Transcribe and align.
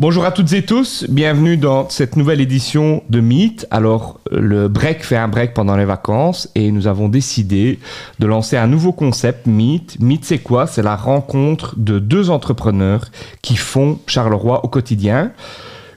Bonjour 0.00 0.24
à 0.24 0.30
toutes 0.30 0.52
et 0.52 0.64
tous, 0.64 1.06
bienvenue 1.08 1.56
dans 1.56 1.88
cette 1.88 2.14
nouvelle 2.14 2.40
édition 2.40 3.02
de 3.08 3.20
Meet. 3.20 3.66
Alors, 3.72 4.20
le 4.30 4.68
break 4.68 5.04
fait 5.04 5.16
un 5.16 5.26
break 5.26 5.54
pendant 5.54 5.76
les 5.76 5.84
vacances 5.84 6.48
et 6.54 6.70
nous 6.70 6.86
avons 6.86 7.08
décidé 7.08 7.80
de 8.20 8.26
lancer 8.28 8.56
un 8.56 8.68
nouveau 8.68 8.92
concept 8.92 9.48
Meet. 9.48 9.98
Meet, 9.98 10.24
c'est 10.24 10.38
quoi? 10.38 10.68
C'est 10.68 10.84
la 10.84 10.94
rencontre 10.94 11.74
de 11.76 11.98
deux 11.98 12.30
entrepreneurs 12.30 13.06
qui 13.42 13.56
font 13.56 13.98
Charleroi 14.06 14.64
au 14.64 14.68
quotidien 14.68 15.32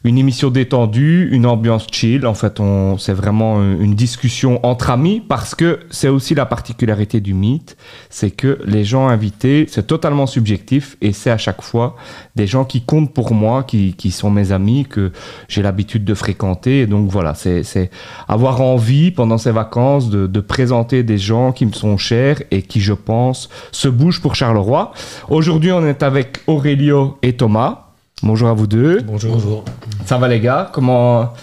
une 0.04 0.18
émission 0.18 0.50
détendue, 0.50 1.30
une 1.32 1.46
ambiance 1.46 1.86
chill. 1.92 2.26
En 2.26 2.34
fait, 2.34 2.60
on, 2.60 2.98
c'est 2.98 3.14
vraiment 3.14 3.62
une 3.62 3.94
discussion 3.94 4.60
entre 4.66 4.90
amis 4.90 5.22
parce 5.28 5.54
que 5.54 5.80
c'est 5.92 6.08
aussi 6.08 6.34
la 6.34 6.46
particularité 6.46 7.20
du 7.20 7.34
mythe, 7.34 7.78
c'est 8.10 8.32
que 8.32 8.60
les 8.66 8.84
gens 8.84 9.08
invités, 9.08 9.66
c'est 9.70 9.86
totalement 9.86 10.26
subjectif 10.26 10.98
et 11.02 11.12
c'est 11.12 11.30
à 11.30 11.38
chaque 11.38 11.62
fois 11.62 11.96
des 12.36 12.48
gens 12.48 12.66
qui 12.66 12.82
comptent 12.82 13.14
pour 13.14 13.34
moi, 13.34 13.64
qui, 13.64 13.94
qui 13.94 14.12
sont 14.12 14.32
mes 14.32 14.52
amis, 14.52 14.86
que 14.86 15.12
j'ai 15.48 15.62
l'habitude 15.62 16.04
de 16.04 16.14
fréquenter. 16.14 16.82
Et 16.82 16.88
donc 16.88 17.10
voilà, 17.10 17.36
c'est, 17.36 17.64
c'est 17.64 17.92
avoir 18.28 18.62
envie 18.62 19.12
pendant 19.12 19.38
ces 19.38 19.52
vacances 19.52 20.10
de, 20.10 20.26
de 20.26 20.40
présenter 20.40 21.04
des 21.04 21.18
gens 21.20 21.52
qui 21.52 21.66
me 21.66 21.74
sont 21.74 21.98
chers 21.98 22.42
et 22.50 22.64
qui, 22.64 22.82
je 22.82 22.94
pense, 22.94 23.50
se 23.72 23.88
bougent 23.88 24.22
pour 24.22 24.36
Charleroi. 24.36 24.94
Aujourd'hui, 25.30 25.72
on 25.72 25.86
est 25.86 26.02
avec 26.02 26.40
Aurélio 26.48 27.18
et 27.22 27.34
Thomas. 27.34 27.91
Bonjour 28.24 28.50
à 28.50 28.54
vous 28.54 28.68
deux. 28.68 29.02
Bonjour. 29.02 29.34
Bonjour. 29.34 29.66
Ça 30.06 30.20
va 30.20 30.28
les 30.28 30.40
gars? 30.40 30.70
Comment 30.72 31.34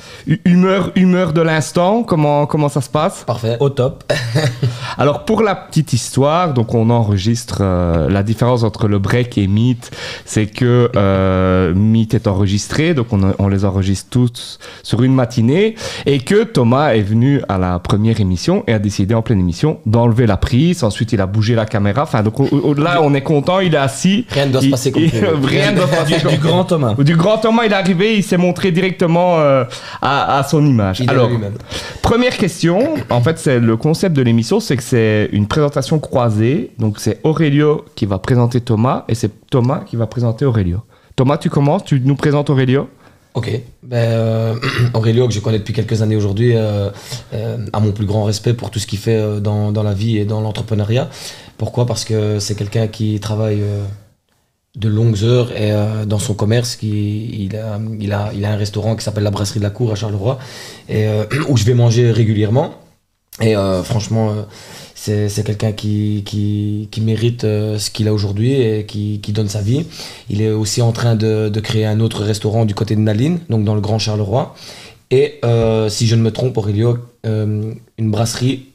humeur 0.45 0.92
humeur 0.95 1.32
de 1.32 1.41
l'instant 1.41 2.04
Comment 2.04 2.46
comment 2.46 2.68
ça 2.68 2.80
se 2.80 2.88
passe? 2.88 3.24
Parfait. 3.27 3.56
Au 3.59 3.68
top. 3.68 4.04
Alors 4.98 5.24
pour 5.24 5.42
la 5.42 5.56
petite 5.56 5.92
histoire, 5.92 6.54
donc 6.54 6.74
on 6.74 6.91
enregistre 6.91 7.59
euh, 7.62 8.09
la 8.09 8.23
différence 8.23 8.62
entre 8.62 8.87
le 8.87 9.01
break 9.01 9.38
et 9.38 9.48
Meet, 9.48 9.90
c'est 10.24 10.46
que 10.46 10.90
euh, 10.95 11.74
Meet 11.74 12.15
est 12.15 12.26
enregistré, 12.29 12.95
donc 12.95 13.13
on, 13.13 13.32
on, 13.38 13.48
les 13.48 13.65
enregistre 13.65 14.09
tous 14.10 14.59
sur 14.82 15.02
une 15.02 15.15
matinée, 15.15 15.74
et 16.07 16.20
que 16.20 16.45
Thomas 16.45 16.95
est 16.95 17.02
venu 17.02 17.42
à 17.48 17.59
la 17.59 17.79
première 17.79 18.20
émission 18.20 18.63
et 18.66 18.73
a 18.73 18.79
décidé 18.79 19.15
en 19.15 19.23
pleine 19.23 19.40
émission 19.40 19.80
d'enlever 19.87 20.26
la 20.26 20.37
prise. 20.37 20.85
Ensuite, 20.85 21.13
il 21.13 21.20
a 21.20 21.26
bougé 21.26 21.54
la 21.54 21.66
caméra. 21.66 22.02
Enfin, 22.02 22.23
donc 22.23 22.40
au-delà, 22.40 23.02
on 23.02 23.15
est 23.15 23.23
content, 23.23 23.60
il 23.60 23.74
est 23.74 23.79
assis. 23.79 24.26
Rien 24.30 24.46
ne 24.46 24.52
doit 24.52 24.63
se 24.63 24.68
passer 24.68 24.92
comme 24.92 25.02
Rien 25.45 25.73
ne 25.73 25.76
doit 25.79 25.87
se 25.87 25.96
passer 25.96 26.20
comme 26.23 26.32
du 26.32 26.38
grand 26.38 26.68
Thomas. 26.69 26.95
Du 26.95 27.16
grand 27.16 27.38
Thomas, 27.38 27.65
il 27.66 27.73
est 27.73 27.74
arrivé, 27.74 28.16
il 28.16 28.23
s'est 28.23 28.37
montré 28.37 28.71
directement 28.71 29.38
euh, 29.38 29.65
à, 30.01 30.38
à, 30.38 30.45
son 30.45 30.65
image. 30.65 31.01
Il 31.01 31.10
Alors, 31.10 31.29
première 32.02 32.37
question, 32.37 32.95
en 33.10 33.21
fait, 33.21 33.38
c'est 33.38 33.59
le 33.59 33.77
concept 33.77 34.15
de 34.15 34.23
l'émission, 34.23 34.60
c'est 34.60 34.77
que 34.77 34.83
c'est 34.83 35.29
une 35.33 35.49
présentation 35.49 35.99
croisée. 35.99 36.71
Donc, 36.79 37.01
c'est 37.01 37.19
Aurélio 37.25 37.85
qui 37.97 38.07
va 38.07 38.19
présenter 38.21 38.60
Thomas 38.60 39.05
et 39.09 39.16
c'est 39.16 39.33
Thomas 39.51 39.80
qui 39.80 39.97
va 39.97 40.07
présenter 40.07 40.45
Aurélio. 40.45 40.83
Thomas, 41.16 41.38
tu 41.38 41.51
commences, 41.51 41.85
tu 41.85 42.01
nous 42.05 42.15
présentes 42.15 42.49
Aurélio 42.51 42.88
Ok. 43.35 43.51
Ben, 43.82 43.97
euh, 43.97 44.55
Aurélio, 44.95 45.29
que 45.29 45.35
je 45.35 45.41
connais 45.41 45.59
depuis 45.59 45.75
quelques 45.75 46.03
années 46.03 46.16
aujourd'hui, 46.16 46.57
euh, 46.57 46.91
euh, 47.35 47.66
a 47.73 47.80
mon 47.80 47.93
plus 47.93 48.07
grand 48.07 48.25
respect 48.25 48.55
pour 48.55 48.71
tout 48.71 48.79
ce 48.79 48.87
qu'il 48.87 48.99
fait 48.99 49.41
dans, 49.41 49.71
dans, 49.71 49.82
la 49.82 49.95
vie 49.95 50.19
et 50.19 50.25
dans 50.25 50.41
l'entrepreneuriat. 50.41 51.09
Pourquoi? 51.57 51.87
Parce 51.87 52.05
que 52.05 52.38
c'est 52.41 52.55
quelqu'un 52.57 52.88
qui 52.88 53.21
travaille 53.21 53.63
de 54.79 54.88
longues 54.88 55.24
heures 55.24 55.51
et 55.52 55.73
euh, 55.73 56.04
dans 56.04 56.18
son 56.18 56.34
commerce 56.34 56.76
qui 56.76 57.46
il 57.46 57.57
a, 57.57 57.80
il 58.01 58.12
a, 58.12 58.30
il 58.34 58.45
a 58.45 58.52
un 58.52 58.57
restaurant 58.57 58.95
qui 58.95 59.04
s'appelle 59.04 59.24
la 59.24 59.30
brasserie 59.30 59.59
de 59.59 59.65
la 59.65 59.70
cour 59.70 59.90
à 59.90 59.96
Charleroi 59.96 60.38
et 60.88 61.07
euh, 61.07 61.24
où 61.48 61.57
je 61.57 61.65
vais 61.65 61.74
manger 61.74 62.10
régulièrement. 62.12 62.74
Et 63.40 63.57
euh, 63.57 63.82
franchement 63.82 64.34
c'est, 64.94 65.44
quelqu'un 65.44 65.72
qui, 65.72 66.25
qui, 66.26 66.88
qui 66.91 67.00
mérite 67.00 67.43
ce 67.43 67.91
qu'il 67.91 68.09
a 68.09 68.12
aujourd'hui 68.12 68.53
et 68.53 68.84
qui, 68.84 69.20
qui, 69.20 69.32
donne 69.32 69.48
sa 69.48 69.62
vie. 69.62 69.87
Il 70.28 70.43
est 70.43 70.50
aussi 70.50 70.82
en 70.82 70.91
train 70.91 71.15
de, 71.15 71.48
de, 71.48 71.60
créer 71.60 71.87
un 71.87 72.00
autre 72.00 72.25
restaurant 72.25 72.64
du 72.64 72.74
côté 72.74 72.97
de 72.97 73.00
Naline 73.00 73.38
donc 73.48 73.64
dans 73.64 73.76
le 73.76 73.80
Grand 73.80 74.00
Charleroi. 74.00 74.56
Et 75.12 75.41
si 75.88 76.06
je 76.08 76.16
ne 76.16 76.22
me 76.22 76.32
trompe 76.32 76.56
Aurélio 76.56 76.98
une 77.24 77.76
brasserie 77.98 78.67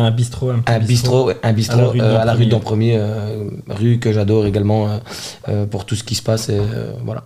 un 0.00 0.10
bistrot. 0.10 0.50
Un, 0.66 0.78
bistrot, 0.78 1.30
un 1.42 1.52
bistrot 1.52 2.00
à 2.00 2.24
la 2.24 2.34
rue 2.34 2.46
d'Empremier, 2.46 2.96
euh, 2.96 3.44
rue 3.68 3.98
que 3.98 4.12
j'adore 4.12 4.46
également 4.46 4.88
euh, 4.88 4.98
euh, 5.48 5.66
pour 5.66 5.84
tout 5.84 5.94
ce 5.94 6.04
qui 6.04 6.14
se 6.14 6.22
passe. 6.22 6.48
Et, 6.48 6.60
voilà. 7.04 7.24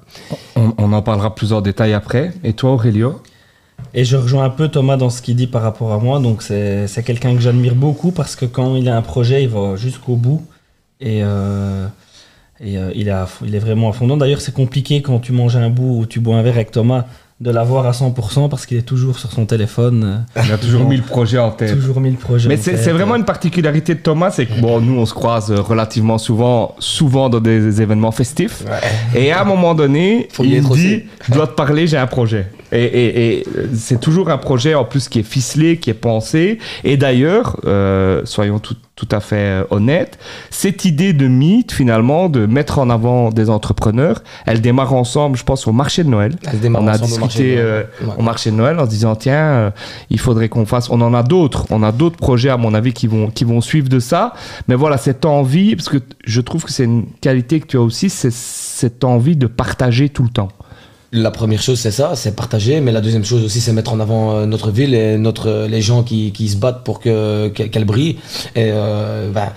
On, 0.57 0.73
on, 0.79 0.93
en 0.93 1.03
parlera 1.03 1.35
plus 1.35 1.53
en 1.53 1.61
détail 1.61 1.93
après. 1.93 2.33
Et 2.45 2.53
toi, 2.53 2.73
Aurélio? 2.73 3.21
Et 3.95 4.05
je 4.05 4.17
rejoins 4.17 4.45
un 4.45 4.51
peu 4.51 4.69
Thomas 4.69 4.97
dans 4.97 5.11
ce 5.11 5.23
qu'il 5.23 5.37
dit 5.37 5.47
par 5.47 5.63
rapport 5.63 5.93
à 5.93 5.99
moi. 5.99 6.21
Donc, 6.21 6.43
c'est 6.43 7.03
quelqu'un 7.05 7.35
que 7.35 7.41
j'admire 7.41 7.75
beaucoup 7.75 8.11
parce 8.11 8.37
que 8.37 8.45
quand 8.45 8.77
il 8.77 8.89
a 8.89 8.97
un 8.97 9.03
projet, 9.03 9.43
il 9.43 9.49
va 9.49 9.77
jusqu'au 9.77 10.17
bout. 10.17 10.45
Et, 11.01 11.21
et 11.21 12.75
il, 12.95 13.11
a, 13.11 13.29
il 13.45 13.55
est 13.55 13.61
vraiment 13.61 13.89
à 13.89 13.93
fond. 13.93 14.17
D'ailleurs, 14.17 14.41
c'est 14.41 14.55
compliqué 14.55 15.01
quand 15.01 15.21
tu 15.21 15.33
manges 15.33 15.57
un 15.57 15.71
bout 15.71 16.01
ou 16.01 16.07
tu 16.07 16.21
bois 16.21 16.37
un 16.37 16.43
verre 16.43 16.55
avec 16.55 16.71
Thomas 16.71 17.05
de 17.41 17.53
l'avoir 17.53 17.87
à 17.87 17.93
100% 17.93 18.49
parce 18.49 18.67
qu'il 18.67 18.77
est 18.79 18.83
toujours 18.83 19.19
sur 19.19 19.31
son 19.31 19.47
téléphone. 19.47 20.25
Il 20.45 20.51
a 20.51 20.59
toujours 20.59 20.89
mis 20.89 20.97
le 20.97 21.05
projet 21.05 21.39
en 21.39 21.51
tête. 21.51 21.73
Toujours 21.73 22.01
mis 22.01 22.11
le 22.11 22.17
projet 22.17 22.49
Mais 22.49 22.57
c'est 22.57 22.93
vraiment 22.93 23.15
une 23.15 23.25
particularité 23.25 23.95
de 23.95 24.01
Thomas, 24.01 24.31
c'est 24.31 24.47
que 24.47 24.61
bon, 24.61 24.81
nous 24.81 24.99
on 24.99 25.07
se 25.07 25.15
croise 25.15 25.51
relativement 25.53 26.19
souvent, 26.19 26.75
souvent 26.79 27.29
dans 27.29 27.41
des 27.41 27.81
événements 27.81 28.11
festifs. 28.11 28.65
Ouais. 28.65 29.21
Et 29.21 29.33
à 29.33 29.43
un 29.43 29.45
moment 29.45 29.75
donné, 29.75 30.29
Faut 30.33 30.45
il 30.45 30.63
dit, 30.69 31.05
je 31.27 31.33
dois 31.33 31.47
te 31.47 31.55
parler, 31.55 31.87
j'ai 31.87 31.97
un 31.97 32.07
projet. 32.07 32.49
Et, 32.73 32.85
et, 32.85 33.39
et 33.39 33.45
c'est 33.75 34.01
toujours 34.01 34.31
un 34.31 34.39
projet 34.39 34.75
en 34.75 34.85
plus 34.85 35.09
qui 35.09 35.21
est 35.21 35.23
ficelé, 35.23 35.79
qui 35.79 35.91
est 35.91 35.95
pensé. 35.95 36.59
Et 36.85 36.97
d'ailleurs, 36.97 37.59
euh, 37.65 38.23
soyons 38.25 38.59
tout, 38.59 38.77
tout 38.95 39.09
à 39.13 39.21
fait 39.21 39.37
euh, 39.37 39.65
honnêtes, 39.71 40.19
cette 40.51 40.85
idée 40.85 41.13
de 41.13 41.29
mythe 41.29 41.73
finalement, 41.73 42.29
de 42.29 42.47
mettre 42.47 42.79
en 42.81 42.91
avant 42.91 43.31
des 43.31 43.49
entrepreneurs, 43.49 44.23
elle 44.45 44.61
démarre 44.61 44.93
ensemble, 44.93 45.39
je 45.39 45.45
pense, 45.45 45.67
au 45.69 45.73
marché 45.73 46.03
de 46.03 46.09
Noël. 46.09 46.35
On 46.75 46.87
a 46.87 46.99
discuté 46.99 47.17
au 47.17 47.21
marché, 47.21 47.55
euh, 47.59 47.83
ouais. 48.03 48.13
au 48.19 48.23
marché 48.23 48.51
de 48.51 48.57
Noël 48.57 48.79
en 48.81 48.85
se 48.85 48.91
disant 48.91 49.15
tiens, 49.15 49.35
euh, 49.35 49.71
il 50.11 50.19
faudrait 50.19 50.49
qu'on 50.49 50.67
fasse. 50.67 50.91
On 50.91 51.01
en 51.01 51.15
a 51.15 51.23
d'autres, 51.23 51.67
on 51.71 51.83
a 51.83 51.93
d'autres 51.93 52.17
projets 52.17 52.51
à 52.51 52.57
mon 52.57 52.75
avis 52.75 52.93
qui 52.93 53.07
vont 53.07 53.29
qui 53.31 53.45
vont 53.45 53.61
suivre 53.61 53.89
de 53.89 54.01
ça. 54.01 54.35
Mais 54.67 54.75
voilà 54.75 54.99
cette 54.99 55.25
envie, 55.25 55.77
parce 55.77 55.89
que 55.89 55.99
je 56.25 56.41
trouve 56.41 56.65
que 56.65 56.73
c'est 56.73 56.85
une 56.85 57.07
qualité 57.21 57.61
que 57.61 57.67
tu 57.67 57.77
as 57.77 57.81
aussi, 57.81 58.11
c'est 58.11 58.33
cette 58.33 59.05
envie 59.05 59.37
de 59.37 59.47
partager 59.47 60.09
tout 60.09 60.25
le 60.25 60.31
temps. 60.31 60.49
La 61.11 61.31
première 61.31 61.63
chose, 61.63 61.79
c'est 61.79 61.91
ça, 61.91 62.15
c'est 62.17 62.37
partager. 62.37 62.81
Mais 62.81 62.93
la 62.93 63.01
deuxième 63.01 63.25
chose 63.25 63.43
aussi, 63.45 63.61
c'est 63.61 63.73
mettre 63.73 63.93
en 63.93 64.01
avant 64.01 64.47
notre 64.47 64.71
ville 64.71 64.95
et 64.95 65.17
notre, 65.17 65.67
les 65.69 65.81
gens 65.81 66.03
qui, 66.03 66.49
se 66.49 66.57
battent 66.57 66.85
pour 66.85 67.01
que, 67.01 67.49
qu'elle 67.49 67.85
brille. 67.85 68.19
Et 68.55 68.71
euh, 68.73 69.31
ben, 69.31 69.53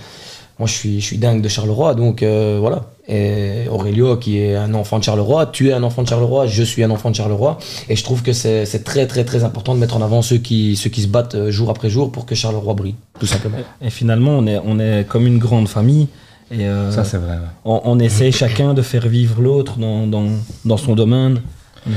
moi, 0.62 0.68
je 0.68 0.74
suis, 0.74 1.02
je 1.02 1.16
dingue 1.16 1.42
de 1.42 1.50
Charleroi, 1.50 1.96
donc 1.96 2.22
euh, 2.22 2.58
voilà. 2.62 2.84
Et 3.08 3.68
Aurélio, 3.68 4.18
qui 4.18 4.38
est 4.38 4.56
un 4.56 4.76
enfant 4.76 5.00
de 5.00 5.04
Charleroi, 5.04 5.48
tu 5.48 5.70
es 5.70 5.74
un 5.74 5.82
enfant 5.82 6.04
de 6.04 6.08
Charleroi, 6.08 6.46
je 6.46 6.62
suis 6.62 6.84
un 6.84 6.92
enfant 6.92 7.10
de 7.10 7.16
Charleroi. 7.16 7.58
Et 7.90 7.96
je 7.96 8.04
trouve 8.04 8.22
que 8.22 8.32
c'est, 8.32 8.66
très, 8.86 9.08
très, 9.08 9.26
très 9.26 9.44
important 9.44 9.74
de 9.74 9.80
mettre 9.80 9.98
en 9.98 10.04
avant 10.04 10.22
ceux 10.22 10.38
qui, 10.38 10.76
se 10.76 11.08
battent 11.08 11.34
euh, 11.34 11.50
jour 11.50 11.72
après 11.72 11.90
jour 11.90 12.12
pour 12.12 12.28
que 12.28 12.36
Charleroi 12.36 12.76
brille, 12.76 12.94
tout 13.20 13.26
simplement. 13.26 13.58
Et, 13.82 13.90
finalement, 13.90 14.38
on 14.38 14.80
est 14.80 15.08
comme 15.08 15.26
une 15.26 15.40
grande 15.40 15.68
famille. 15.68 16.08
Et 16.52 16.66
euh, 16.66 16.92
ça, 16.92 17.04
c'est 17.04 17.18
vrai. 17.18 17.34
Ouais. 17.34 17.48
On, 17.66 17.82
on, 17.86 18.00
essaie 18.00 18.32
chacun 18.32 18.74
de 18.74 18.82
faire 18.82 19.08
vivre 19.08 19.42
l'autre 19.42 19.78
dans, 19.78 20.06
dans, 20.06 20.28
dans, 20.66 20.78
son 20.78 20.96
domaine. 20.96 21.42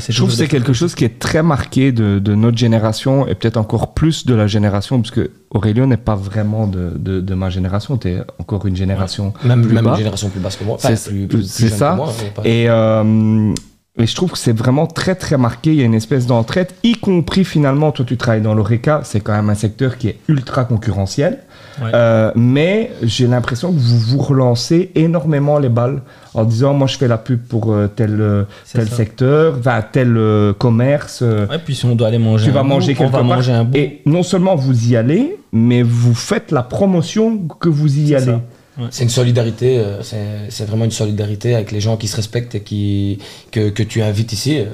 Je 0.09 0.17
trouve 0.17 0.31
que 0.31 0.37
c'est 0.37 0.49
quelque 0.49 0.73
chose 0.73 0.95
qui 0.95 1.05
est 1.05 1.19
très 1.19 1.43
marqué 1.43 1.93
de, 1.93 2.19
de 2.19 2.35
notre 2.35 2.57
génération 2.57 3.27
et 3.27 3.35
peut-être 3.35 3.59
encore 3.59 3.93
plus 3.93 4.25
de 4.25 4.35
la 4.35 4.47
génération, 4.47 5.01
parce 5.01 5.11
que 5.11 5.31
Aurélien 5.51 5.87
n'est 5.87 5.99
pas 5.99 6.15
vraiment 6.15 6.67
de, 6.67 6.93
de, 6.97 7.21
de 7.21 7.35
ma 7.35 7.51
génération, 7.51 7.99
tu 7.99 8.09
es 8.09 8.23
encore 8.39 8.65
une 8.65 8.77
génération 8.77 9.35
ouais. 9.43 9.49
même, 9.49 9.63
plus 9.63 9.75
même 9.75 9.85
bas. 9.85 9.91
une 9.91 9.99
génération 9.99 10.31
plus 10.31 10.41
basse 10.41 10.57
que 10.57 10.65
moi. 10.65 10.79
C'est 10.79 11.11
plus, 11.11 11.27
plus, 11.27 11.55
plus 11.55 11.69
ça. 11.69 11.97
Moi, 11.97 12.13
et, 12.45 12.67
euh, 12.71 13.53
et 13.99 14.07
je 14.07 14.15
trouve 14.15 14.33
que 14.33 14.39
c'est 14.39 14.57
vraiment 14.57 14.87
très 14.87 15.17
très 15.17 15.37
marqué. 15.37 15.71
Il 15.71 15.77
y 15.77 15.83
a 15.83 15.85
une 15.85 15.95
espèce 15.95 16.27
d'entraide, 16.27 16.69
y 16.83 16.95
compris 16.95 17.45
finalement, 17.45 17.93
toi 17.93 18.05
tu 18.05 18.17
travailles 18.17 18.41
dans 18.43 18.55
l'ORECA, 18.55 19.03
c'est 19.05 19.21
quand 19.21 19.35
même 19.35 19.51
un 19.51 19.55
secteur 19.55 19.99
qui 19.99 20.09
est 20.09 20.19
ultra 20.29 20.65
concurrentiel. 20.65 21.41
Ouais. 21.83 21.91
Euh, 21.95 22.31
mais 22.37 22.93
j'ai 23.03 23.27
l'impression 23.27 23.73
que 23.73 23.79
vous 23.79 23.99
vous 23.99 24.19
relancez 24.19 24.91
énormément 24.95 25.59
les 25.59 25.69
balles 25.69 26.03
en 26.35 26.45
disant 26.45 26.73
moi 26.75 26.87
je 26.87 26.97
fais 26.97 27.09
la 27.09 27.19
pub 27.19 27.41
pour 27.43 27.73
euh, 27.73 27.89
tel, 27.89 28.47
tel 28.73 28.89
ça. 28.89 28.97
secteur, 28.97 29.59
va 29.59 29.83
tel 29.83 30.17
euh, 30.17 30.53
commerce. 30.53 31.21
Ouais, 31.23 31.59
puis 31.65 31.75
si 31.75 31.85
on 31.85 31.95
doit 31.95 32.09
aller 32.09 32.19
manger 32.19 32.45
tu 32.45 32.51
un 32.51 32.55
vas 32.55 32.63
bout, 32.63 32.69
manger 32.69 32.95
quelque 32.95 33.09
on 33.09 33.11
va 33.11 33.19
part. 33.19 33.27
manger 33.27 33.53
un 33.53 33.65
bout. 33.65 33.77
Et 33.77 34.03
non 34.07 34.23
seulement 34.23 34.55
vous 34.55 34.89
y 34.89 34.97
allez, 34.97 35.37
mais 35.53 35.83
vous 35.83 36.15
faites 36.15 36.51
la 36.53 36.63
promotion 36.63 37.39
que 37.61 37.69
vous 37.69 37.99
y 37.99 38.15
allez. 38.15 38.33
Ouais. 38.77 38.87
C'est 38.91 39.05
une 39.05 39.11
solidarité, 39.11 39.79
euh, 39.79 40.03
c'est 40.49 40.65
vraiment 40.65 40.85
une 40.85 40.91
solidarité 40.91 41.55
avec 41.55 41.71
les 41.71 41.81
gens 41.81 41.97
qui 41.97 42.09
se 42.09 42.17
respectent 42.17 42.57
et 42.57 42.61
qui, 42.61 43.19
que, 43.53 43.71
que 43.71 43.83
tu 43.85 44.03
invites 44.03 44.33
ici. 44.33 44.59
euh, 44.59 44.65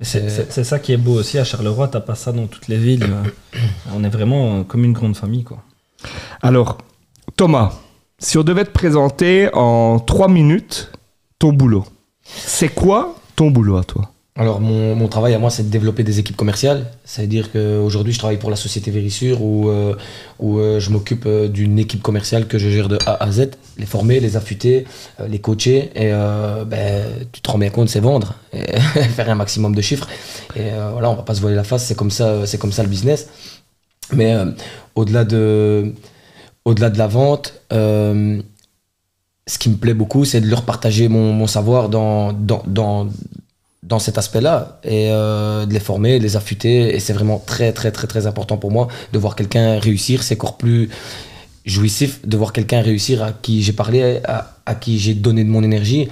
C'est 0.00 0.64
ça 0.64 0.78
qui 0.78 0.92
est 0.92 0.96
beau 0.96 1.12
aussi 1.20 1.38
à 1.38 1.44
Charleroi, 1.44 1.88
t'as 1.88 2.00
pas 2.00 2.14
ça 2.14 2.32
dans 2.32 2.46
toutes 2.46 2.68
les 2.68 2.76
villes. 2.78 3.06
on 3.94 4.02
est 4.02 4.08
vraiment 4.08 4.64
comme 4.64 4.84
une 4.84 4.92
grande 4.94 5.16
famille. 5.16 5.44
quoi. 5.44 5.58
Alors, 6.42 6.78
Thomas, 7.36 7.72
si 8.18 8.38
on 8.38 8.42
devait 8.42 8.64
te 8.64 8.70
présenter 8.70 9.48
en 9.52 9.98
trois 9.98 10.28
minutes 10.28 10.90
ton 11.38 11.52
boulot, 11.52 11.84
c'est 12.24 12.68
quoi 12.68 13.16
ton 13.36 13.50
boulot 13.50 13.76
à 13.76 13.84
toi? 13.84 14.10
Alors, 14.36 14.60
mon, 14.60 14.96
mon 14.96 15.06
travail 15.06 15.32
à 15.34 15.38
moi, 15.38 15.48
c'est 15.48 15.62
de 15.62 15.68
développer 15.68 16.02
des 16.02 16.18
équipes 16.18 16.34
commerciales. 16.36 16.86
C'est-à-dire 17.04 17.52
qu'aujourd'hui, 17.52 18.12
je 18.12 18.18
travaille 18.18 18.38
pour 18.38 18.50
la 18.50 18.56
société 18.56 18.90
Vérissure 18.90 19.40
où, 19.40 19.68
euh, 19.68 19.94
où 20.40 20.58
euh, 20.58 20.80
je 20.80 20.90
m'occupe 20.90 21.26
euh, 21.26 21.46
d'une 21.46 21.78
équipe 21.78 22.02
commerciale 22.02 22.48
que 22.48 22.58
je 22.58 22.68
gère 22.68 22.88
de 22.88 22.98
A 23.06 23.22
à 23.22 23.30
Z. 23.30 23.50
Les 23.78 23.86
former, 23.86 24.18
les 24.18 24.36
affûter, 24.36 24.86
les 25.28 25.38
coacher. 25.38 25.90
Et 25.94 26.10
ben, 26.10 27.06
tu 27.30 27.40
te 27.40 27.50
rends 27.50 27.58
bien 27.58 27.70
compte, 27.70 27.88
c'est 27.88 28.00
vendre. 28.00 28.34
Et 28.52 28.80
faire 28.80 29.30
un 29.30 29.34
maximum 29.36 29.74
de 29.74 29.80
chiffres. 29.80 30.08
Et 30.56 30.70
voilà, 30.92 31.10
on 31.10 31.14
va 31.14 31.22
pas 31.22 31.34
se 31.34 31.40
voiler 31.40 31.56
la 31.56 31.64
face. 31.64 31.84
C'est 31.84 31.96
comme 31.96 32.10
c'est 32.10 32.58
comme 32.58 32.70
ça 32.70 32.84
le 32.84 32.88
business. 32.88 33.28
Mais 34.12 34.34
euh, 34.34 34.46
au-delà 34.94 35.24
de, 35.24 35.92
au-delà 36.64 36.90
de 36.90 36.98
la 36.98 37.06
vente, 37.06 37.54
euh, 37.72 38.40
ce 39.46 39.58
qui 39.58 39.68
me 39.68 39.76
plaît 39.76 39.94
beaucoup, 39.94 40.24
c'est 40.24 40.40
de 40.40 40.48
leur 40.48 40.62
partager 40.62 41.08
mon, 41.08 41.46
savoir 41.46 41.88
dans, 41.88 42.32
dans, 42.32 42.62
dans, 42.66 43.08
dans 43.82 43.98
cet 43.98 44.18
aspect-là 44.18 44.80
et 44.84 45.10
euh, 45.10 45.66
de 45.66 45.72
les 45.72 45.80
former, 45.80 46.18
de 46.18 46.24
les 46.24 46.36
affûter. 46.36 46.94
Et 46.94 47.00
c'est 47.00 47.12
vraiment 47.12 47.38
très, 47.38 47.72
très, 47.72 47.90
très, 47.90 48.06
très 48.06 48.26
important 48.26 48.56
pour 48.56 48.70
moi 48.70 48.88
de 49.12 49.18
voir 49.18 49.36
quelqu'un 49.36 49.78
réussir. 49.78 50.22
C'est 50.22 50.34
encore 50.34 50.56
plus 50.56 50.88
jouissif 51.64 52.26
de 52.26 52.36
voir 52.36 52.52
quelqu'un 52.52 52.80
réussir 52.82 53.22
à 53.22 53.32
qui 53.32 53.62
j'ai 53.62 53.72
parlé, 53.72 54.20
à, 54.24 54.74
qui 54.74 54.98
j'ai 54.98 55.14
donné 55.14 55.44
de 55.44 55.48
mon 55.48 55.62
énergie, 55.62 56.08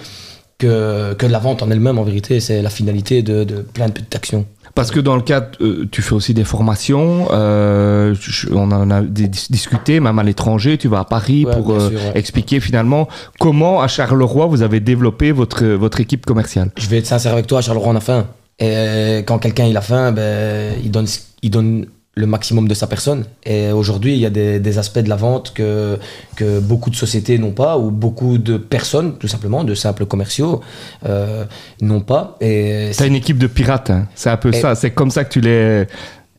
que, 0.59 1.15
que 1.15 1.27
la 1.27 1.39
vente 1.39 1.63
en 1.63 1.71
elle-même, 1.71 1.99
en 1.99 2.05
vérité. 2.05 2.41
C'est 2.41 2.63
la 2.63 2.71
finalité 2.71 3.23
de 3.23 3.45
plein 3.75 3.89
de 3.89 3.93
petites 3.93 4.15
actions. 4.15 4.47
Parce 4.75 4.91
que 4.91 5.01
dans 5.01 5.17
le 5.17 5.23
cadre, 5.23 5.49
euh, 5.61 5.87
tu 5.91 6.01
fais 6.03 6.15
aussi 6.15 6.33
des 6.35 6.45
formations, 6.45 7.29
euh, 7.31 8.15
je- 8.19 8.49
on 8.53 8.71
en 8.73 8.91
a 8.91 9.03
dis- 9.03 9.29
discuté, 9.51 10.01
même 10.01 10.19
à 10.19 10.23
l'étranger, 10.23 10.79
tu 10.79 10.89
vas 10.89 11.01
à 11.01 11.05
Paris 11.05 11.45
Ouais, 11.45 11.53
pour 11.53 11.73
euh, 11.73 11.91
sûr, 11.91 11.99
ouais. 11.99 12.13
expliquer 12.15 12.59
finalement 12.61 13.07
comment 13.39 13.83
à 13.83 13.89
Charleroi 13.89 14.47
vous 14.47 14.63
avez 14.63 14.81
développé 14.81 15.31
votre, 15.33 15.65
votre 15.67 16.01
équipe 16.01 16.25
commerciale. 16.25 16.71
Je 16.79 16.87
vais 16.89 16.99
être 16.99 17.07
sincère 17.07 17.33
avec 17.33 17.47
toi, 17.47 17.61
Charleroi, 17.61 17.89
on 17.89 17.97
a 17.97 18.01
faim. 18.01 18.27
Et 18.59 19.19
quand 19.27 19.39
quelqu'un 19.39 19.67
il 19.67 19.77
a 19.77 19.81
faim, 19.83 20.13
ben, 20.13 20.75
il, 20.85 20.91
donne, 20.91 21.07
il 21.43 21.51
donne 21.51 21.87
le 22.15 22.27
maximum 22.27 22.69
de 22.69 22.75
sa 22.75 22.87
personne. 22.87 23.25
Et 23.45 23.73
aujourd'hui, 23.73 24.13
il 24.13 24.19
y 24.21 24.27
a 24.27 24.31
des, 24.31 24.61
des 24.61 24.79
aspects 24.79 24.99
de 24.99 25.09
la 25.09 25.17
vente 25.17 25.53
que, 25.55 25.99
que 26.37 26.61
beaucoup 26.61 26.91
de 26.91 26.97
sociétés 26.97 27.39
n'ont 27.39 27.53
pas, 27.53 27.79
ou 27.79 27.91
beaucoup 27.91 28.37
de 28.39 28.59
personnes, 28.59 29.17
tout 29.19 29.29
simplement, 29.29 29.65
de 29.65 29.75
simples 29.75 30.05
commerciaux, 30.05 30.61
euh, 31.07 31.45
n'ont 31.81 32.01
pas. 32.03 32.37
Et 32.43 32.91
T'as 32.97 33.07
une 33.07 33.15
équipe 33.15 33.39
de 33.39 33.47
pirates, 33.47 33.89
hein. 33.91 34.09
c'est 34.15 34.29
un 34.31 34.37
peu 34.37 34.51
Et- 34.55 34.61
ça, 34.61 34.75
c'est 34.75 34.91
comme 34.91 35.11
ça 35.11 35.25
que 35.25 35.33
tu 35.33 35.41
les... 35.41 35.87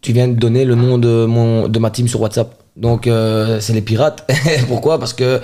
tu 0.02 0.14
viens 0.14 0.28
de 0.28 0.36
donner 0.36 0.64
le 0.64 0.76
nom 0.76 1.00
de, 1.00 1.26
mon, 1.26 1.68
de 1.68 1.80
ma 1.80 1.90
team 1.90 2.08
sur 2.08 2.22
WhatsApp. 2.22 2.54
Donc, 2.78 3.06
euh, 3.08 3.60
c'est 3.60 3.74
les 3.74 3.82
pirates. 3.82 4.28
Pourquoi? 4.68 5.00
Parce 5.00 5.14
que 5.14 5.42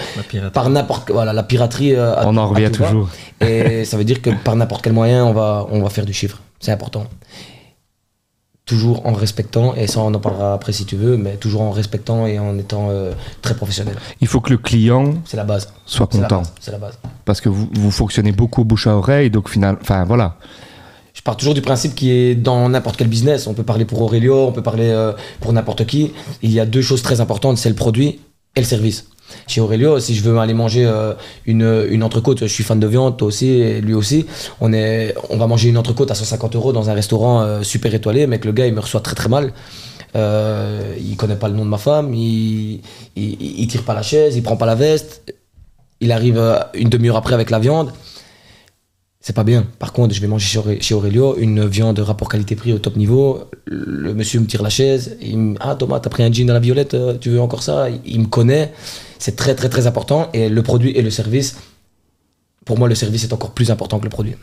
par 0.53 0.69
n'importe 0.69 1.11
voilà 1.11 1.31
la 1.33 1.43
piraterie 1.43 1.93
euh, 1.95 2.15
à- 2.15 2.27
On 2.27 2.37
en 2.37 2.47
revient 2.49 2.71
toujours. 2.71 3.09
et 3.41 3.83
ça 3.85 3.97
veut 3.97 4.03
dire 4.03 4.21
que 4.21 4.29
par 4.43 4.55
n'importe 4.55 4.83
quel 4.83 4.93
moyen 4.93 5.25
on 5.25 5.33
va 5.33 5.65
on 5.71 5.81
va 5.81 5.89
faire 5.89 6.05
du 6.05 6.13
chiffre 6.13 6.39
c'est 6.59 6.71
important 6.71 7.05
toujours 8.69 9.03
en 9.07 9.13
respectant 9.13 9.73
et 9.73 9.87
ça 9.87 9.99
on 10.01 10.13
en 10.13 10.19
parlera 10.19 10.53
après 10.53 10.73
si 10.73 10.85
tu 10.85 10.95
veux 10.95 11.17
mais 11.17 11.37
toujours 11.37 11.61
en 11.63 11.71
respectant 11.71 12.27
et 12.27 12.37
en 12.37 12.55
étant 12.59 12.89
euh, 12.91 13.13
très 13.41 13.55
professionnel. 13.55 13.95
Il 14.21 14.27
faut 14.27 14.41
que 14.41 14.51
le 14.51 14.59
client 14.59 15.15
c'est 15.25 15.37
la 15.37 15.43
base. 15.43 15.73
soit 15.87 16.05
content. 16.05 16.43
c'est 16.59 16.71
la 16.71 16.77
base. 16.77 16.99
Parce 17.25 17.41
que 17.41 17.49
vous, 17.49 17.67
vous 17.73 17.89
fonctionnez 17.89 18.31
beaucoup 18.31 18.63
bouche 18.63 18.85
à 18.85 18.95
oreille, 18.95 19.31
donc 19.31 19.49
final, 19.49 19.77
enfin 19.81 20.03
voilà. 20.03 20.35
je 21.15 21.23
pars 21.23 21.35
toujours 21.35 21.55
du 21.55 21.63
principe 21.63 21.95
qui 21.95 22.11
est 22.11 22.35
dans 22.35 22.69
n'importe 22.69 22.97
quel 22.97 23.07
business 23.07 23.47
on 23.47 23.55
peut 23.55 23.63
parler 23.63 23.85
pour 23.85 23.99
Aurelio 24.03 24.45
on 24.45 24.51
peut 24.51 24.61
parler 24.61 24.89
euh, 24.89 25.13
pour 25.41 25.51
n'importe 25.51 25.87
qui 25.87 26.11
il 26.43 26.51
y 26.51 26.59
a 26.59 26.67
deux 26.67 26.83
choses 26.83 27.01
très 27.01 27.21
importantes 27.21 27.57
c'est 27.57 27.69
le 27.69 27.75
produit 27.75 28.19
et 28.55 28.59
le 28.59 28.67
service 28.67 29.07
chez 29.47 29.61
Aurelio, 29.61 29.99
si 29.99 30.15
je 30.15 30.23
veux 30.23 30.37
aller 30.37 30.53
manger 30.53 30.85
euh, 30.85 31.13
une, 31.45 32.03
entrecôte, 32.03 32.39
je 32.39 32.45
suis 32.45 32.63
fan 32.63 32.79
de 32.79 32.87
viande, 32.87 33.17
toi 33.17 33.27
aussi, 33.27 33.81
lui 33.81 33.93
aussi, 33.93 34.25
on, 34.61 34.69
va 34.69 35.47
manger 35.47 35.69
une 35.69 35.77
entrecôte 35.77 36.11
à 36.11 36.15
150 36.15 36.55
euros 36.55 36.73
dans 36.73 36.89
un 36.89 36.93
restaurant 36.93 37.41
euh, 37.41 37.63
super 37.63 37.93
étoilé, 37.93 38.27
mais 38.27 38.39
le 38.43 38.51
gars, 38.51 38.67
il 38.67 38.73
me 38.73 38.79
reçoit 38.79 39.01
très 39.01 39.15
très 39.15 39.29
mal. 39.29 39.53
Euh, 40.15 40.95
il 40.99 41.15
connaît 41.17 41.35
pas 41.35 41.47
le 41.49 41.55
nom 41.55 41.65
de 41.65 41.69
ma 41.69 41.77
femme, 41.77 42.13
il, 42.13 42.81
il, 43.15 43.61
il 43.61 43.67
tire 43.67 43.83
pas 43.83 43.93
la 43.93 44.01
chaise, 44.01 44.35
il 44.35 44.41
prend 44.41 44.57
pas 44.57 44.65
la 44.65 44.75
veste, 44.75 45.23
il 46.01 46.11
arrive 46.11 46.37
euh, 46.37 46.59
une 46.73 46.89
demi-heure 46.89 47.17
après 47.17 47.33
avec 47.33 47.49
la 47.49 47.59
viande. 47.59 47.91
C'est 49.21 49.35
pas 49.35 49.43
bien. 49.43 49.65
Par 49.79 49.91
contre, 49.91 50.15
je 50.15 50.21
vais 50.21 50.27
manger 50.27 50.79
chez 50.79 50.93
Aurelio 50.95 51.35
une 51.37 51.65
viande 51.65 51.99
rapport 51.99 52.29
qualité-prix 52.29 52.71
au 52.71 52.79
top 52.79 52.95
niveau. 52.95 53.41
Le 53.65 54.13
monsieur 54.13 54.39
me 54.39 54.45
tire 54.45 54.63
la 54.63 54.69
chaise. 54.69 55.17
Il 55.21 55.37
me 55.37 55.55
Ah, 55.59 55.75
Thomas, 55.75 55.99
t'as 55.99 56.09
pris 56.09 56.23
un 56.23 56.31
jean 56.31 56.49
à 56.49 56.53
la 56.53 56.59
violette, 56.61 56.93
euh, 56.93 57.15
tu 57.19 57.29
veux 57.29 57.41
encore 57.41 57.61
ça? 57.61 57.87
Il- 58.05 58.21
me 58.21 58.27
connaît. 58.27 58.71
C'est 59.17 59.35
très, 59.35 59.55
très, 59.55 59.67
très 59.67 59.87
important. 59.87 60.29
Et 60.33 60.47
le 60.47 60.63
produit 60.63 60.91
et 60.91 61.01
le 61.01 61.09
service, 61.09 61.57
pour 62.65 62.79
moi, 62.79 62.87
le 62.87 62.95
service 62.95 63.25
est 63.25 63.33
encore 63.33 63.51
plus 63.51 63.71
important 63.71 63.99
que 63.99 64.05
le 64.05 64.09
produit. 64.09 64.35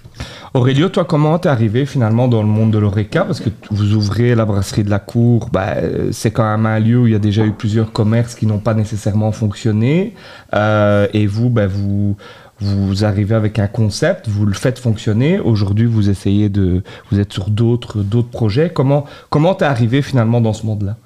Aurélio, 0.53 0.91
toi, 0.91 1.07
comment 1.07 1.39
t'es 1.39 1.49
arrivé 1.49 1.87
finalement 1.87 2.29
dans 2.29 2.43
le 2.43 2.49
monde 2.49 2.71
de 2.71 2.79
l'ORECA? 2.79 3.25
Parce 3.25 3.41
que 3.41 3.49
vous 3.71 3.95
ouvrez 3.95 4.35
la 4.35 4.45
brasserie 4.45 4.85
de 4.85 4.91
la 4.91 4.99
Cour, 4.99 5.49
bah, 5.51 5.77
euh, 5.77 6.11
c'est 6.13 6.33
quand 6.33 6.45
même 6.45 6.67
un 6.67 6.81
lieu 6.81 6.99
où 6.99 7.07
il 7.07 7.15
y 7.15 7.17
a 7.17 7.19
déjà 7.19 7.47
eu 7.47 7.53
plusieurs 7.53 7.93
commerces 7.93 8.35
qui 8.35 8.45
n'ont 8.45 8.59
pas 8.59 8.75
nécessairement 8.75 9.33
fonctionné. 9.33 10.13
Euh, 10.53 11.07
et 11.15 11.27
vous, 11.27 11.49
bah, 11.49 11.67
vous, 11.67 12.17
vous 12.61 13.05
arrivez 13.05 13.35
avec 13.35 13.59
un 13.59 13.67
concept, 13.67 14.29
vous 14.29 14.47
le 14.47 14.55
faites 14.55 14.79
fonctionner. 14.79 15.39
Aujourd'hui, 15.39 15.87
vous 15.87 16.09
essayez 16.09 16.49
de, 16.49 16.83
vous 17.11 17.21
êtes 17.21 17.33
sur 17.33 17.51
d'autres, 17.51 17.99
d'autres 18.03 18.31
projets. 18.31 18.71
Comment, 18.71 19.05
comment 19.31 19.55
t'es 19.55 19.65
arrivé 19.67 20.01
finalement 20.03 20.41
dans 20.41 20.53
ce 20.55 20.65
monde-là? 20.65 20.97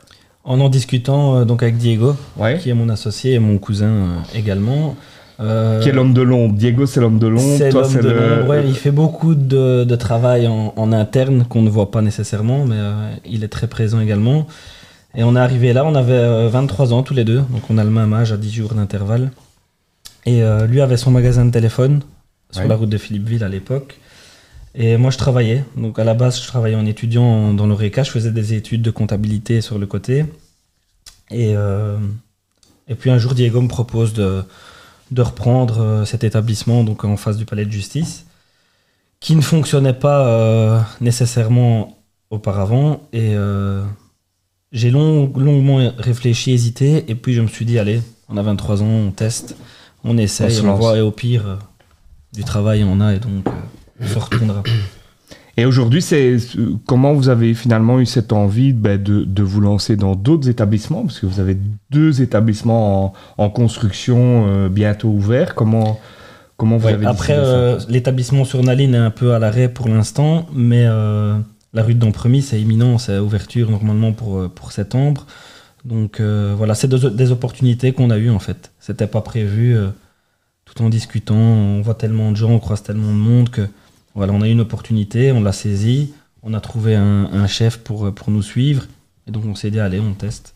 En 0.45 0.59
en 0.61 0.69
discutant 0.69 1.37
euh, 1.37 1.45
donc 1.45 1.63
avec 1.63 1.77
Diego, 1.77 2.17
Ouais. 2.39 2.59
qui 2.59 2.71
est 2.71 2.75
mon 2.75 2.89
associé 2.89 3.35
et 3.35 3.39
mon 3.39 3.59
cousin 3.59 3.87
euh, 3.87 4.17
également. 4.35 4.97
euh, 5.41 5.81
Qui 5.83 5.91
est 5.91 5.93
l'homme 5.93 6.15
de 6.15 6.23
l'ombre 6.23 6.55
Diego, 6.55 6.87
c'est 6.87 7.01
l'homme 7.01 7.19
de 7.19 7.27
l'ombre. 7.27 7.57
C'est 7.59 7.71
l'homme 7.73 7.93
de 7.95 8.09
le- 8.09 8.37
l'ombre. 8.37 8.49
ouais, 8.49 8.65
il 8.67 8.75
fait 8.75 8.91
beaucoup 8.91 9.35
de, 9.35 9.85
de 9.85 9.97
travail 9.97 10.47
en, 10.47 10.73
en 10.77 10.93
interne 10.93 11.45
qu'on 11.49 11.63
ne 11.63 11.69
voit 11.71 11.91
pas 11.91 12.01
nécessairement, 12.01 12.65
mais 12.65 12.77
il 13.29 13.45
est 13.45 13.49
très 13.49 13.67
présent 13.67 14.01
également. 14.01 14.47
Et 15.17 15.25
on 15.25 15.35
est 15.37 15.41
arrivé 15.41 15.73
là, 15.73 15.85
on 15.85 15.95
avait 15.95 16.13
euh, 16.13 16.49
23 16.49 16.93
ans 16.95 17.03
tous 17.03 17.15
les 17.15 17.25
deux, 17.25 17.39
donc 17.51 17.63
on 17.69 17.77
a 17.79 17.85
le 17.85 17.91
même 17.91 18.13
âge 18.13 18.33
à 18.33 18.37
10 18.37 18.51
jours 18.53 18.75
d'intervalle. 18.75 19.31
Et 20.27 20.43
euh, 20.43 20.67
lui 20.67 20.81
avait 20.81 20.97
son 20.97 21.11
magasin 21.11 21.45
de 21.47 21.51
téléphone 21.51 22.01
sur 22.51 22.63
Ouais. 22.63 22.69
la 22.69 22.77
route 22.77 22.91
de 22.91 22.99
Philippeville 22.99 23.45
à 23.45 23.49
l'époque. 23.49 23.99
Et 24.75 24.97
moi 24.97 25.11
je 25.11 25.19
travaillais, 25.19 25.65
donc 25.77 25.99
à 25.99 26.05
la 26.05 26.15
base 26.15 26.41
je 26.41 26.47
travaillais 26.47 26.77
en 26.77 26.87
étudiant 26.87 27.53
dans 27.55 27.67
l'ORECA, 27.67 28.03
je 28.05 28.11
faisais 28.11 28.31
des 28.31 28.55
études 28.55 28.83
de 28.83 28.91
comptabilité 28.93 29.61
sur 29.61 29.79
le 29.79 29.87
côté. 29.87 30.27
Et, 31.31 31.55
euh, 31.57 31.99
et 32.89 32.95
puis 32.95 33.11
un 33.11 33.19
jour 33.19 33.35
Diego 33.35 33.61
me 33.61 33.69
propose 33.69 34.13
de, 34.13 34.43
de 35.11 35.23
reprendre 35.23 35.81
euh, 35.81 36.05
cet 36.05 36.23
établissement 36.25 36.85
donc 36.85 37.05
en 37.05 37.17
face 37.17 37.37
du 37.37 37.47
palais 37.47 37.65
de 37.65 37.71
justice 37.73 38.27
qui 39.21 39.35
ne 39.37 39.41
fonctionnait 39.41 39.93
pas 39.93 40.27
euh, 40.27 40.81
nécessairement 41.01 41.99
auparavant 42.31 43.03
et 43.13 43.35
euh, 43.35 43.83
j'ai 44.73 44.91
long- 44.91 45.33
longuement 45.37 45.93
réfléchi, 45.99 46.53
hésité 46.53 47.05
et 47.11 47.15
puis 47.17 47.35
je 47.35 47.41
me 47.41 47.49
suis 47.49 47.65
dit 47.65 47.79
allez, 47.79 48.03
on 48.29 48.37
a 48.37 48.43
23 48.43 48.83
ans, 48.83 48.87
on 48.87 49.11
teste, 49.11 49.57
on 50.05 50.11
On 50.15 50.19
essaye, 50.19 50.61
on, 50.61 50.67
lance. 50.67 50.79
voit 50.81 50.97
et 50.99 51.01
au 51.01 51.11
pire 51.11 51.47
euh, 51.47 51.57
du 52.33 52.45
travail 52.45 52.85
on 52.85 53.01
a 53.01 53.15
et 53.15 53.19
donc 53.19 53.47
on 54.01 54.07
se 54.07 54.19
retournera. 54.19 54.63
Et 55.57 55.67
aujourd'hui, 55.67 56.01
c'est 56.01 56.37
euh, 56.57 56.75
comment 56.87 57.13
vous 57.13 57.29
avez 57.29 57.53
finalement 57.55 58.01
eu 58.01 58.07
cette 58.07 58.33
envie 58.33 58.73
ben, 58.73 59.03
de, 59.03 59.25
de 59.25 59.43
vous 59.43 59.61
lancer 59.61 59.97
dans 59.97 60.15
d'autres 60.15 60.49
établissements? 60.49 61.03
Parce 61.03 61.21
que 61.21 61.27
vous 61.27 61.41
avez 61.41 61.59
deux 61.91 62.23
établissements 62.23 63.07
en, 63.07 63.13
en 63.37 63.51
construction 63.51 64.47
euh, 64.49 64.69
bientôt 64.71 65.09
ouverts. 65.09 65.55
Comment, 65.55 66.01
comment 66.57 66.79
vous 66.79 66.87
Ouais, 66.87 66.95
avez 66.95 67.05
après, 67.07 67.37
euh, 67.37 67.79
l'établissement 67.89 68.45
sur 68.45 68.63
Naline 68.63 68.95
est 68.95 68.99
un 68.99 69.11
peu 69.11 69.35
à 69.35 69.39
l'arrêt 69.39 69.69
pour 69.69 69.89
l'instant, 69.89 70.47
mais 70.55 70.85
euh, 70.87 71.37
la 71.75 71.83
rue 71.83 71.95
de 71.95 71.99
Dampremis, 71.99 72.43
c'est 72.43 72.61
imminent, 72.61 72.97
c'est 72.97 73.19
ouverture 73.19 73.71
normalement 73.71 74.13
pour, 74.13 74.49
pour 74.51 74.73
septembre. 74.73 75.27
Donc 75.85 76.21
euh, 76.21 76.55
voilà, 76.57 76.75
c'est 76.75 76.89
des, 76.89 77.11
des 77.11 77.31
opportunités 77.33 77.93
qu'on 77.93 78.11
a 78.11 78.19
eues 78.19 78.31
en 78.31 78.39
fait. 78.39 78.71
C'était 78.81 79.07
pas 79.07 79.21
prévu. 79.23 79.77
euh, 79.77 79.89
tout 80.67 80.83
en 80.85 80.89
discutant, 80.89 81.35
on 81.35 81.81
voit 81.81 81.95
tellement 81.95 82.31
de 82.31 82.37
gens, 82.37 82.51
on 82.51 82.61
croise 82.61 82.83
tellement 82.85 83.09
de 83.13 83.19
monde 83.19 83.51
que 83.51 83.63
voilà, 84.15 84.33
on 84.33 84.41
a 84.41 84.47
eu 84.49 84.53
une 84.53 84.61
opportunité, 84.61 85.33
on 85.33 85.41
l'a 85.43 85.51
saisie, 85.53 86.13
on 86.45 86.55
a 86.55 86.61
trouvé 86.61 86.95
un, 86.95 87.29
un 87.33 87.47
chef 87.49 87.79
pour, 87.79 88.07
euh, 88.07 88.13
pour 88.13 88.31
nous 88.31 88.43
suivre, 88.43 88.85
et 89.27 89.33
donc 89.33 89.45
on 89.47 89.57
s'est 89.57 89.71
dit 89.73 89.81
allez, 89.81 89.99
on 89.99 90.13
teste. 90.13 90.55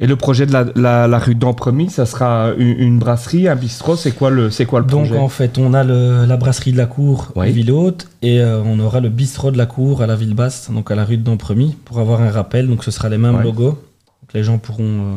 Et 0.00 0.08
le 0.08 0.16
projet 0.16 0.46
de 0.46 0.52
la, 0.52 0.64
la, 0.74 1.06
la 1.06 1.18
rue 1.20 1.36
d'Ampremis, 1.36 1.90
ça 1.90 2.06
sera 2.06 2.50
une, 2.58 2.76
une 2.76 2.98
brasserie, 2.98 3.46
un 3.46 3.54
bistrot 3.54 3.94
C'est 3.94 4.10
quoi 4.10 4.30
le, 4.30 4.50
c'est 4.50 4.66
quoi 4.66 4.80
le 4.80 4.86
Donc 4.86 5.06
projet? 5.06 5.18
en 5.20 5.28
fait, 5.28 5.58
on 5.58 5.74
a 5.74 5.84
le- 5.84 6.24
la 6.26 6.36
brasserie 6.36 6.72
de 6.72 6.78
la 6.78 6.86
Cour 6.86 7.30
Oui. 7.36 7.46
à 7.46 7.50
Ville 7.52 7.70
Haute 7.70 8.08
et 8.22 8.40
euh, 8.40 8.62
on 8.64 8.80
aura 8.80 8.98
le 8.98 9.10
bistrot 9.10 9.52
de 9.52 9.58
la 9.58 9.66
Cour 9.66 10.02
à 10.02 10.08
la 10.08 10.16
Ville 10.16 10.34
Basse, 10.34 10.70
donc 10.72 10.90
à 10.90 10.96
la 10.96 11.04
rue 11.04 11.18
de 11.18 11.22
Dampremis, 11.22 11.76
pour 11.84 12.00
avoir 12.00 12.20
un 12.20 12.30
rappel. 12.32 12.66
Donc 12.66 12.82
ce 12.82 12.90
sera 12.90 13.08
les 13.08 13.18
mêmes 13.18 13.40
logos, 13.42 13.78
donc 14.22 14.32
les 14.34 14.44
gens 14.44 14.58
pourront 14.58 15.16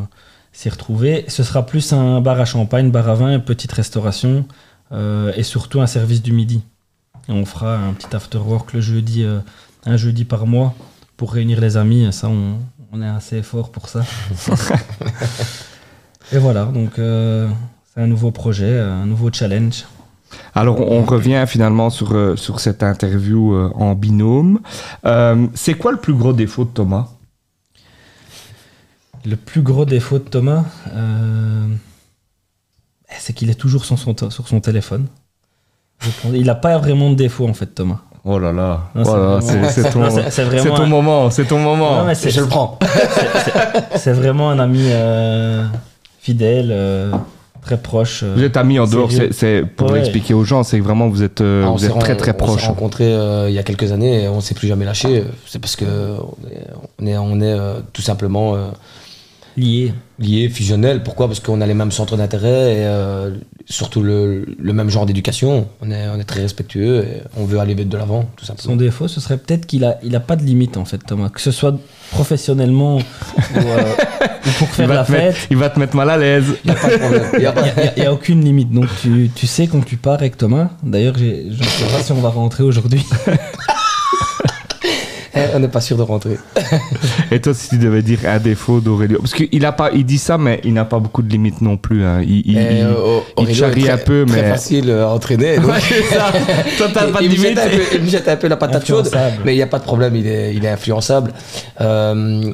s'y 0.56 0.70
retrouver. 0.70 1.24
Ce 1.28 1.42
sera 1.42 1.66
plus 1.66 1.92
un 1.92 2.20
bar 2.20 2.40
à 2.40 2.46
champagne, 2.46 2.90
bar 2.90 3.08
à 3.08 3.14
vin, 3.14 3.38
petite 3.38 3.72
restauration 3.72 4.46
euh, 4.90 5.32
et 5.36 5.42
surtout 5.42 5.80
un 5.80 5.86
service 5.86 6.22
du 6.22 6.32
midi. 6.32 6.62
Et 7.28 7.32
on 7.32 7.44
fera 7.44 7.76
un 7.76 7.92
petit 7.92 8.14
after 8.16 8.38
work 8.38 8.72
le 8.72 8.80
jeudi, 8.80 9.22
euh, 9.22 9.40
un 9.84 9.98
jeudi 9.98 10.24
par 10.24 10.46
mois 10.46 10.74
pour 11.18 11.32
réunir 11.32 11.60
les 11.60 11.76
amis. 11.76 12.10
Ça, 12.10 12.28
on, 12.28 12.58
on 12.92 13.02
est 13.02 13.08
assez 13.08 13.42
fort 13.42 13.70
pour 13.70 13.88
ça. 13.88 14.02
et 16.32 16.38
voilà, 16.38 16.64
donc 16.64 16.98
euh, 16.98 17.48
c'est 17.92 18.00
un 18.00 18.06
nouveau 18.06 18.30
projet, 18.30 18.78
un 18.78 19.04
nouveau 19.04 19.30
challenge. 19.30 19.84
Alors, 20.54 20.80
on 20.80 21.04
revient 21.04 21.44
finalement 21.46 21.90
sur, 21.90 22.38
sur 22.38 22.60
cette 22.60 22.82
interview 22.82 23.54
en 23.74 23.94
binôme. 23.94 24.60
Euh, 25.04 25.46
c'est 25.54 25.74
quoi 25.74 25.92
le 25.92 25.98
plus 25.98 26.14
gros 26.14 26.32
défaut 26.32 26.64
de 26.64 26.70
Thomas? 26.70 27.08
Le 29.26 29.36
plus 29.36 29.62
gros 29.62 29.84
défaut 29.84 30.18
de 30.18 30.24
Thomas, 30.24 30.64
euh, 30.94 31.66
c'est 33.18 33.32
qu'il 33.32 33.50
est 33.50 33.54
toujours 33.54 33.84
sur 33.84 33.98
son, 33.98 34.14
sur 34.30 34.46
son 34.48 34.60
téléphone. 34.60 35.06
Il 36.32 36.44
n'a 36.44 36.54
pas 36.54 36.78
vraiment 36.78 37.10
de 37.10 37.16
défaut 37.16 37.48
en 37.48 37.54
fait, 37.54 37.66
Thomas. 37.66 37.98
Oh 38.24 38.38
là 38.38 38.52
là, 38.52 38.82
Oh 38.94 38.98
c'est 39.04 39.10
là 39.10 39.16
là, 39.16 39.22
vraiment- 39.24 39.40
c'est 39.40 39.72
c'est 39.72 39.90
ton, 40.64 40.76
un- 40.76 40.86
moment, 40.86 41.30
c'est 41.30 41.44
ton 41.44 41.58
moment. 41.60 41.98
Non, 42.00 42.04
mais 42.06 42.14
c'est- 42.14 42.30
Je 42.30 42.40
le 42.40 42.48
prends. 42.48 42.78
C'est 43.96 44.12
vraiment 44.12 44.50
un 44.50 44.58
ami 44.58 44.80
euh, 44.90 45.64
fidèle, 46.20 46.68
euh, 46.72 47.12
très 47.62 47.78
proche. 47.80 48.22
euh. 48.24 48.34
Vous 48.36 48.42
êtes 48.42 48.56
amis 48.56 48.78
en 48.78 48.86
dehors, 48.86 49.10
c'est 49.32 49.62
pour 49.64 49.90
Ouais. 49.92 50.00
expliquer 50.00 50.34
aux 50.34 50.44
gens, 50.44 50.62
c'est 50.64 50.78
que 50.78 50.84
vraiment 50.84 51.08
vous 51.08 51.22
êtes, 51.22 51.40
euh, 51.40 51.62
Ah, 51.64 51.70
on 51.70 51.72
vous 51.72 51.78
s'est 51.78 51.86
êtes 51.86 51.92
ren- 51.92 51.98
très 52.00 52.16
très 52.16 52.30
On 52.32 52.34
s'est 52.34 52.44
proches. 52.44 52.66
rencontrés 52.66 53.12
euh, 53.12 53.48
il 53.48 53.54
y 53.54 53.58
a 53.58 53.62
quelques 53.62 53.90
années 53.92 54.24
et 54.24 54.28
on 54.28 54.40
s'est 54.40 54.54
plus 54.54 54.68
jamais 54.68 54.84
lâché. 54.84 55.24
C'est 55.46 55.58
parce 55.60 55.76
que 55.76 55.84
on 55.84 56.48
est, 56.50 56.66
on 57.00 57.06
est, 57.06 57.16
on 57.16 57.40
est, 57.40 57.52
euh, 57.58 57.80
tout 57.92 58.02
simplement 58.02 58.56
euh, 59.58 59.60
lié. 59.60 59.92
liés, 60.18 60.48
fusionnels. 60.48 61.02
Pourquoi? 61.02 61.26
Parce 61.28 61.40
qu'on 61.40 61.60
a 61.60 61.66
les 61.66 61.74
mêmes 61.74 61.92
centres 61.92 62.16
d'intérêt 62.16 62.72
et 62.74 62.84
euh, 62.84 63.30
surtout 63.66 64.02
le, 64.02 64.44
le 64.58 64.72
même 64.72 64.88
genre 64.90 65.06
d'éducation. 65.06 65.68
On 65.82 65.90
est, 65.90 66.08
on 66.08 66.18
est 66.20 66.24
très 66.24 66.40
respectueux 66.40 67.04
et 67.04 67.22
on 67.36 67.44
veut 67.44 67.58
aller 67.58 67.74
de 67.74 67.96
l'avant, 67.96 68.28
tout 68.36 68.44
Son 68.44 68.56
simplement. 68.56 68.76
défaut, 68.76 69.08
ce 69.08 69.20
serait 69.20 69.36
peut-être 69.38 69.66
qu'il 69.66 69.84
a, 69.84 69.98
il 70.02 70.14
a 70.16 70.20
pas 70.20 70.36
de 70.36 70.42
limite 70.42 70.76
en 70.76 70.84
fait, 70.84 70.98
Thomas. 70.98 71.28
Que 71.28 71.40
ce 71.40 71.50
soit 71.50 71.76
professionnellement 72.10 72.96
ou, 72.96 73.00
euh, 73.58 73.92
ou 74.46 74.50
pour 74.58 74.68
faire 74.68 74.88
la 74.88 75.00
mettre, 75.00 75.10
fête, 75.12 75.36
il 75.50 75.56
va 75.56 75.68
te 75.70 75.78
mettre 75.78 75.96
mal 75.96 76.08
à 76.10 76.16
l'aise. 76.16 76.44
Il 76.64 76.70
n'y 76.70 76.76
a 76.76 76.80
pas 76.80 76.90
de 76.90 76.96
problème. 76.98 77.24
Il 77.96 78.02
y 78.02 78.06
a 78.06 78.12
aucune 78.12 78.44
limite. 78.44 78.70
Donc 78.70 78.86
tu, 79.02 79.30
tu 79.34 79.46
sais 79.46 79.66
quand 79.66 79.84
tu 79.84 79.96
pars 79.96 80.14
avec 80.14 80.36
Thomas. 80.36 80.70
D'ailleurs, 80.82 81.16
je 81.18 81.24
ne 81.24 81.52
sais 81.62 81.84
pas 81.92 82.02
si 82.02 82.12
on 82.12 82.20
va 82.20 82.28
rentrer 82.30 82.62
aujourd'hui. 82.62 83.04
on 85.54 85.58
n'est 85.60 85.68
pas 85.68 85.80
sûr 85.80 85.96
de 85.96 86.02
rentrer. 86.02 86.38
Et 87.30 87.40
toi, 87.40 87.54
si 87.54 87.68
tu 87.70 87.78
devais 87.78 88.02
dire 88.02 88.20
un 88.26 88.38
défaut 88.38 88.80
d'Aurélio, 88.80 89.18
parce 89.20 89.34
qu'il 89.34 89.64
a 89.64 89.72
pas, 89.72 89.90
il 89.94 90.04
dit 90.04 90.18
ça, 90.18 90.38
mais 90.38 90.60
il 90.64 90.72
n'a 90.74 90.84
pas 90.84 90.98
beaucoup 90.98 91.22
de 91.22 91.30
limites 91.30 91.60
non 91.60 91.76
plus. 91.76 92.04
hein. 92.04 92.20
Il, 92.22 92.42
il, 92.50 92.56
euh, 92.58 93.20
il 93.40 93.54
charrie 93.54 93.80
est 93.82 93.84
très- 93.84 93.92
un 93.92 93.98
peu, 93.98 94.24
Très 94.26 94.42
mais- 94.42 94.48
facile 94.50 94.90
à 94.90 95.08
entraîner. 95.08 95.56
donc- 95.58 95.66
Ouais, 95.72 95.80
ça. 96.10 96.32
Toi, 96.78 96.86
t'as 96.92 97.06
pas 97.08 97.20
de 97.20 97.24
il, 97.24 97.30
me 97.30 97.36
jette 97.36 97.42
limite. 97.44 97.58
un 97.58 97.68
peu, 97.68 97.82
il 97.94 98.02
me 98.02 98.08
jette 98.08 98.28
un 98.28 98.36
peu 98.36 98.48
la 98.48 98.56
patate 98.56 98.86
chaude, 98.86 99.10
mais 99.44 99.52
il 99.54 99.56
n'y 99.56 99.62
a 99.62 99.66
pas 99.66 99.78
de 99.78 99.84
problème, 99.84 100.16
il 100.16 100.26
est, 100.26 100.54
il 100.54 100.64
est 100.64 100.70
influençable. 100.70 101.32
Euh, 101.80 102.52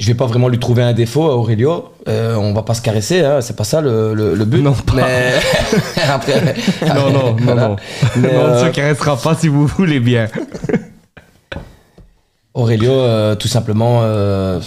je 0.00 0.06
vais 0.06 0.14
pas 0.14 0.26
vraiment 0.26 0.46
lui 0.48 0.60
trouver 0.60 0.82
un 0.84 0.92
défaut 0.92 1.28
à 1.28 1.34
Aurelio. 1.36 1.86
Euh, 2.06 2.36
on 2.36 2.52
va 2.52 2.62
pas 2.62 2.74
se 2.74 2.80
caresser, 2.82 3.20
hein, 3.24 3.40
c'est 3.40 3.56
pas 3.56 3.64
ça 3.64 3.80
le, 3.80 4.14
le, 4.14 4.34
le 4.36 4.44
but. 4.44 4.62
Non, 4.62 4.72
pas. 4.72 4.92
Mais 4.94 5.32
après, 6.08 6.54
Non, 6.94 7.10
non, 7.10 7.36
Voilà. 7.40 7.68
non. 7.68 7.76
Mais, 8.16 8.32
Non, 8.32 8.40
on 8.40 8.46
ne 8.46 8.52
euh, 8.52 8.66
se 8.66 8.70
caressera 8.70 9.16
pas 9.16 9.34
si 9.34 9.48
vous 9.48 9.66
voulez 9.66 9.98
bien. 9.98 10.28
Aurelio, 12.58 12.90
euh, 12.90 13.34
tout 13.36 13.46
simplement, 13.48 14.00
euh, 14.02 14.60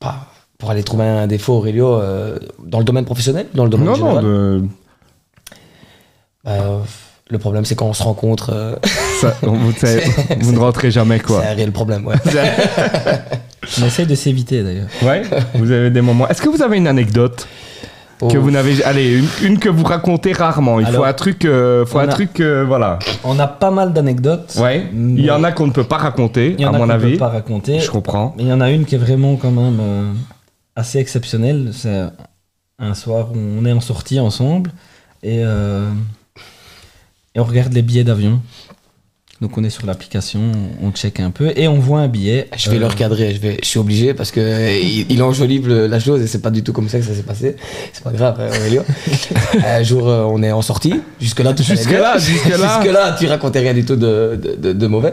pas- 0.00 0.26
pour 0.58 0.70
aller 0.70 0.82
trouver 0.82 1.04
un 1.04 1.26
défaut, 1.26 1.54
Aurelio, 1.54 1.94
euh, 2.00 2.38
dans 2.64 2.78
le 2.78 2.84
domaine 2.84 3.04
professionnel, 3.04 3.46
dans 3.54 3.64
le 3.64 3.70
domaine 3.70 3.86
Non, 3.88 3.96
non, 3.96 4.22
de- 4.22 4.62
Euh, 6.48 6.78
le 7.28 7.38
problème, 7.38 7.64
c'est 7.64 7.74
quand 7.74 7.86
on 7.86 7.92
se 7.92 8.04
rencontre, 8.04 8.50
euh, 8.52 8.76
ça, 9.20 9.34
vous, 9.42 9.72
savez, 9.72 10.04
vous 10.40 10.52
ne 10.52 10.58
rentrez 10.60 10.92
jamais, 10.92 11.18
quoi. 11.18 11.42
c'est 11.42 11.48
un 11.48 11.54
réel 11.54 11.72
problème. 11.72 12.06
Ouais. 12.06 12.14
On 13.82 13.86
essaye 13.86 14.06
de 14.06 14.14
s'éviter 14.14 14.62
d'ailleurs. 14.62 14.86
Ouais, 15.02 15.22
vous 15.54 15.72
avez 15.72 15.90
des 15.90 16.00
moments. 16.00 16.28
Est-ce 16.28 16.40
que 16.40 16.48
vous 16.48 16.62
avez 16.62 16.76
une 16.76 16.86
anecdote? 16.86 17.48
Que 18.18 18.36
vous 18.38 18.50
n'avez. 18.50 18.82
Allez, 18.84 19.18
une, 19.18 19.28
une 19.42 19.58
que 19.58 19.68
vous 19.68 19.84
racontez 19.84 20.32
rarement. 20.32 20.80
Il 20.80 20.86
faut 20.86 21.04
un 21.04 21.12
truc. 21.12 21.44
euh, 21.44 21.84
faut 21.86 21.98
on 21.98 22.02
un 22.02 22.08
a- 22.08 22.12
truc. 22.12 22.40
euh, 22.40 22.64
voilà. 22.66 22.98
On 23.24 23.38
a 23.38 23.46
pas 23.46 23.70
mal 23.70 23.92
d'anecdotes. 23.92 24.56
Ouais. 24.60 24.86
Il 24.92 25.24
y 25.24 25.30
en 25.30 25.44
a 25.44 25.52
qu'on 25.52 25.66
ne 25.66 25.72
peut 25.72 25.84
pas 25.84 25.98
raconter, 25.98 26.54
Il 26.58 26.62
y 26.62 26.66
en 26.66 26.72
à 26.72 26.76
a 26.76 26.78
mon 26.78 26.88
avis. 26.88 27.12
peut 27.12 27.18
pas 27.18 27.28
raconter. 27.28 27.80
Je 27.80 27.90
comprends. 27.90 28.34
Mais 28.36 28.44
il 28.44 28.48
y 28.48 28.52
en 28.52 28.60
a 28.60 28.70
une 28.70 28.84
qui 28.84 28.94
est 28.94 28.98
vraiment 28.98 29.36
quand 29.36 29.50
même 29.50 29.78
euh, 29.80 30.12
assez 30.74 30.98
exceptionnelle. 30.98 31.70
C'est 31.72 32.04
un 32.78 32.94
soir 32.94 33.28
où 33.32 33.38
on 33.38 33.64
est 33.64 33.72
en 33.72 33.80
sortie 33.80 34.20
ensemble 34.20 34.70
et, 35.22 35.38
et 35.40 37.40
on 37.40 37.44
regarde 37.44 37.72
les 37.72 37.82
billets 37.82 38.04
d'avion. 38.04 38.40
Donc 39.42 39.58
on 39.58 39.64
est 39.64 39.70
sur 39.70 39.84
l'application, 39.86 40.40
on 40.82 40.90
check 40.92 41.20
un 41.20 41.30
peu 41.30 41.52
et 41.56 41.68
on 41.68 41.78
voit 41.78 42.00
un 42.00 42.08
billet. 42.08 42.48
Je 42.56 42.70
vais 42.70 42.76
euh, 42.76 42.80
le 42.80 42.86
recadrer, 42.86 43.34
je, 43.34 43.38
vais, 43.40 43.58
je 43.62 43.68
suis 43.68 43.78
obligé 43.78 44.14
parce 44.14 44.30
que 44.30 44.80
il, 44.82 45.04
il 45.10 45.22
enjolive 45.22 45.68
le- 45.68 45.86
la 45.86 46.00
chose 46.00 46.22
et 46.22 46.26
c'est 46.26 46.40
pas 46.40 46.50
du 46.50 46.62
tout 46.62 46.72
comme 46.72 46.88
ça 46.88 46.98
que 46.98 47.04
ça 47.04 47.14
s'est 47.14 47.22
passé. 47.22 47.54
C'est 47.92 48.02
pas 48.02 48.12
grave, 48.12 48.40
hein, 48.40 48.48
Aurélio. 48.48 48.82
un 49.64 49.82
jour, 49.82 50.08
euh, 50.08 50.22
on 50.24 50.42
est 50.42 50.52
en 50.52 50.62
sortie. 50.62 50.94
Jusque-là, 51.20 51.52
tout 51.52 51.62
allait 51.68 51.74
bien. 51.74 51.82
Jusque-là, 51.84 52.18
jusque-là. 52.18 52.80
Jusque-là, 52.80 53.16
tu 53.18 53.26
racontais 53.26 53.58
rien 53.60 53.74
du 53.74 53.84
tout 53.84 53.96
de, 53.96 54.40
de, 54.42 54.54
de- 54.54 54.72
de 54.72 54.86
mauvais. 54.86 55.12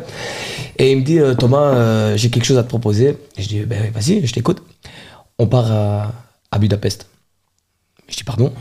Et 0.77 0.91
il 0.93 0.99
me 0.99 1.03
dit 1.03 1.19
euh, 1.19 1.33
Thomas, 1.35 1.73
euh, 1.75 2.15
j'ai 2.15 2.29
quelque 2.29 2.45
chose 2.45 2.57
à 2.57 2.63
te 2.63 2.69
proposer. 2.69 3.17
Et 3.37 3.41
je 3.41 3.47
dis 3.49 3.59
ben, 3.61 3.91
Vas-y, 3.93 4.25
je 4.25 4.31
t'écoute. 4.31 4.63
On 5.37 5.47
part 5.47 5.69
à, 5.69 6.13
à 6.49 6.59
Budapest. 6.59 7.07
Je 8.07 8.15
dis 8.15 8.23
Pardon? 8.23 8.53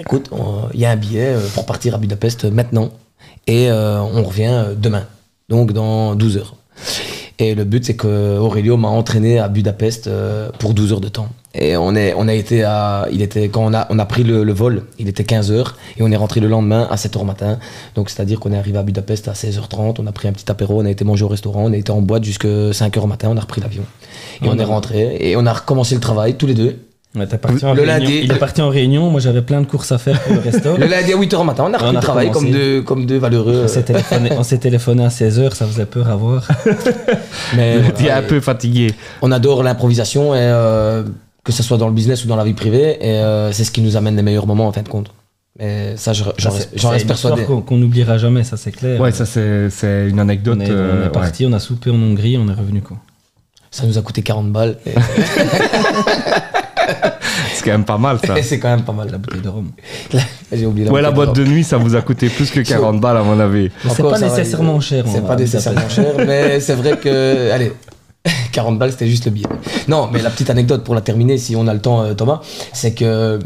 Écoute, 0.00 0.28
il 0.74 0.80
y 0.80 0.86
a 0.86 0.90
un 0.90 0.96
billet 0.96 1.34
pour 1.54 1.66
partir 1.66 1.94
à 1.94 1.98
Budapest 1.98 2.44
maintenant. 2.46 2.90
Et 3.46 3.70
euh, 3.70 4.00
on 4.00 4.22
revient 4.22 4.50
euh, 4.50 4.74
demain. 4.76 5.04
Donc 5.48 5.72
dans 5.72 6.14
12 6.14 6.36
heures. 6.38 6.56
Et 7.38 7.54
le 7.54 7.64
but, 7.64 7.84
c'est 7.84 7.96
que 7.96 8.38
Aurelio 8.38 8.76
m'a 8.76 8.88
entraîné 8.88 9.38
à 9.38 9.48
Budapest 9.48 10.06
euh, 10.06 10.50
pour 10.58 10.74
12 10.74 10.92
heures 10.92 11.00
de 11.00 11.08
temps. 11.08 11.28
Et 11.54 11.76
on, 11.76 11.94
est, 11.94 12.14
on 12.16 12.28
a 12.28 12.34
été 12.34 12.62
à. 12.62 13.08
Il 13.10 13.20
était, 13.20 13.48
quand 13.48 13.64
on 13.64 13.74
a, 13.74 13.86
on 13.90 13.98
a 13.98 14.06
pris 14.06 14.22
le, 14.22 14.44
le 14.44 14.52
vol, 14.52 14.84
il 14.98 15.08
était 15.08 15.24
15 15.24 15.50
heures. 15.50 15.76
Et 15.96 16.02
on 16.02 16.10
est 16.10 16.16
rentré 16.16 16.40
le 16.40 16.48
lendemain 16.48 16.86
à 16.90 16.96
7 16.96 17.16
heures 17.16 17.24
matin. 17.24 17.58
Donc, 17.94 18.10
c'est-à-dire 18.10 18.38
qu'on 18.38 18.52
est 18.52 18.56
arrivé 18.56 18.78
à 18.78 18.82
Budapest 18.82 19.28
à 19.28 19.32
16h30. 19.32 19.96
On 19.98 20.06
a 20.06 20.12
pris 20.12 20.28
un 20.28 20.32
petit 20.32 20.50
apéro. 20.50 20.80
On 20.80 20.84
a 20.84 20.90
été 20.90 21.04
manger 21.04 21.24
au 21.24 21.28
restaurant. 21.28 21.64
On 21.64 21.72
a 21.72 21.76
été 21.76 21.90
en 21.90 22.00
boîte 22.00 22.24
jusqu'à 22.24 22.72
5 22.72 22.96
heures 22.96 23.08
matin. 23.08 23.28
On 23.30 23.36
a 23.36 23.40
repris 23.40 23.60
l'avion. 23.60 23.82
Et 24.40 24.48
on 24.48 24.52
On 24.52 24.58
est 24.58 24.64
rentré. 24.64 25.16
Et 25.20 25.36
on 25.36 25.44
a 25.44 25.52
recommencé 25.52 25.94
le 25.94 26.00
travail 26.00 26.36
tous 26.36 26.46
les 26.46 26.54
deux. 26.54 26.78
Ouais, 27.16 27.26
t'es 27.26 27.38
parti 27.38 27.64
en 27.64 27.74
Le 27.74 27.82
réunion. 27.82 27.98
lundi- 27.98 28.20
Il 28.24 28.32
est 28.32 28.38
parti 28.38 28.60
en 28.62 28.68
réunion. 28.68 29.10
Moi 29.10 29.20
j'avais 29.20 29.42
plein 29.42 29.60
de 29.60 29.66
courses 29.66 29.92
à 29.92 29.98
faire 29.98 30.20
pour 30.22 30.34
le 30.34 30.40
resto. 30.40 30.76
Le 30.78 30.86
lundi 30.86 31.12
à 31.12 31.16
8h 31.16 31.44
matin, 31.44 31.64
on 31.68 31.72
a 31.74 31.78
repris 31.78 31.90
On 31.90 31.92
le 31.92 32.00
travail 32.00 32.30
comme 32.30 32.50
deux, 32.50 32.82
comme 32.82 33.06
deux 33.06 33.18
valeureux. 33.18 33.62
On 33.64 33.68
s'est 33.68 33.82
téléphoné, 33.82 34.30
on 34.38 34.42
s'est 34.42 34.58
téléphoné 34.58 35.04
à 35.04 35.08
16h, 35.08 35.54
ça 35.54 35.66
faisait 35.66 35.86
peur 35.86 36.08
à 36.08 36.16
voir. 36.16 36.48
Mais 37.56 37.76
étiez 37.78 38.06
voilà, 38.06 38.18
un 38.18 38.22
peu 38.22 38.40
fatigué. 38.40 38.94
on 39.22 39.30
adore 39.32 39.62
l'improvisation 39.62 40.34
et 40.34 40.38
euh, 40.40 41.02
que 41.44 41.52
ce 41.52 41.62
soit 41.62 41.76
dans 41.78 41.88
le 41.88 41.94
business 41.94 42.24
ou 42.24 42.28
dans 42.28 42.36
la 42.36 42.44
vie 42.44 42.54
privée 42.54 42.98
et 43.00 43.16
euh, 43.20 43.50
c'est 43.52 43.64
ce 43.64 43.70
qui 43.72 43.80
nous 43.82 43.96
amène 43.96 44.16
les 44.16 44.22
meilleurs 44.22 44.46
moments 44.46 44.68
en 44.68 44.72
fin 44.72 44.82
de 44.82 44.88
compte. 44.88 45.10
Et 45.60 45.92
ça, 45.96 46.14
je- 46.14 46.24
j'en 46.38 46.50
Ça, 46.50 46.56
reste, 46.56 46.70
reste 46.84 47.06
persuadé. 47.06 47.42
qu'on 47.44 47.60
qu'on 47.60 47.76
n'oubliera 47.76 48.16
jamais, 48.16 48.42
ça 48.42 48.56
c'est 48.56 48.72
clair. 48.72 48.98
Ouais, 48.98 49.12
ça, 49.12 49.26
c'est 49.26 49.68
c'est 49.68 50.08
une 50.08 50.18
anecdote. 50.18 50.56
on 50.58 50.60
est, 50.64 50.70
on 50.70 50.74
euh, 50.74 51.06
est 51.06 51.10
parti, 51.12 51.44
on 51.44 51.52
a 51.52 51.58
soupé 51.58 51.90
en 51.90 51.94
Hongrie, 51.96 52.38
on 52.38 52.48
est 52.48 52.54
revenu 52.54 52.80
quoi. 52.80 52.96
Ça 53.70 53.86
nous 53.86 53.96
a 53.98 54.02
coûté 54.02 54.22
40 54.22 54.50
balles 54.50 54.76
et. 54.86 54.92
C'est 57.54 57.64
quand 57.64 57.70
même 57.72 57.84
pas 57.84 57.98
mal, 57.98 58.18
ça. 58.24 58.38
et 58.38 58.42
c'est 58.42 58.58
quand 58.58 58.68
même 58.70 58.82
pas 58.84 58.92
mal. 58.92 59.08
La 59.10 59.18
bouteille 59.18 59.40
de 59.40 59.48
rhum. 59.48 59.70
J'ai 60.52 60.66
oublié 60.66 60.88
Ouais, 60.90 61.02
la 61.02 61.10
bouteille 61.10 61.26
boîte 61.26 61.36
de 61.36 61.44
nuit, 61.44 61.64
ça 61.64 61.76
vous 61.76 61.94
a 61.94 62.02
coûté 62.02 62.28
plus 62.28 62.50
que 62.50 62.60
40 62.60 63.00
balles, 63.00 63.16
à 63.16 63.22
mon 63.22 63.38
avis. 63.38 63.70
C'est 63.88 64.02
pas 64.02 64.18
nécessairement 64.18 64.80
cher. 64.80 65.04
C'est 65.06 65.18
on- 65.20 65.22
pas 65.22 65.36
nécessairement 65.36 65.88
cher, 65.88 66.14
mais 66.26 66.60
c'est 66.60 66.74
vrai 66.74 66.96
que. 66.96 67.50
Allez, 67.50 67.72
40 68.52 68.78
balles, 68.78 68.92
c'était 68.92 69.08
juste 69.08 69.24
le 69.26 69.30
billet. 69.30 69.46
Non, 69.88 70.08
mais 70.12 70.22
la 70.22 70.30
petite 70.30 70.50
anecdote 70.50 70.84
pour 70.84 70.94
la 70.94 71.00
terminer, 71.00 71.38
si 71.38 71.56
on 71.56 71.66
a 71.66 71.74
le 71.74 71.80
temps, 71.80 72.02
euh, 72.02 72.14
Thomas, 72.14 72.40
c'est 72.72 72.94
que. 72.94 73.38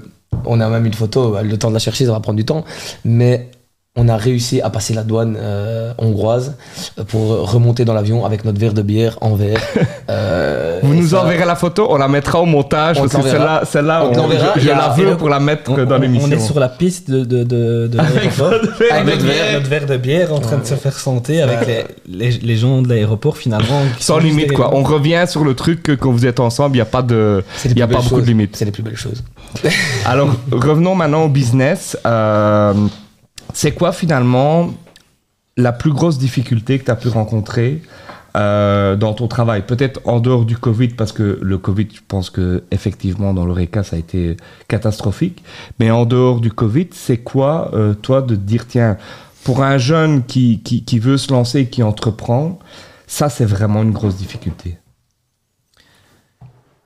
On 0.45 0.61
a 0.61 0.69
même 0.69 0.85
une 0.87 0.93
photo, 0.95 1.31
bah, 1.31 1.43
le 1.43 1.57
temps 1.59 1.69
de 1.69 1.75
la 1.75 1.79
chercher, 1.81 2.05
ça 2.05 2.13
va 2.13 2.21
prendre 2.21 2.37
du 2.37 2.45
temps, 2.45 2.65
mais 3.05 3.49
on 3.97 4.09
a 4.09 4.17
réussi 4.19 4.61
à 4.61 4.69
passer 4.69 4.93
la 4.93 5.03
douane 5.03 5.37
euh, 5.41 5.95
hongroise 5.99 6.57
euh, 6.99 7.05
pour 7.05 7.51
remonter 7.51 7.87
dans 7.87 7.95
l'avion 7.95 8.27
avec 8.27 8.45
notre 8.45 8.61
verre 8.61 8.75
de 8.75 8.83
bière 8.83 9.17
en 9.23 9.35
verre. 9.35 9.61
Euh, 10.11 10.56
Vous 10.83 10.95
nous 10.95 11.09
ça- 11.09 11.23
enverrez 11.23 11.45
la 11.45 11.57
photo, 11.57 11.87
on 11.91 11.97
la 11.97 12.09
mettra 12.09 12.41
au 12.41 12.47
montage, 12.47 12.97
On 12.99 13.09
parce 13.09 13.15
que 13.25 13.29
celle-là, 13.67 14.05
On 14.05 14.19
on- 14.19 14.31
je, 14.59 14.69
la 14.69 14.89
veux 14.97 15.17
pour 15.17 15.29
la 15.29 15.41
mettre 15.41 15.71
On, 15.73 15.85
dans 15.85 15.97
on- 15.97 15.99
l'émission. 15.99 16.29
on 16.29 16.33
est 16.33 16.41
sur 16.41 16.59
la 16.61 16.69
piste 16.69 17.11
de, 17.11 17.25
de, 17.25 17.45
de, 17.45 17.99
Avec 17.99 18.37
notre 18.39 19.25
verre. 19.25 19.53
notre 19.55 19.69
verre 19.69 19.87
de 19.87 19.97
bière 19.97 20.33
en 20.35 20.41
train 20.41 20.59
de 20.59 20.65
se 20.67 20.75
faire 20.75 20.99
santé 20.99 21.43
avec 21.43 21.67
les, 21.67 21.85
les, 22.09 22.31
les 22.39 22.57
gens 22.57 22.83
de 22.83 22.89
l'aéroport 22.89 23.37
finalement. 23.37 23.83
Sans 23.99 24.19
limite, 24.19 24.53
quoi. 24.53 24.75
On 24.75 24.83
revient 24.83 25.25
sur 25.27 25.45
le 25.45 25.55
truc 25.55 25.83
que 25.83 25.93
quand 25.93 26.11
vous 26.11 26.27
êtes 26.27 26.41
ensemble, 26.41 26.77
il 26.77 26.79
n'y 26.79 26.83
a 26.83 26.87
pas 26.87 27.03
de, 27.03 27.43
y 27.75 27.83
a 27.83 27.87
pas 27.87 28.01
beaucoup 28.01 28.21
de 28.21 28.27
limites. 28.27 28.57
C'est 28.57 28.65
les 28.65 28.71
plus 28.73 28.83
belles 28.83 28.97
choses. 28.97 29.23
Alors, 30.05 30.29
revenons 30.51 30.95
maintenant 30.95 31.25
au 31.25 31.29
business. 31.29 31.97
Euh, 32.07 32.73
c'est 33.53 33.73
quoi 33.73 33.93
finalement 33.93 34.71
la 35.57 35.73
plus 35.73 35.91
grosse 35.93 36.19
difficulté 36.19 36.79
que 36.79 36.85
tu 36.85 36.91
as 36.91 36.97
pu 36.97 37.09
rencontrer 37.09 37.81
euh, 38.37 38.97
dans 38.97 39.15
ton 39.15 39.29
travail 39.29 39.63
Peut-être 39.67 40.01
en 40.05 40.21
dehors 40.21 40.45
du 40.45 40.59
Covid, 40.59 40.89
parce 40.89 41.13
que 41.13 41.39
le 41.41 41.59
Covid, 41.59 41.89
je 41.95 42.01
pense 42.07 42.29
que 42.29 42.65
effectivement 42.71 43.33
dans 43.33 43.47
l'ORECA, 43.47 43.83
ça 43.83 43.97
a 43.97 43.99
été 43.99 44.37
catastrophique. 44.69 45.43
Mais 45.81 45.91
en 45.91 46.05
dehors 46.05 46.41
du 46.41 46.53
Covid, 46.53 46.89
c'est 46.93 47.19
quoi, 47.19 47.71
euh, 47.73 47.95
toi, 47.95 48.21
de 48.21 48.37
dire, 48.37 48.67
tiens, 48.67 48.99
pour 49.43 49.63
un 49.63 49.79
jeune 49.79 50.23
qui, 50.25 50.61
qui, 50.61 50.99
veut 50.99 51.17
se 51.17 51.33
lancer 51.33 51.67
qui 51.67 51.83
entreprend, 51.83 52.59
ça, 53.07 53.31
c'est 53.31 53.47
vraiment 53.47 53.83
une 53.83 53.93
grosse 53.93 54.17
difficulté? 54.17 54.77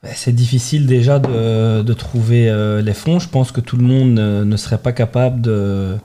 Ben, 0.03 0.13
c'est 0.15 0.35
difficile 0.35 0.87
déjà 0.87 1.19
de, 1.19 1.83
de 1.83 1.93
trouver 1.95 2.49
euh, 2.49 2.81
les 2.81 2.95
fonds. 2.95 3.19
Je 3.19 3.29
pense 3.29 3.51
que 3.51 3.61
tout 3.61 3.77
le 3.77 3.85
monde 3.85 4.11
ne, 4.11 4.57
serait 4.57 4.79
pas 4.79 4.93
capable 4.93 5.41
de, 5.41 5.97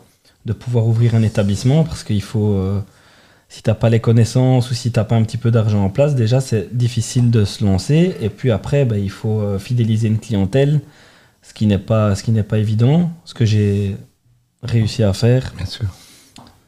de 0.46 0.54
pouvoir 0.54 0.88
ouvrir 0.88 1.14
un 1.14 1.22
établissement 1.22 1.84
parce 1.84 2.04
qu'il 2.04 2.24
faut, 2.24 2.58
si 3.56 3.64
tu 3.64 3.70
n'as 3.70 3.76
pas 3.76 3.90
les 3.90 4.02
connaissances 4.02 4.70
ou 4.70 4.74
si 4.74 4.92
tu 4.92 5.00
n'as 5.00 5.06
pas 5.06 5.16
un 5.16 5.24
petit 5.24 5.38
peu 5.38 5.50
d'argent 5.50 5.82
en 5.86 5.90
place, 5.90 6.14
déjà 6.14 6.42
c'est 6.42 6.76
difficile 6.76 7.32
de 7.32 7.46
se 7.46 7.64
lancer. 7.64 8.14
Et 8.20 8.28
puis 8.28 8.52
après, 8.52 8.84
ben, 8.84 8.98
il 9.02 9.10
faut 9.10 9.40
euh, 9.40 9.60
fidéliser 9.60 10.10
une 10.10 10.20
clientèle, 10.20 10.82
ce 11.42 11.54
qui 11.54 11.66
n'est 11.66 11.78
pas, 11.78 12.16
ce 12.16 12.24
qui 12.24 12.32
n'est 12.32 12.44
pas 12.44 12.58
évident, 12.58 13.12
ce 13.24 13.34
que 13.34 13.46
j'ai 13.46 13.96
réussi 14.62 15.04
à 15.04 15.14
faire. 15.14 15.54
Bien 15.56 15.66
sûr. 15.66 15.86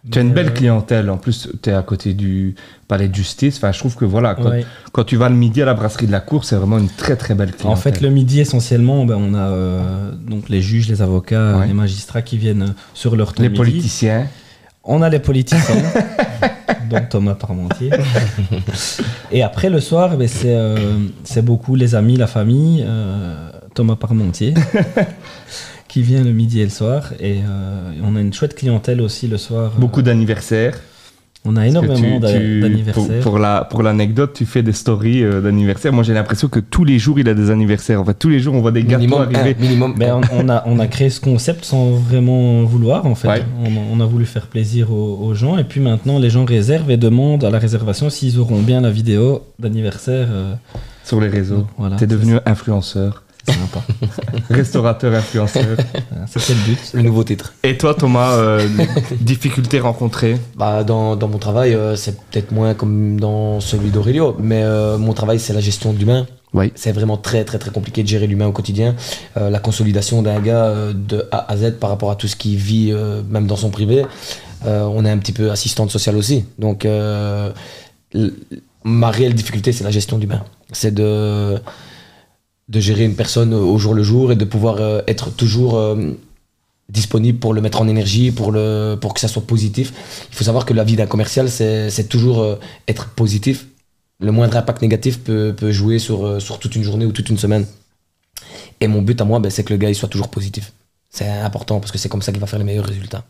Tu 0.09 0.17
as 0.17 0.21
une 0.21 0.31
belle 0.31 0.47
euh, 0.47 0.51
clientèle. 0.51 1.09
En 1.09 1.17
plus, 1.17 1.49
tu 1.61 1.69
es 1.69 1.73
à 1.73 1.83
côté 1.83 2.13
du 2.13 2.55
palais 2.87 3.09
de 3.09 3.15
justice. 3.15 3.57
Enfin, 3.57 3.73
je 3.73 3.79
trouve 3.79 3.97
que 3.97 4.05
voilà, 4.05 4.35
quand, 4.35 4.49
ouais. 4.49 4.65
quand 4.93 5.03
tu 5.03 5.17
vas 5.17 5.27
le 5.27 5.35
midi 5.35 5.61
à 5.61 5.65
la 5.65 5.73
brasserie 5.73 6.07
de 6.07 6.13
la 6.13 6.21
cour, 6.21 6.45
c'est 6.45 6.55
vraiment 6.55 6.77
une 6.77 6.87
très 6.87 7.17
très 7.17 7.35
belle 7.35 7.51
clientèle. 7.51 7.69
En 7.69 7.75
fait, 7.75 7.99
le 7.99 8.09
midi, 8.09 8.39
essentiellement, 8.39 9.03
ben, 9.05 9.17
on 9.19 9.33
a 9.33 9.49
euh, 9.49 10.11
donc 10.13 10.47
les 10.47 10.61
juges, 10.61 10.87
les 10.87 11.01
avocats, 11.01 11.57
Ouais. 11.57 11.67
les 11.67 11.73
magistrats 11.73 12.21
qui 12.21 12.37
viennent 12.37 12.75
sur 12.93 13.17
leur 13.17 13.33
temps 13.33 13.43
les 13.43 13.49
midi. 13.49 13.57
politiciens. 13.59 14.27
On 14.89 15.01
a 15.01 15.09
les 15.09 15.19
politiciens, 15.19 15.75
dont 16.89 17.01
Thomas 17.09 17.35
Parmentier. 17.35 17.91
Et 19.33 19.43
après, 19.43 19.69
le 19.69 19.81
soir, 19.81 20.15
ben, 20.15 20.29
c'est 20.29 20.55
euh, 20.55 20.77
c'est 21.25 21.43
beaucoup 21.43 21.75
les 21.75 21.93
amis, 21.93 22.15
la 22.15 22.25
famille, 22.25 22.85
euh, 22.87 23.51
Thomas 23.73 23.97
Parmentier, 23.97 24.53
qui 25.89 26.01
vient 26.01 26.23
le 26.23 26.31
midi 26.31 26.61
et 26.61 26.63
le 26.63 26.69
soir. 26.69 27.11
Et 27.19 27.39
euh, 27.39 27.91
on 28.01 28.15
a 28.15 28.21
une 28.21 28.33
chouette 28.33 28.55
clientèle 28.55 29.01
aussi 29.01 29.27
le 29.27 29.37
soir. 29.37 29.73
Beaucoup 29.77 30.01
d'anniversaires. 30.01 30.79
On 31.47 31.55
a 31.55 31.65
énormément 31.65 32.19
d'anniversaires. 32.19 32.93
Pour, 32.93 33.31
pour 33.31 33.39
la 33.39 33.63
pour 33.69 33.81
l'anecdote, 33.83 34.33
tu 34.33 34.45
fais 34.45 34.63
des 34.63 34.73
stories 34.73 35.23
euh, 35.23 35.41
d'anniversaires. 35.41 35.93
Moi, 35.93 36.03
j'ai 36.03 36.13
l'impression 36.13 36.47
que 36.49 36.59
tous 36.59 36.83
les 36.83 36.99
jours, 36.99 37.19
il 37.19 37.27
a 37.29 37.33
des 37.33 37.49
anniversaires. 37.49 38.01
En 38.01 38.05
fait, 38.05 38.13
tous 38.13 38.29
les 38.29 38.39
jours, 38.39 38.53
on 38.55 38.61
voit 38.61 38.71
des 38.71 38.83
gâteaux 38.83 38.99
minimum 39.05 39.21
arriver. 39.33 39.55
un, 39.57 39.61
minimum 39.61 39.93
Ben, 39.97 40.19
on, 40.33 40.45
on 40.45 40.49
a, 40.49 40.63
on 40.65 40.79
a 40.79 40.87
créé 40.87 41.09
ce 41.09 41.21
concept 41.21 41.63
sans 41.65 41.91
vraiment 41.91 42.63
vouloir, 42.63 43.05
en 43.05 43.15
fait. 43.15 43.27
Ouais. 43.29 43.45
On, 43.63 43.97
on 43.97 43.99
a 44.01 44.05
voulu 44.05 44.25
faire 44.25 44.47
plaisir 44.47 44.91
aux, 44.91 45.19
aux 45.23 45.33
gens. 45.33 45.57
Et 45.57 45.63
puis 45.63 45.79
maintenant, 45.79 46.19
les 46.19 46.29
gens 46.29 46.45
réservent 46.45 46.91
et 46.91 46.97
demandent 46.97 47.43
à 47.45 47.49
la 47.49 47.59
réservation 47.59 48.09
s'ils 48.09 48.39
auront 48.39 48.61
bien 48.61 48.81
la 48.81 48.91
vidéo 48.91 49.43
d'anniversaire. 49.59 50.27
euh, 50.29 50.53
sur 51.03 51.21
les 51.21 51.29
réseaux. 51.29 51.65
voilà. 51.77 51.95
T'es 51.95 52.07
devenu 52.07 52.35
influenceur, 52.45 53.23
sympa. 53.53 53.83
restaurateur 54.49 55.13
influenceur. 55.13 55.77
C'était 56.27 56.53
le 56.53 56.65
but. 56.65 56.79
le 56.93 57.01
nouveau 57.01 57.23
titre. 57.23 57.53
Et 57.63 57.77
toi, 57.77 57.93
Thomas, 57.93 58.31
euh, 58.33 58.67
difficultés 59.21 59.79
rencontrées 59.79 60.37
Bah, 60.55 60.83
dans, 60.83 61.15
dans 61.15 61.27
mon 61.27 61.37
travail, 61.37 61.73
euh, 61.73 61.95
c'est 61.95 62.17
peut-être 62.29 62.51
moins 62.51 62.73
comme 62.73 63.19
dans 63.19 63.59
celui 63.59 63.89
d'Aurelio, 63.89 64.35
mais 64.39 64.63
euh, 64.63 64.97
mon 64.97 65.13
travail, 65.13 65.39
c'est 65.39 65.53
la 65.53 65.61
gestion 65.61 65.93
de 65.93 65.99
l'humain. 65.99 66.25
Oui. 66.53 66.71
C'est 66.75 66.91
vraiment 66.91 67.17
très, 67.17 67.43
très, 67.43 67.59
très 67.59 67.71
compliqué 67.71 68.03
de 68.03 68.07
gérer 68.07 68.25
l'humain 68.25 68.47
au 68.47 68.51
quotidien. 68.51 68.95
Euh, 69.35 69.49
la 69.49 69.59
consolidation 69.59 70.21
d'un 70.21 70.39
gars 70.39 70.65
euh, 70.65 70.93
de 70.93 71.27
A 71.31 71.51
à 71.51 71.57
Z 71.57 71.73
par 71.79 71.89
rapport 71.89 72.09
à 72.09 72.15
tout 72.15 72.27
ce 72.27 72.35
qu'il 72.35 72.55
vit, 72.57 72.91
euh, 72.91 73.21
même 73.29 73.47
dans 73.47 73.57
son 73.57 73.69
privé. 73.69 74.05
Euh, 74.65 74.83
on 74.83 75.05
est 75.05 75.09
un 75.09 75.17
petit 75.17 75.33
peu 75.33 75.51
assistante 75.51 75.91
sociale 75.91 76.15
aussi. 76.15 76.45
Donc, 76.57 76.85
euh, 76.85 77.51
ma 78.83 79.11
réelle 79.11 79.33
difficulté, 79.33 79.71
c'est 79.71 79.83
la 79.83 79.91
gestion 79.91 80.17
d'humain. 80.17 80.43
C'est 80.71 80.93
de, 80.93 81.59
de 82.69 82.79
gérer 82.79 83.05
une 83.05 83.15
personne 83.15 83.53
au 83.53 83.77
jour 83.77 83.93
le 83.93 84.03
jour 84.03 84.31
et 84.31 84.35
de 84.35 84.45
pouvoir 84.45 84.77
euh, 84.79 85.01
être 85.07 85.31
toujours 85.31 85.77
euh, 85.77 86.11
disponible 86.89 87.39
pour 87.39 87.53
le 87.53 87.61
mettre 87.61 87.81
en 87.81 87.87
énergie, 87.87 88.31
pour, 88.31 88.51
le, 88.51 88.97
pour 88.99 89.13
que 89.13 89.19
ça 89.19 89.27
soit 89.27 89.43
positif. 89.43 89.93
Il 90.31 90.35
faut 90.35 90.43
savoir 90.43 90.65
que 90.65 90.73
la 90.73 90.83
vie 90.83 90.95
d'un 90.95 91.05
commercial, 91.05 91.49
c'est 91.49 92.09
toujours 92.09 92.41
euh, 92.41 92.55
être 92.87 93.09
positif. 93.09 93.67
Le 94.19 94.31
moindre 94.31 94.57
impact 94.57 94.81
négatif 94.81 95.19
peut, 95.19 95.53
peut 95.55 95.71
jouer 95.71 95.99
sur, 95.99 96.41
sur 96.41 96.59
toute 96.59 96.75
une 96.75 96.83
journée 96.83 97.05
ou 97.05 97.11
toute 97.11 97.29
une 97.29 97.37
semaine. 97.37 97.65
Et 98.81 98.87
mon 98.87 99.01
but 99.01 99.19
à 99.21 99.25
moi, 99.25 99.39
ben, 99.39 99.49
c'est 99.49 99.63
que 99.63 99.73
le 99.73 99.77
gars 99.77 99.89
il 99.89 99.95
soit 99.95 100.09
toujours 100.09 100.29
positif. 100.29 100.73
C'est 101.09 101.29
important 101.29 101.79
parce 101.79 101.91
que 101.91 101.97
c'est 101.97 102.09
comme 102.09 102.21
ça 102.21 102.31
qu'il 102.31 102.41
va 102.41 102.47
faire 102.47 102.59
les 102.59 102.65
meilleurs 102.65 102.85
résultats. 102.85 103.23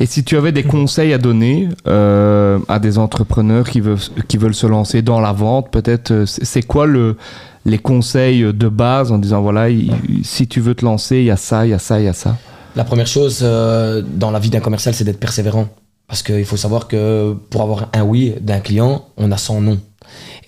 Et 0.00 0.06
si 0.06 0.24
tu 0.24 0.36
avais 0.36 0.50
des 0.50 0.64
conseils 0.64 1.12
à 1.12 1.18
donner 1.18 1.68
à 1.84 2.78
des 2.80 2.98
entrepreneurs 2.98 3.68
qui 3.68 3.80
veulent, 3.80 3.98
qui 4.28 4.36
veulent 4.36 4.54
se 4.54 4.66
lancer 4.66 5.00
dans 5.02 5.20
la 5.20 5.32
vente, 5.32 5.70
peut-être, 5.70 6.24
c'est 6.26 6.62
quoi 6.62 6.86
le, 6.86 7.16
les 7.64 7.78
conseils 7.78 8.42
de 8.52 8.68
base 8.68 9.12
en 9.12 9.18
disant 9.18 9.42
voilà, 9.42 9.68
il- 9.68 9.92
si 10.24 10.46
tu 10.46 10.60
veux 10.60 10.74
te 10.74 10.84
lancer, 10.84 11.18
il 11.18 11.24
y 11.24 11.30
a 11.30 11.36
ça, 11.36 11.66
il 11.66 11.70
y 11.70 11.74
a 11.74 11.78
ça, 11.78 12.00
il 12.00 12.04
y 12.04 12.08
a 12.08 12.12
ça 12.12 12.36
La 12.76 12.84
première 12.84 13.06
chose 13.06 13.40
euh, 13.42 14.02
dans 14.02 14.30
la 14.30 14.38
vie 14.38 14.50
d'un 14.50 14.60
commercial, 14.60 14.94
c'est 14.94 15.04
d'être 15.04 15.20
persévérant. 15.20 15.68
Parce 16.06 16.22
qu'il 16.24 16.44
faut 16.44 16.56
savoir 16.56 16.88
que 16.88 17.34
pour 17.50 17.62
avoir 17.62 17.88
un 17.92 18.02
oui 18.02 18.34
d'un 18.40 18.58
client, 18.60 19.04
on 19.16 19.30
a 19.30 19.36
100 19.36 19.60
non. 19.60 19.78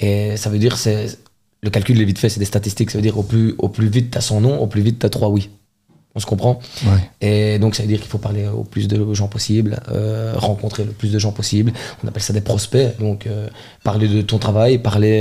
Et 0.01 0.37
ça 0.37 0.51
veut 0.51 0.59
dire, 0.59 0.77
c'est 0.77 1.07
le 1.62 1.70
calcul 1.70 2.01
est 2.01 2.05
vite 2.05 2.18
fait, 2.18 2.29
c'est 2.29 2.40
des 2.40 2.44
statistiques. 2.46 2.90
Ça 2.90 2.98
veut 2.98 3.03
dire 3.03 3.16
au 3.16 3.22
plus, 3.22 3.55
au 3.59 3.68
plus 3.68 3.87
vite 3.88 4.11
tu 4.11 4.18
as 4.18 4.22
100 4.22 4.40
non, 4.40 4.59
au 4.61 4.66
plus 4.66 4.81
vite 4.83 4.98
tu 4.98 5.07
as 5.07 5.11
3 5.11 5.29
oui. 5.29 5.51
On 6.14 6.20
se 6.20 6.27
comprend? 6.27 6.59
Ouais. 6.85 7.11
Et 7.27 7.59
donc 7.59 7.75
ça 7.75 7.83
veut 7.83 7.88
dire 7.88 7.98
qu'il 8.01 8.09
faut 8.11 8.18
parler 8.18 8.46
au 8.48 8.64
plus 8.64 8.87
de 8.88 9.14
gens 9.14 9.29
possible, 9.29 9.81
euh, 9.92 10.35
rencontrer 10.37 10.85
le 10.85 10.90
plus 10.90 11.11
de 11.12 11.18
gens 11.18 11.33
possible. 11.33 11.72
On 12.05 12.09
appelle 12.09 12.22
ça 12.22 12.33
des 12.33 12.40
prospects. 12.40 12.98
Donc 12.98 13.27
euh, 13.27 13.48
parler 13.85 14.09
de 14.09 14.20
ton 14.22 14.38
travail, 14.38 14.79
parler... 14.79 15.20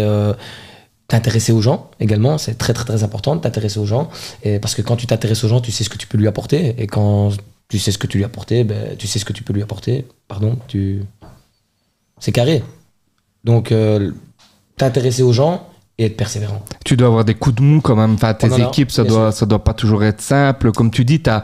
T'intéresser 1.11 1.51
aux 1.51 1.59
gens 1.61 1.91
également, 1.99 2.37
c'est 2.37 2.57
très 2.57 2.71
très 2.71 2.85
très 2.85 3.03
important 3.03 3.35
de 3.35 3.41
t'intéresser 3.41 3.79
aux 3.79 3.85
gens. 3.85 4.09
Et 4.43 4.59
parce 4.59 4.75
que 4.75 4.81
quand 4.81 4.95
tu 4.95 5.07
t'intéresses 5.07 5.43
aux 5.43 5.49
gens, 5.49 5.59
tu 5.59 5.69
sais 5.69 5.83
ce 5.83 5.89
que 5.89 5.97
tu 5.97 6.07
peux 6.07 6.17
lui 6.17 6.25
apporter. 6.25 6.73
Et 6.77 6.87
quand 6.87 7.31
tu 7.67 7.79
sais 7.79 7.91
ce 7.91 7.97
que 7.97 8.07
tu 8.07 8.17
lui 8.17 8.23
apporter, 8.23 8.63
ben, 8.63 8.95
tu 8.97 9.07
sais 9.07 9.19
ce 9.19 9.25
que 9.25 9.33
tu 9.33 9.43
peux 9.43 9.51
lui 9.51 9.61
apporter. 9.61 10.05
Pardon, 10.29 10.57
tu. 10.69 11.03
C'est 12.17 12.31
carré. 12.31 12.63
Donc, 13.43 13.73
euh, 13.73 14.11
t'intéresser 14.77 15.21
aux 15.21 15.33
gens 15.33 15.67
et 15.97 16.05
être 16.05 16.15
persévérant. 16.15 16.63
Tu 16.85 16.95
dois 16.95 17.07
avoir 17.07 17.25
des 17.25 17.35
coups 17.35 17.57
de 17.57 17.61
mou 17.61 17.81
quand 17.81 17.97
même. 17.97 18.13
Enfin, 18.13 18.33
tes 18.33 18.49
a, 18.53 18.69
équipes, 18.69 18.91
ça 18.91 19.03
doit, 19.03 19.33
ça 19.33 19.45
doit 19.45 19.65
pas 19.65 19.73
toujours 19.73 20.05
être 20.05 20.21
simple. 20.21 20.71
Comme 20.71 20.91
tu 20.91 21.03
dis, 21.03 21.19
t'as- 21.19 21.43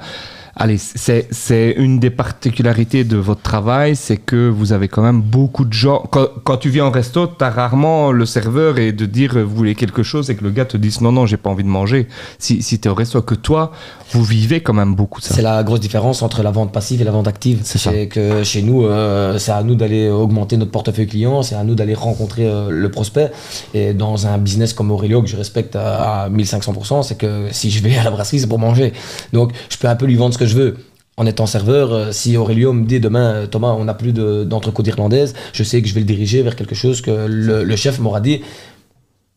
Allez, 0.59 0.79
c'est 0.79 1.27
c'est 1.29 1.75
une 1.77 1.99
des 1.99 2.09
particularités 2.09 3.03
de 3.03 3.15
votre 3.15 3.43
travail, 3.43 3.95
c'est 3.95 4.17
que 4.17 4.49
vous 4.49 4.73
avez 4.73 4.87
quand 4.87 5.03
même 5.03 5.21
beaucoup 5.21 5.65
de 5.65 5.73
gens. 5.73 6.03
Quand, 6.09 6.25
quand 6.43 6.57
tu 6.57 6.69
viens 6.71 6.85
en 6.85 6.89
resto, 6.89 7.27
tu 7.27 7.43
as 7.43 7.51
rarement 7.51 8.11
le 8.11 8.25
serveur 8.25 8.79
et 8.79 8.91
de 8.91 9.05
dire 9.05 9.37
euh, 9.37 9.43
vous 9.43 9.55
voulez 9.55 9.75
quelque 9.75 10.01
chose 10.01 10.31
et 10.31 10.35
que 10.35 10.43
le 10.43 10.49
gars 10.49 10.65
te 10.65 10.75
dise 10.75 10.99
non, 11.01 11.11
non, 11.11 11.27
j'ai 11.27 11.37
pas 11.37 11.51
envie 11.51 11.63
de 11.63 11.69
manger. 11.69 12.07
Si, 12.39 12.63
si 12.63 12.79
tu 12.79 12.87
es 12.87 12.91
au 12.91 12.95
resto, 12.95 13.21
que 13.21 13.35
toi, 13.35 13.71
vous 14.09 14.23
vivez 14.23 14.61
quand 14.61 14.73
même 14.73 14.95
beaucoup 14.95 15.21
ça. 15.21 15.35
C'est 15.35 15.43
la 15.43 15.61
grosse 15.61 15.79
différence 15.79 16.23
entre 16.23 16.41
la 16.41 16.49
vente 16.49 16.71
passive 16.71 17.01
et 17.01 17.03
la 17.03 17.11
vente 17.11 17.27
active. 17.27 17.59
C'est 17.63 18.07
que 18.07 18.43
chez 18.43 18.63
nous, 18.63 18.83
euh, 18.83 19.37
c'est 19.37 19.51
à 19.51 19.61
nous 19.61 19.75
d'aller 19.75 20.09
augmenter 20.09 20.57
notre 20.57 20.71
portefeuille 20.71 21.05
client, 21.05 21.43
c'est 21.43 21.55
à 21.55 21.63
nous 21.63 21.75
d'aller 21.75 21.93
rencontrer 21.93 22.47
euh, 22.47 22.71
le 22.71 22.89
prospect. 22.89 23.29
Et 23.75 23.93
dans 23.93 24.25
un 24.25 24.39
business 24.39 24.73
comme 24.73 24.89
Aurelio, 24.89 25.21
que 25.21 25.29
je 25.29 25.37
respecte 25.37 25.75
à, 25.75 26.23
à 26.23 26.29
1500%, 26.31 27.03
c'est 27.03 27.15
que 27.15 27.45
si 27.51 27.69
je 27.69 27.83
vais 27.83 27.95
à 27.95 28.03
la 28.03 28.09
brasserie, 28.09 28.39
c'est 28.39 28.47
pour 28.47 28.57
manger. 28.57 28.91
Donc, 29.33 29.51
je 29.69 29.77
peux 29.77 29.87
un 29.87 29.95
peu 29.95 30.07
lui 30.07 30.15
vendre 30.15 30.33
ce 30.33 30.39
que 30.39 30.46
je 30.47 30.55
veux. 30.55 30.77
En 31.19 31.25
étant 31.25 31.47
serveur, 31.47 31.91
euh, 31.93 32.11
si 32.11 32.37
Aurelio 32.37 32.73
me 32.73 32.85
dit 32.85 32.99
demain, 32.99 33.33
euh, 33.33 33.47
Thomas, 33.47 33.71
on 33.73 33.85
n'a 33.85 33.95
plus 33.95 34.13
de- 34.13 34.43
d'entrecôte 34.43 34.85
irlandaise, 34.87 35.33
je 35.51 35.63
sais 35.63 35.81
que 35.81 35.87
je 35.87 35.93
vais 35.95 36.01
le 36.01 36.05
diriger 36.05 36.43
vers 36.43 36.55
quelque 36.55 36.75
chose 36.75 37.01
que 37.01 37.25
le, 37.27 37.63
le 37.63 37.75
chef 37.75 37.97
m'aura 37.99 38.21
dit 38.21 38.41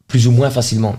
plus 0.06 0.26
ou 0.26 0.30
moins 0.32 0.50
facilement. 0.50 0.96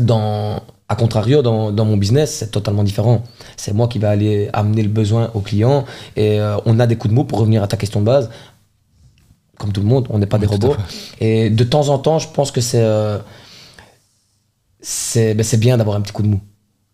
Dans, 0.00 0.62
à 0.88 0.96
contrario, 0.96 1.42
dans, 1.42 1.70
dans 1.70 1.84
mon 1.84 1.96
business, 1.96 2.34
c'est 2.38 2.50
totalement 2.50 2.82
différent. 2.82 3.22
C'est 3.56 3.72
moi 3.72 3.86
qui 3.86 3.98
vais 4.00 4.08
aller 4.08 4.48
amener 4.52 4.82
le 4.82 4.88
besoin 4.88 5.30
au 5.34 5.40
client 5.40 5.84
et 6.16 6.40
euh, 6.40 6.56
on 6.64 6.80
a 6.80 6.86
des 6.88 6.96
coups 6.96 7.10
de 7.10 7.16
mots 7.16 7.24
pour 7.24 7.38
revenir 7.38 7.62
à 7.62 7.68
ta 7.68 7.76
question 7.76 8.00
de 8.00 8.06
base. 8.06 8.30
Comme 9.58 9.72
tout 9.72 9.80
le 9.80 9.86
monde, 9.86 10.06
on 10.10 10.18
n'est 10.18 10.26
pas 10.26 10.38
des 10.38 10.46
Oui, 10.46 10.52
robots. 10.54 10.74
Et 11.20 11.50
de 11.50 11.64
temps 11.64 11.88
en 11.88 11.98
temps, 11.98 12.18
je 12.18 12.26
pense 12.28 12.50
que 12.50 12.60
c'est 12.60 12.82
euh, 12.82 13.18
c'est 14.80 15.34
ben, 15.34 15.44
c'est 15.44 15.58
bien 15.58 15.76
d'avoir 15.76 15.96
un 15.96 16.00
petit 16.00 16.12
coup 16.12 16.22
de 16.22 16.28
mou. 16.28 16.40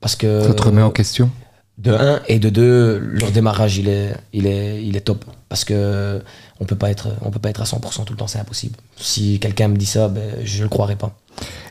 Parce 0.01 0.17
que 0.17 0.43
Ça 0.43 0.53
te 0.55 0.63
remet 0.63 0.83
en 0.83 0.91
question? 0.91 1.31
De 1.79 1.93
1 1.93 2.23
et 2.29 2.39
de 2.39 2.49
2, 2.49 2.99
leur 2.99 3.31
démarrage 3.31 3.77
il 3.77 3.89
est, 3.89 4.15
il 4.33 4.47
est, 4.47 4.83
il 4.85 4.97
est 4.97 5.01
top. 5.01 5.25
Parce 5.49 5.65
que 5.65 6.23
on 6.59 6.65
peut 6.65 6.77
pas 6.77 6.91
être, 6.91 7.09
on 7.23 7.31
peut 7.31 7.39
pas 7.39 7.51
être 7.51 7.61
à 7.61 7.65
100% 7.65 8.05
tout 8.05 8.13
le 8.13 8.19
temps, 8.19 8.27
c'est 8.27 8.39
impossible. 8.39 8.77
Si 8.97 9.39
quelqu'un 9.39 9.69
me 9.69 9.77
dit 9.77 9.87
ça, 9.87 10.09
ben, 10.09 10.23
je 10.43 10.63
le 10.63 10.69
croirais 10.69 10.97
pas. 10.97 11.17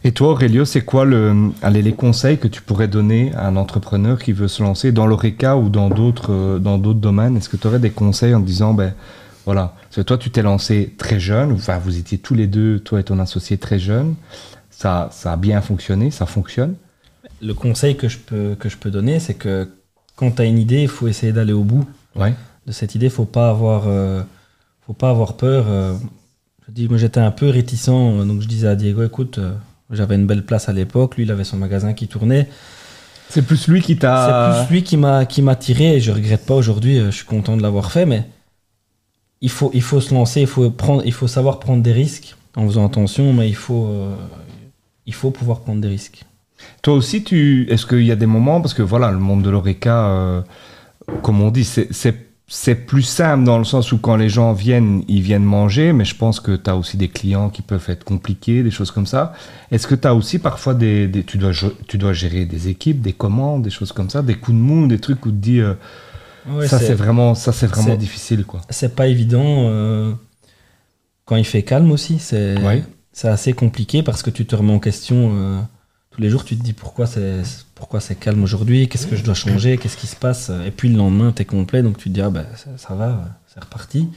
Et 0.04 0.12
toi, 0.12 0.30
Aurélio, 0.32 0.63
c'est 0.65 0.82
quoi 0.82 1.06
le, 1.06 1.50
allez, 1.63 1.82
les 1.82 1.94
conseils 1.94 2.38
que 2.38 2.48
tu 2.48 2.62
pourrais 2.62 2.88
donner 2.88 3.34
à 3.34 3.48
un 3.48 3.56
entrepreneur 3.56 4.22
qui 4.22 4.32
veut 4.32 4.48
se 4.48 4.62
lancer 4.62 4.91
dans 4.91 5.08
l'ORECA 5.08 5.58
ou 5.58 5.70
dans 5.70 5.89
d'autres 5.89 6.32
euh, 6.32 6.60
dans 6.60 6.78
d'autres 6.78 7.00
domaines? 7.00 7.36
Est-ce 7.38 7.50
que 7.50 7.58
tu 7.58 7.65
aurais 7.65 7.80
des 7.80 7.89
conseils 7.89 8.36
en 8.36 8.41
te 8.41 8.46
disant, 8.46 8.74
ben 8.74 8.94
voilà, 9.46 9.76
parce 9.82 9.98
que 9.98 10.02
toi, 10.02 10.18
tu 10.18 10.30
t'es 10.30 10.44
lancé 10.44 10.94
très 10.98 11.20
jeune, 11.20 11.52
enfin, 11.52 11.80
vous 11.80 11.98
étiez 11.98 12.18
tous 12.18 12.36
les 12.36 12.48
deux, 12.48 12.80
toi 12.80 13.00
et 13.00 13.04
ton 13.04 13.20
associé, 13.20 13.58
très 13.58 13.80
jeunes. 13.80 14.15
Ça, 14.70 15.10
ça 15.12 15.34
a 15.34 15.38
bien 15.38 15.62
fonctionné, 15.62 16.12
ça 16.12 16.26
fonctionne. 16.26 16.76
Le 17.41 17.54
conseil 17.54 17.96
que 17.96 18.08
je 18.08 18.18
peux, 18.18 18.56
que 18.60 18.70
je 18.70 18.78
peux 18.78 18.91
donner, 18.91 19.20
c'est 19.20 19.34
que 19.34 19.70
quand 20.15 20.32
tu 20.32 20.41
as 20.41 20.45
une 20.45 20.58
idée, 20.60 20.82
il 20.84 20.88
faut 20.88 21.08
essayer 21.08 21.32
d'aller 21.34 21.54
au 21.54 21.63
bout 21.63 21.86
Ouais. 22.15 22.34
de 22.65 22.71
cette 22.71 22.95
idée. 22.95 23.08
Il 23.08 23.12
faut 23.12 23.25
pas 23.25 23.49
avoir, 23.49 23.84
euh, 23.88 24.21
faut 24.86 24.93
pas 24.93 25.10
avoir 25.10 25.36
peur. 25.38 25.65
euh. 25.67 25.95
je 26.67 26.71
dis, 26.73 26.88
moi 26.88 26.97
j'étais 26.97 27.19
un 27.19 27.32
peu 27.32 27.49
réticent, 27.49 27.89
euh, 27.89 28.23
donc 28.25 28.41
je 28.41 28.47
disais 28.47 28.67
à 28.67 28.75
Diego, 28.75 29.04
écoute, 29.04 29.38
euh, 29.39 29.54
j'avais 29.91 30.15
une 30.15 30.25
belle 30.28 30.45
place 30.45 30.67
à 30.69 30.73
l'époque, 30.73 31.15
lui 31.17 31.23
il 31.23 31.32
avait 31.32 31.43
son 31.43 31.58
magasin 31.58 31.93
qui 31.93 32.08
tournait. 32.08 32.47
C'est 33.30 33.41
plus 33.41 33.67
lui 33.67 33.82
qui 33.82 33.93
C'est 33.93 33.99
t'a. 33.99 34.63
plus 34.67 34.73
lui 34.75 34.84
qui 34.84 34.97
m'a 34.97 35.25
qui 35.25 35.41
m'a 35.41 35.56
tiré 35.56 35.95
et 35.95 35.99
je 35.99 36.12
regrette 36.12 36.45
pas 36.45 36.54
aujourd'hui. 36.56 36.97
Je 36.99 37.10
suis 37.12 37.25
content 37.25 37.58
de 37.58 37.62
l'avoir 37.63 37.91
fait, 37.91 38.06
mais 38.06 38.23
il 39.41 39.49
faut 39.49 39.71
il 39.73 39.82
faut 39.82 39.99
se 39.99 40.13
lancer, 40.13 40.41
il 40.41 40.47
faut 40.47 40.69
prendre, 40.69 41.01
il 41.06 41.12
faut 41.13 41.28
savoir 41.28 41.60
prendre 41.60 41.82
des 41.84 41.91
risques 41.91 42.36
en 42.56 42.65
faisant 42.67 42.86
attention, 42.86 43.34
mais 43.34 43.49
il 43.49 43.56
faut 43.56 43.89
il 45.08 45.13
faut 45.13 45.32
pouvoir 45.32 45.62
prendre 45.62 45.82
des 45.82 45.88
risques. 45.88 46.23
Toi 46.82 46.93
aussi, 46.93 47.23
tu, 47.23 47.65
est-ce 47.69 47.86
qu'il 47.86 48.04
y 48.06 48.12
a 48.12 48.15
des 48.15 48.25
moments, 48.25 48.62
parce 48.62 48.73
que 48.73 48.82
voilà, 48.84 49.12
le 49.12 49.19
monde 49.19 49.41
de 49.43 49.49
l'ORECA, 49.49 50.08
euh, 50.08 50.41
comme 51.23 51.41
on 51.41 51.51
dit, 51.51 51.63
c'est, 51.63 52.75
plus 52.86 53.01
simple 53.01 53.43
dans 53.43 53.58
le 53.58 53.63
sens 53.63 53.91
où 53.91 53.97
quand 53.97 54.15
les 54.15 54.30
gens 54.30 54.54
viennent, 54.54 55.04
ils 55.08 55.21
viennent 55.21 55.43
manger, 55.43 55.93
mais 55.93 56.06
je 56.06 56.15
pense 56.15 56.39
que 56.39 56.56
tu 56.56 56.69
as 56.69 56.75
aussi 56.75 56.95
des 56.97 57.08
clients 57.08 57.49
qui 57.49 57.62
peuvent 57.63 57.86
être 57.89 58.04
compliqués, 58.04 58.62
des 58.62 58.69
choses 58.71 58.91
comme 58.91 59.08
ça. 59.08 59.34
Est-ce 59.71 59.88
que 59.88 59.95
tu 59.95 60.08
as 60.08 60.13
aussi 60.13 60.38
parfois 60.39 60.75
des, 60.75 61.08
des- 61.08 61.23
tu, 61.23 61.38
dois, 61.39 61.51
tu 61.88 61.97
dois 61.97 62.13
gérer 62.13 62.45
des 62.45 62.67
équipes, 62.67 63.01
des 63.01 63.13
commandes, 63.13 63.63
des 63.63 63.71
choses 63.71 63.91
comme 63.91 64.10
ça, 64.12 64.21
des 64.21 64.36
coups 64.36 64.56
de 64.58 64.62
mou, 64.62 64.86
des 64.88 64.99
trucs 64.99 65.25
où 65.25 65.30
tu 65.32 65.36
te 65.38 65.41
dis, 65.41 65.60
euh, 65.60 65.73
ça 66.67 66.78
c'est 66.78 66.93
vraiment, 66.93 67.34
ça 67.34 67.51
c'est 67.51 67.65
vraiment 67.65 67.95
difficile 67.95 68.45
quoi. 68.45 68.62
c'est 68.69 68.95
pas 68.95 69.08
évident 69.08 69.43
euh, 69.67 70.13
quand 71.25 71.36
il 71.36 71.45
fait 71.45 71.63
calme 71.63 71.91
aussi. 71.91 72.19
C'est 72.19 72.56
c'est 73.12 73.30
assez 73.30 73.54
compliqué 73.54 74.04
parce 74.04 74.21
que 74.21 74.30
tu 74.30 74.45
te 74.45 74.56
remets 74.56 74.73
en 74.73 74.80
question 74.80 75.32
tous 76.15 76.21
les 76.21 76.30
jours. 76.30 76.43
Tu 76.45 76.56
te 76.58 76.63
dis 76.63 76.73
pourquoi 76.73 77.06
c'est 77.08 77.41
pourquoi 77.75 77.99
c'est 77.99 78.15
calme 78.15 78.41
aujourd'hui, 78.43 78.88
qu'est-ce 78.88 79.08
que 79.08 79.15
je 79.15 79.23
dois 79.23 79.34
changer, 79.34 79.78
qu'est-ce 79.78 79.97
qui 79.97 80.08
se 80.08 80.15
passe. 80.15 80.49
Et 80.65 80.71
puis 80.71 80.89
le 80.89 80.97
lendemain, 80.97 81.32
tu 81.36 81.41
es 81.41 81.45
complet, 81.45 81.84
donc 81.84 81.97
tu 81.97 82.10
te 82.10 82.13
dis 82.13 82.21
ah 82.21 82.30
ben, 82.30 82.45
ça, 82.56 82.69
ça 82.78 82.95
va, 82.95 83.25
c'est 83.54 83.60
reparti. 83.63 84.08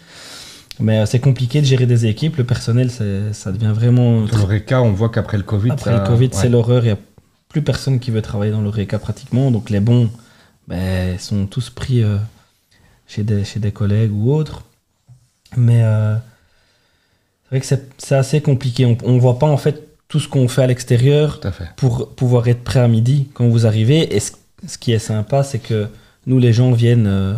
Mais 0.80 1.00
euh, 1.00 1.06
c'est 1.06 1.18
compliqué 1.18 1.61
de 1.61 1.66
gérer 1.66 1.87
des 1.87 2.06
équipes. 2.06 2.37
Le 2.37 2.44
personnel, 2.44 2.90
ça 2.90 3.50
devient 3.52 3.72
vraiment. 3.74 4.22
Dans 4.26 4.38
l'ORECA, 4.38 4.80
on 4.80 4.92
voit 4.92 5.08
qu'après 5.08 5.37
le 5.37 5.42
Covid, 5.42 5.72
Après 5.72 5.90
ça- 5.90 5.98
le 5.98 6.06
Covid, 6.06 6.26
ouais. 6.26 6.32
c'est 6.32 6.48
l'horreur. 6.48 6.84
Il 6.84 6.87
n'y 6.87 6.92
a 6.92 6.98
plus 7.48 7.62
personne 7.62 7.98
qui 7.98 8.12
veut 8.12 8.22
travailler 8.22 8.52
dans 8.52 8.61
l'ORECA 8.61 8.98
pratiquement. 9.00 9.50
Donc 9.50 9.70
les 9.70 9.80
bons 9.80 10.08
ben, 10.68 11.18
sont 11.18 11.46
tous 11.46 11.70
pris 11.70 12.04
euh, 12.04 12.16
chez, 13.08 13.24
des, 13.24 13.44
chez 13.44 13.58
des 13.58 13.72
collègues 13.72 14.12
ou 14.14 14.32
autres. 14.32 14.62
Mais 15.56 15.82
euh, 15.82 16.14
c'est 17.50 17.56
vrai 17.56 17.61
que 17.61 17.84
c'est 17.98 18.14
assez 18.14 18.40
compliqué. 18.40 18.84
On 19.02 19.12
ne 19.14 19.18
voit 19.20 19.40
pas 19.40 19.46
en 19.48 19.56
fait 19.56 19.88
tout 20.09 20.21
ce 20.21 20.29
qu'on 20.29 20.49
fait 20.49 20.62
à 20.62 20.66
l'extérieur 20.66 21.38
pour 21.77 22.09
pouvoir 22.14 22.49
être 22.49 22.64
prêt 22.64 22.81
à 22.81 22.88
midi 22.88 23.29
quand 23.35 23.47
vous 23.49 23.66
arrivez. 23.66 24.16
Et 24.16 24.21
ce, 24.21 24.33
qui 24.81 24.92
est 24.92 24.99
sympa, 24.99 25.42
c'est 25.42 25.59
que 25.59 25.87
nous, 26.27 26.38
les 26.38 26.53
gens 26.53 26.73
viennent. 26.73 27.07
euh, 27.07 27.35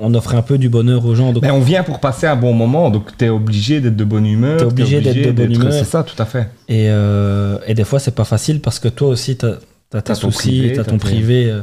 on 0.00 0.14
offre 0.14 0.34
un 0.34 0.40
peu 0.42 0.56
du 0.56 0.68
bonheur 0.70 1.04
aux 1.04 1.14
gens. 1.14 1.32
Donc 1.32 1.42
Ben, 1.42 1.52
on 1.52 1.60
vient 1.60 1.82
pour 1.82 2.00
passer 2.00 2.26
un 2.26 2.36
bon 2.36 2.54
moment, 2.54 2.88
donc 2.90 3.14
tu 3.18 3.26
es 3.26 3.28
obligé 3.28 3.80
d'être 3.80 3.96
de 3.96 4.04
bonne 4.04 4.24
humeur. 4.26 4.56
T'es 4.58 4.64
obligé 4.64 5.00
d'être 5.02 5.26
de 5.26 5.32
bonne 5.32 5.52
humeur. 5.52 5.72
C'est 5.72 5.84
ça, 5.84 6.02
tout 6.02 6.20
à 6.20 6.24
fait. 6.24 6.48
Et, 6.68 6.86
euh, 6.88 7.58
et 7.66 7.74
des 7.74 7.84
fois, 7.84 7.98
c'est 7.98 8.14
pas 8.14 8.24
facile 8.24 8.60
parce 8.60 8.78
que 8.78 8.88
toi 8.88 9.08
aussi, 9.08 9.36
tu 9.36 9.44
as, 9.44 9.56
tes 9.56 9.58
T'as 9.90 10.02
ton 10.02 10.14
soucis, 10.14 10.70
tu 10.72 10.80
as 10.80 10.84
ton 10.84 10.92
tes- 10.92 10.98
privé 10.98 11.50
euh, 11.50 11.60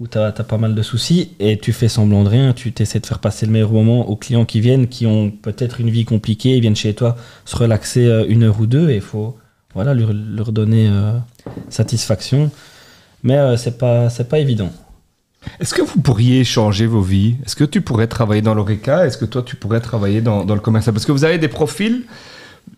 où 0.00 0.08
tu 0.08 0.18
as, 0.18 0.32
pas 0.32 0.58
mal 0.58 0.74
de 0.74 0.82
soucis 0.82 1.30
et 1.38 1.56
tu 1.58 1.72
fais 1.72 1.86
semblant 1.88 2.24
de 2.24 2.28
rien. 2.28 2.52
Tu 2.52 2.72
essaies 2.80 2.98
de 2.98 3.06
faire 3.06 3.20
passer 3.20 3.46
le 3.46 3.52
meilleur 3.52 3.70
moment 3.70 4.08
aux 4.08 4.16
clients 4.16 4.44
qui 4.44 4.60
viennent, 4.60 4.88
qui 4.88 5.06
ont 5.06 5.30
peut-être 5.30 5.80
une 5.80 5.90
vie 5.90 6.04
compliquée, 6.04 6.56
ils 6.56 6.60
viennent 6.60 6.74
chez 6.74 6.94
toi 6.94 7.14
se 7.44 7.54
relaxer 7.54 8.06
euh, 8.06 8.24
une 8.28 8.42
heure 8.42 8.58
ou 8.58 8.66
deux 8.66 8.90
et 8.90 8.96
il 8.96 9.00
faut 9.00 9.36
voilà, 9.74 9.94
leur, 9.94 10.52
donner 10.52 10.88
euh, 10.88 11.12
satisfaction. 11.68 12.50
Mais 13.22 13.36
euh, 13.36 13.56
c'est 13.56 13.78
pas, 13.78 14.10
c'est 14.10 14.28
pas 14.28 14.38
évident. 14.38 14.70
Est-ce 15.60 15.74
que 15.74 15.82
vous 15.82 16.00
pourriez 16.00 16.44
changer 16.44 16.86
vos 16.86 17.00
vies? 17.00 17.36
Est-ce 17.44 17.56
que 17.56 17.64
tu 17.64 17.80
pourrais 17.80 18.06
travailler 18.06 18.42
dans 18.42 18.54
l'ORECA 18.54 19.06
Est-ce 19.06 19.18
que 19.18 19.24
toi, 19.24 19.42
tu 19.42 19.56
pourrais 19.56 19.80
travailler 19.80 20.20
dans, 20.20 20.44
dans 20.44 20.54
le 20.54 20.60
commercial? 20.60 20.92
Parce 20.92 21.06
que 21.06 21.12
vous 21.12 21.24
avez 21.24 21.38
des 21.38 21.48
profils, 21.48 22.04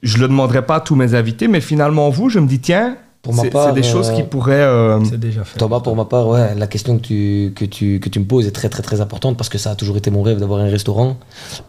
je 0.03 0.17
ne 0.17 0.23
le 0.23 0.29
demanderai 0.29 0.65
pas 0.65 0.77
à 0.77 0.81
tous 0.81 0.95
mes 0.95 1.15
invités, 1.15 1.49
mais 1.49 1.61
finalement, 1.61 2.11
vous, 2.11 2.29
je 2.29 2.39
me 2.39 2.47
dis, 2.47 2.61
tiens, 2.61 2.97
Pour 3.23 3.35
ma 3.35 3.45
part, 3.45 3.67
c'est 3.69 3.75
des 3.75 3.83
choses 3.87 4.09
euh, 4.09 4.15
qui 4.15 4.23
pourraient... 4.23 4.55
euh, 4.63 4.99
C'est 5.05 5.21
déjà 5.21 5.45
fait. 5.45 5.59
Thomas, 5.59 5.81
pour 5.81 5.95
ma 5.95 6.07
part, 6.07 6.27
ouais, 6.27 6.55
la 6.55 6.67
question 6.67 6.97
que 6.97 7.03
tu, 7.03 7.53
que, 7.55 7.67
tu, 7.67 8.01
que 8.01 8.09
tu 8.09 8.19
me 8.19 8.25
poses 8.25 8.47
est 8.47 8.51
très 8.51 8.71
très 8.71 8.83
très 8.83 9.03
importante 9.03 9.37
parce 9.37 9.51
que 9.51 9.59
ça 9.59 9.73
a 9.73 9.75
toujours 9.75 9.99
été 9.99 10.11
mon 10.11 10.23
rêve 10.23 10.39
d'avoir 10.39 10.61
un 10.61 10.71
restaurant. 10.71 11.19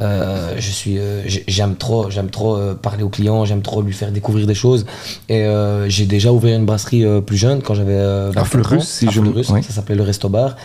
Euh, 0.01 0.55
je 0.57 0.71
suis, 0.71 0.97
euh, 0.97 1.23
j'ai- 1.27 1.43
j'aime 1.49 1.75
trop, 1.75 2.09
j'aime 2.09 2.29
trop 2.29 2.55
euh, 2.55 2.73
parler 2.73 3.03
aux 3.03 3.09
clients, 3.09 3.43
j'aime 3.43 3.61
trop 3.61 3.81
lui 3.81 3.91
faire 3.91 4.13
découvrir 4.13 4.47
des 4.47 4.53
choses. 4.55 4.85
Et 5.27 5.41
euh, 5.43 5.89
j'ai 5.89 6.05
déjà 6.05 6.31
ouvert 6.31 6.57
une 6.57 6.65
brasserie 6.65 7.03
euh, 7.03 7.19
plus 7.19 7.35
jeune 7.35 7.61
quand 7.61 7.73
j'avais 7.73 7.95
euh, 7.99 8.31
24 8.33 8.47
Fleurus, 8.47 8.81
ans, 8.81 8.85
si 8.85 9.07
à 9.09 9.11
je 9.11 9.19
me- 9.19 9.25
Fleurus, 9.31 9.49
oui. 9.49 9.61
ça 9.63 9.73
s'appelait 9.73 9.95
le 9.95 10.03
Resto 10.03 10.29
Bar, 10.29 10.55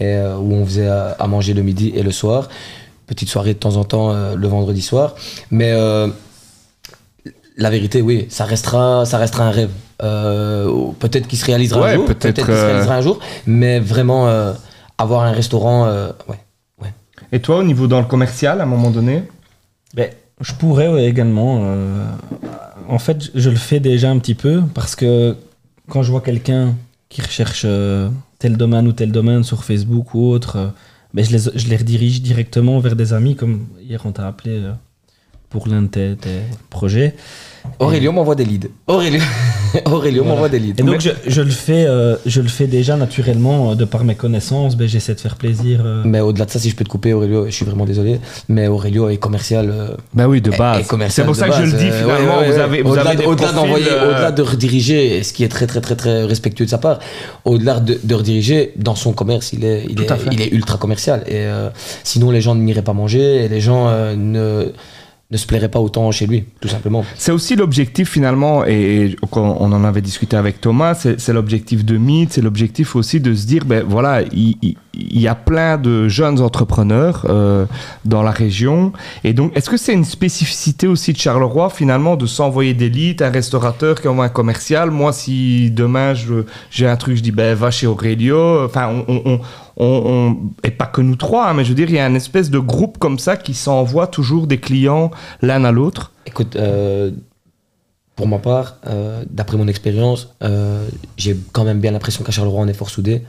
et, 0.00 0.04
euh, 0.06 0.36
où 0.38 0.54
on 0.54 0.64
faisait 0.64 0.88
à, 0.88 1.16
à 1.18 1.26
manger 1.26 1.52
le 1.52 1.62
midi 1.62 1.92
et 1.94 2.02
le 2.02 2.12
soir. 2.12 2.48
Petite 3.06 3.28
soirée 3.28 3.52
de 3.52 3.58
temps 3.58 3.76
en 3.76 3.84
temps 3.84 4.12
euh, 4.12 4.36
le 4.36 4.48
vendredi 4.48 4.80
soir. 4.80 5.16
Mais 5.50 5.72
euh, 5.72 6.08
la 7.58 7.68
vérité, 7.68 8.00
oui, 8.00 8.26
ça 8.30 8.44
restera, 8.46 9.04
ça 9.04 9.18
restera 9.18 9.44
un 9.44 9.50
rêve. 9.50 9.70
Euh, 10.02 10.70
peut-être 10.98 11.26
qu'il 11.28 11.38
se 11.38 11.44
réalisera 11.44 11.80
Ouais, 11.80 11.90
un 11.90 11.94
jour, 11.96 12.04
peut-être, 12.06 12.20
peut-être 12.20 12.36
qu'il 12.46 12.54
se 12.54 12.60
euh, 12.60 12.66
réalisera 12.66 12.96
un 12.96 13.00
jour, 13.02 13.18
mais 13.46 13.80
vraiment 13.80 14.28
euh, 14.28 14.52
avoir 14.98 15.22
un 15.24 15.32
restaurant, 15.32 15.86
euh, 15.86 16.10
ouais. 16.28 16.36
Et 17.32 17.38
toi, 17.40 17.58
au 17.58 17.62
niveau 17.62 17.86
dans 17.86 18.00
le 18.00 18.06
commercial, 18.06 18.60
à 18.60 18.64
un 18.64 18.66
moment 18.66 18.90
donné? 18.90 19.22
Ben, 19.94 20.10
je 20.40 20.52
pourrais 20.54 20.88
ouais, 20.88 21.04
également. 21.04 21.60
euh, 21.62 22.04
en 22.88 22.98
fait, 22.98 23.22
je- 23.34 23.40
je 23.40 23.50
le 23.50 23.56
fais 23.56 23.78
déjà 23.78 24.10
un 24.10 24.18
petit 24.18 24.34
peu 24.34 24.62
parce 24.74 24.96
que 24.96 25.36
quand 25.88 26.02
je 26.02 26.10
vois 26.10 26.22
quelqu'un 26.22 26.74
qui 27.08 27.20
recherche 27.22 27.62
euh, 27.64 28.08
tel 28.40 28.56
domaine 28.56 28.88
ou 28.88 28.92
tel 28.92 29.12
domaine 29.12 29.44
sur 29.44 29.62
Facebook 29.62 30.12
ou 30.14 30.28
autre, 30.30 30.56
euh, 30.56 30.66
ben, 31.14 31.24
je, 31.24 31.30
les, 31.30 31.38
je 31.54 31.68
les 31.68 31.76
redirige 31.76 32.20
directement 32.22 32.80
vers 32.80 32.96
des 32.96 33.12
amis, 33.12 33.36
comme 33.36 33.66
hier 33.80 34.00
on 34.04 34.12
t'a 34.12 34.26
appelé 34.26 34.58
euh, 34.58 34.72
pour 35.50 35.68
l'un 35.68 35.82
de 35.82 35.88
tes, 35.88 36.16
tes 36.16 36.40
projets. 36.70 37.14
Aurélio 37.78 38.10
m'envoie 38.10 38.34
des 38.36 38.44
leads. 38.46 38.68
Aurélio, 38.86 39.20
Aurélio 39.84 40.24
m'envoie 40.24 40.48
des 40.48 40.58
leads. 40.58 40.80
Et 40.80 40.82
donc 40.82 41.00
je, 41.00 41.10
je 41.26 41.42
le 41.42 41.50
fais, 41.50 41.84
euh, 41.86 42.16
je 42.24 42.40
le 42.40 42.48
fais 42.48 42.66
déjà 42.66 42.96
naturellement 42.96 43.72
euh, 43.72 43.74
de 43.74 43.84
par 43.84 44.02
mes 44.04 44.14
connaissances. 44.14 44.76
Ben, 44.76 44.88
j'essaie 44.88 45.14
de 45.14 45.20
faire 45.20 45.36
plaisir. 45.36 45.80
euh, 45.84 46.02
Mais 46.06 46.20
au-delà 46.20 46.46
de 46.46 46.50
ça, 46.50 46.58
si 46.58 46.70
je 46.70 46.74
peux 46.76 46.84
te 46.84 46.88
couper, 46.88 47.12
Aurélio, 47.12 47.44
je 47.46 47.50
suis 47.50 47.66
vraiment 47.66 47.84
désolé, 47.84 48.18
mais 48.48 48.66
Aurélio 48.66 49.10
est 49.10 49.18
commercial. 49.18 49.68
euh, 49.70 49.88
Ben 50.14 50.26
oui, 50.26 50.40
de 50.40 50.50
base. 50.50 50.80
est 50.80 50.88
commercial 50.88 51.24
C'est 51.24 51.26
pour 51.26 51.36
ça 51.36 51.48
que 51.50 51.54
je 51.66 51.70
le 51.70 51.78
dis 51.78 51.90
finalement. 51.90 52.38
ouais, 52.38 52.40
ouais, 52.40 52.46
vous 52.46 52.52
ouais. 52.54 52.60
avez, 52.60 52.82
vous 52.82 52.90
au-delà 52.92 53.02
avez 53.10 53.16
de- 53.16 53.20
des 53.22 53.26
au-delà 53.26 53.48
profils, 53.48 53.62
d'envoyer, 53.68 53.90
euh, 53.92 54.10
au-delà 54.10 54.32
de 54.32 54.42
rediriger, 54.42 55.22
ce 55.22 55.32
qui 55.34 55.44
est 55.44 55.48
très 55.48 55.66
très 55.66 55.82
très 55.82 55.96
très 55.96 56.24
respectueux 56.24 56.64
de 56.64 56.70
sa 56.70 56.78
part, 56.78 56.98
au-delà 57.44 57.78
de, 57.80 58.00
de 58.02 58.14
rediriger 58.14 58.72
dans 58.76 58.94
son 58.94 59.12
commerce, 59.12 59.52
il 59.52 59.64
est, 59.66 59.84
il 59.88 60.00
est, 60.00 60.06
il 60.48 60.54
ultra 60.54 60.78
commercial. 60.78 61.22
Et 61.26 61.32
euh, 61.44 61.68
sinon, 62.04 62.30
les 62.30 62.40
gens 62.40 62.54
n'iraient 62.54 62.80
pas 62.82 62.94
manger 62.94 63.44
et 63.44 63.48
les 63.48 63.60
gens 63.60 63.88
euh, 63.88 64.16
ne 64.16 64.72
ne 65.30 65.36
se 65.36 65.46
plairaient 65.46 65.68
pas 65.68 65.78
autant 65.78 66.10
chez 66.10 66.26
lui, 66.26 66.44
tout 66.60 66.68
simplement. 66.68 67.04
C'est 67.16 67.30
aussi 67.30 67.54
l'objectif 67.54 68.10
finalement, 68.10 68.64
et 68.64 69.14
on 69.32 69.72
en 69.72 69.84
avait 69.84 70.00
discuté 70.00 70.36
avec 70.36 70.60
Thomas, 70.60 70.94
c'est 70.94 71.32
l'objectif 71.32 71.84
de 71.84 71.96
Meet, 71.96 72.32
c'est 72.32 72.40
l'objectif 72.40 72.96
aussi 72.96 73.20
de 73.20 73.32
se 73.34 73.46
dire, 73.46 73.64
ben 73.64 73.84
voilà, 73.86 74.22
il, 74.32 74.56
y 74.94 75.28
a 75.28 75.36
plein 75.36 75.78
de 75.78 76.08
jeunes 76.08 76.40
entrepreneurs 76.40 77.26
euh, 77.28 77.64
dans 78.04 78.22
la 78.22 78.32
région, 78.32 78.92
et 79.22 79.32
donc 79.32 79.56
est-ce 79.56 79.70
que 79.70 79.76
c'est 79.76 79.92
une 79.92 80.04
spécificité 80.04 80.88
aussi 80.88 81.12
de 81.12 81.18
Charleroi 81.18 81.70
finalement 81.70 82.16
de 82.16 82.26
s'envoyer 82.26 82.74
des 82.74 82.88
leads, 82.88 83.24
un 83.24 83.30
restaurateur 83.30 84.00
qui 84.00 84.08
envoie 84.08 84.24
un 84.24 84.30
commercial, 84.30 84.90
moi 84.90 85.12
si 85.12 85.70
demain 85.70 86.14
j'ai 86.72 86.88
un 86.88 86.96
truc, 86.96 87.16
je 87.16 87.22
dis 87.22 87.30
ben 87.30 87.54
va 87.54 87.70
chez 87.70 87.86
Aurelio, 87.86 88.64
enfin 88.64 89.04
on- 89.06 89.40
on- 89.80 90.02
on- 90.06 90.36
et 90.62 90.70
pas 90.70 90.86
que 90.86 91.00
nous 91.00 91.16
trois, 91.16 91.48
hein, 91.48 91.54
mais 91.54 91.64
je 91.64 91.70
veux 91.70 91.74
dire 91.74 91.88
il 91.88 91.96
y 91.96 91.98
a 91.98 92.06
une 92.06 92.16
espèce 92.16 92.50
de 92.50 92.58
groupe 92.58 92.98
comme 92.98 93.18
ça 93.18 93.36
qui 93.36 93.54
s'envoie 93.54 94.06
toujours 94.06 94.46
des 94.46 94.58
clients 94.58 95.10
l'un 95.42 95.64
à 95.64 95.72
l'autre. 95.72 96.12
Écoute, 96.26 96.54
euh, 96.56 97.10
pour 98.16 98.28
ma 98.28 98.38
part, 98.38 98.76
euh, 98.86 99.22
d'après 99.30 99.56
mon 99.56 99.66
expérience, 99.66 100.34
euh, 100.42 100.86
j'ai 101.16 101.34
quand 101.52 101.64
même 101.64 101.80
bien 101.80 101.90
l'impression 101.92 102.22
qu'à 102.22 102.32
Charleroi, 102.32 102.60
on 102.62 102.68
est 102.68 102.74
fort 102.74 102.90
soudés. 102.90 103.22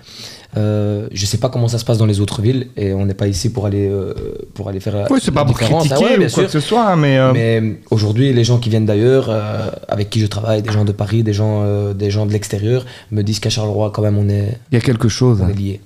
Euh, 0.58 1.08
je 1.14 1.26
sais 1.26 1.38
pas 1.38 1.48
comment 1.48 1.70
ça 1.70 1.78
se 1.78 1.86
passe 1.86 1.98
dans 1.98 2.06
les 2.06 2.20
autres 2.20 2.42
villes 2.42 2.68
et 2.76 2.92
on 2.92 3.06
n'est 3.06 3.14
pas 3.14 3.30
ici 3.30 3.54
pour 3.54 3.66
aller, 3.66 3.88
euh, 3.90 4.14
pour 4.54 4.68
aller 4.68 4.82
faire. 4.82 5.08
Oui, 5.10 5.20
c'est 5.24 5.32
pas 5.32 5.46
pour 5.46 5.58
critiquer 5.58 5.94
Ah 5.96 6.00
ouais, 6.00 6.16
ou 6.16 6.20
bien 6.20 6.28
quoi 6.28 6.30
sûr. 6.30 6.44
que 6.48 6.52
ce 6.52 6.60
soit, 6.60 6.86
hein, 6.92 6.98
mais, 6.98 7.18
euh, 7.18 7.32
Mais 7.32 7.80
aujourd'hui, 7.90 8.34
les 8.34 8.44
gens 8.44 8.58
qui 8.58 8.70
viennent 8.70 8.86
d'ailleurs, 8.86 9.28
euh, 9.30 9.70
avec 9.88 10.10
qui 10.10 10.20
je 10.20 10.28
travaille, 10.28 10.62
des 10.62 10.74
gens 10.74 10.84
de 10.84 10.92
Paris, 10.92 11.24
des 11.24 11.32
gens, 11.32 11.62
euh, 11.64 11.94
des 11.94 12.12
gens 12.12 12.26
de 12.26 12.34
l'extérieur, 12.34 12.86
me 13.12 13.22
disent 13.22 13.40
qu'à 13.40 13.50
Charleroi, 13.50 13.92
quand 13.94 14.02
même, 14.02 14.18
on 14.18 14.28
est, 14.28 14.58
il 14.72 14.76
y 14.76 14.78
a 14.78 14.82
quelque 14.82 15.08
chose. 15.08 15.40
on 15.42 15.46
hein. 15.46 15.50
est 15.52 15.58
liés. 15.58 15.80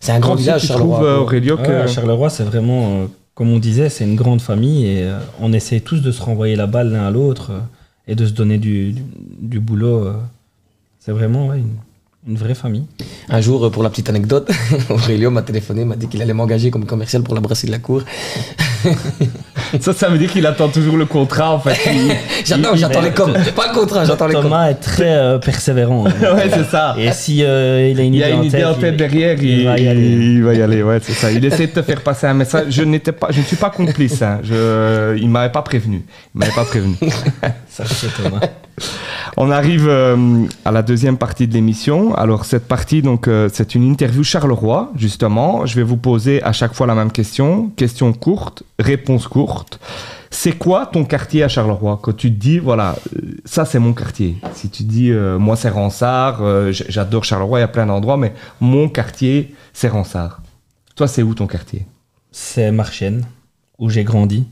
C'est 0.00 0.12
un 0.12 0.20
grand 0.20 0.34
village, 0.34 0.66
Charleroi. 0.66 0.96
trouves, 0.96 1.06
euh, 1.08 1.18
Aurélio, 1.18 1.56
que... 1.56 1.70
à 1.70 1.86
Charleroi, 1.86 2.28
c'est 2.30 2.44
vraiment, 2.44 3.02
euh, 3.02 3.06
comme 3.34 3.50
on 3.50 3.58
disait, 3.58 3.88
c'est 3.88 4.04
une 4.04 4.16
grande 4.16 4.40
famille 4.42 4.86
et 4.86 5.04
euh, 5.04 5.18
on 5.40 5.52
essaie 5.52 5.80
tous 5.80 6.00
de 6.02 6.12
se 6.12 6.22
renvoyer 6.22 6.56
la 6.56 6.66
balle 6.66 6.90
l'un 6.92 7.06
à 7.06 7.10
l'autre 7.10 7.50
euh, 7.52 7.60
et 8.06 8.14
de 8.14 8.26
se 8.26 8.32
donner 8.32 8.58
du, 8.58 8.92
du, 8.92 9.02
du 9.40 9.60
boulot. 9.60 10.04
euh. 10.06 10.14
c'est 10.98 11.12
vraiment 11.12 11.46
ouais, 11.48 11.58
une, 11.58 11.76
une 12.32 12.36
vraie 12.36 12.54
famille. 12.54 12.84
Un 13.28 13.40
jour, 13.40 13.70
pour 13.70 13.82
la 13.82 13.88
petite 13.90 14.08
anecdote, 14.10 14.50
Aurélio 14.90 15.30
m'a 15.30 15.42
téléphoné, 15.42 15.84
m'a 15.84 15.96
dit 15.96 16.08
qu'il 16.08 16.20
allait 16.20 16.34
m'engager 16.34 16.70
comme 16.70 16.84
commercial 16.84 17.22
pour 17.22 17.34
la 17.34 17.40
brasserie 17.40 17.68
de 17.68 17.72
la 17.72 17.78
cour. 17.78 18.02
Ça, 19.80 19.92
ça 19.92 20.08
veut 20.08 20.18
dire 20.18 20.30
qu'il 20.32 20.46
attend 20.46 20.68
toujours 20.68 20.96
le 20.96 21.06
contrat, 21.06 21.52
en 21.52 21.60
fait. 21.60 21.78
Il- 21.92 22.12
J'attends, 22.44 22.74
j'attends 22.74 23.00
les 23.02 23.10
coms. 23.12 23.32
Pas 23.54 23.68
le 23.68 23.74
contrat, 23.74 24.04
j'attends 24.04 24.26
les 24.26 24.34
coms. 24.34 24.42
Thomas 24.42 24.70
est 24.70 24.74
très 24.74 25.14
euh, 25.14 25.38
persévérant. 25.38 26.06
hein. 26.06 26.12
ouais, 26.34 26.50
c'est 26.52 26.64
ça. 26.70 26.94
Et 26.98 27.12
si 27.12 27.44
euh, 27.44 27.88
il 27.90 28.00
a 28.00 28.02
une 28.02 28.14
Il 28.14 28.16
y 28.16 28.20
idée 28.20 28.24
a 28.24 28.30
une 28.30 28.40
en 28.40 28.42
idée 28.42 28.58
tête, 28.58 28.66
en 28.66 28.74
tête 28.74 28.90
il- 28.92 28.96
derrière, 28.96 29.36
il, 29.42 29.48
il 29.60 29.64
va 29.66 29.78
y 29.78 29.88
aller. 29.88 30.00
il 30.08 30.42
va 30.42 30.54
y 30.54 30.62
aller, 30.62 30.82
ouais, 30.82 30.98
c'est 31.02 31.12
ça. 31.12 31.30
Il 31.30 31.44
essaie 31.44 31.66
de 31.68 31.72
te 31.72 31.82
faire 31.82 32.00
passer 32.00 32.26
un 32.26 32.34
message. 32.34 32.66
Je 32.70 32.82
n'étais 32.82 33.12
pas, 33.12 33.28
je 33.30 33.38
ne 33.40 33.44
suis 33.44 33.56
pas 33.56 33.70
complice. 33.70 34.22
Hein. 34.22 34.40
Je, 34.42 35.16
il 35.18 35.28
m'avait 35.28 35.52
pas 35.52 35.62
prévenu. 35.62 36.02
Il 36.34 36.38
m'avait 36.38 36.52
pas 36.52 36.64
prévenu. 36.64 36.96
Ça, 37.68 37.84
c'est 37.86 38.08
Thomas. 38.22 38.40
On 39.36 39.50
arrive 39.50 39.86
euh, 39.88 40.44
à 40.64 40.72
la 40.72 40.82
deuxième 40.82 41.16
partie 41.16 41.46
de 41.46 41.54
l'émission. 41.54 42.14
Alors 42.14 42.44
cette 42.44 42.66
partie, 42.66 43.00
donc, 43.02 43.28
euh, 43.28 43.48
c'est 43.52 43.74
une 43.74 43.84
interview 43.84 44.22
Charleroi, 44.24 44.92
justement. 44.96 45.66
Je 45.66 45.76
vais 45.76 45.82
vous 45.82 45.96
poser 45.96 46.42
à 46.42 46.52
chaque 46.52 46.74
fois 46.74 46.86
la 46.86 46.94
même 46.94 47.12
question. 47.12 47.70
Question 47.76 48.12
courte, 48.12 48.62
réponse 48.78 49.28
courte. 49.28 49.78
C'est 50.30 50.52
quoi 50.52 50.86
ton 50.86 51.04
quartier 51.04 51.42
à 51.42 51.48
Charleroi? 51.48 51.98
Quand 52.02 52.12
tu 52.16 52.32
te 52.32 52.38
dis, 52.38 52.58
voilà, 52.58 52.96
euh, 53.16 53.20
ça 53.44 53.64
c'est 53.64 53.78
mon 53.78 53.92
quartier. 53.92 54.36
Si 54.54 54.68
tu 54.70 54.82
dis, 54.84 55.10
moi 55.12 55.56
c'est 55.56 55.70
Ransard, 55.70 56.72
j- 56.72 56.84
j'adore 56.88 57.24
Charleroi, 57.24 57.58
il 57.58 57.62
y 57.62 57.64
a 57.64 57.68
plein 57.68 57.86
d'endroits, 57.86 58.16
mais 58.16 58.32
mon 58.60 58.88
quartier 58.88 59.54
c'est 59.72 59.88
Ransard. 59.88 60.40
Toi, 60.96 61.08
c'est 61.08 61.22
où 61.22 61.34
ton 61.34 61.46
quartier? 61.46 61.86
C'est 62.30 62.70
Marchienne, 62.70 63.24
où 63.78 63.88
j'ai 63.88 64.04
grandi. 64.04 64.46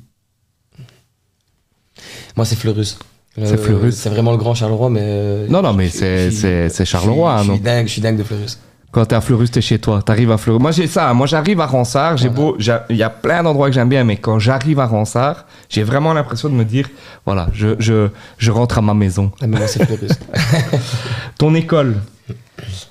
Moi, 2.36 2.46
c'est 2.46 2.56
Fleurus. 2.56 2.98
C'est 3.46 3.59
Fleurus. 3.59 3.94
C'est 3.94 4.09
vraiment 4.11 4.31
le 4.33 4.37
grand 4.38 4.55
Charleroi, 4.55 4.90
mais. 4.90 5.01
euh, 5.03 5.46
Non, 5.48 5.62
non, 5.62 5.72
mais 5.72 5.87
je- 5.87 5.92
c'est- 5.92 6.24
je 6.27 6.31
suis- 6.31 6.40
c'est- 6.40 6.68
c'est 6.68 6.85
je 6.85 6.90
Charleroi, 6.90 7.31
suis- 7.31 7.40
hein, 7.40 7.42
Je 7.44 7.48
non 7.48 7.55
suis 7.55 7.62
dingue, 7.62 7.87
je 7.87 7.92
suis 7.92 8.01
dingue 8.01 8.16
de 8.18 8.22
Fleurus. 8.22 8.59
Quand 8.90 9.05
t'es 9.05 9.14
à 9.14 9.20
Fleurus, 9.20 9.51
t'es 9.51 9.61
chez 9.61 9.79
toi. 9.79 10.01
T'arrives 10.01 10.31
à 10.33 10.38
Fleurus. 10.38 10.62
Moi, 10.62 10.70
j'ai 10.70 10.87
ça. 10.87 11.12
Moi, 11.12 11.27
j'arrive 11.27 11.61
à 11.61 11.66
Ransard. 11.66 12.16
J'ai 12.16 12.31
beau, 12.31 12.57
il 12.88 12.96
y 12.96 13.03
a 13.03 13.11
plein 13.11 13.42
d'endroits 13.42 13.68
que 13.68 13.74
j'aime 13.74 13.90
bien, 13.90 14.03
mais 14.03 14.16
quand 14.16 14.38
j'arrive 14.38 14.81
à 14.81 14.87
Ransard, 14.87 15.44
j'ai 15.68 15.83
vraiment 15.83 16.14
l'impression 16.14 16.48
de 16.48 16.55
me 16.55 16.64
dire, 16.64 16.88
voilà, 17.27 17.48
je, 17.53 17.77
je, 17.79 18.09
je 18.38 18.51
rentre 18.51 18.79
à 18.79 18.81
ma 18.81 18.94
maison. 18.94 19.31
Ah, 19.42 19.46
mais 19.46 19.59
moi, 19.59 19.66
c'est 19.66 19.85
Fleurus. 19.85 20.12
Ton 21.38 21.55
école, 21.55 21.96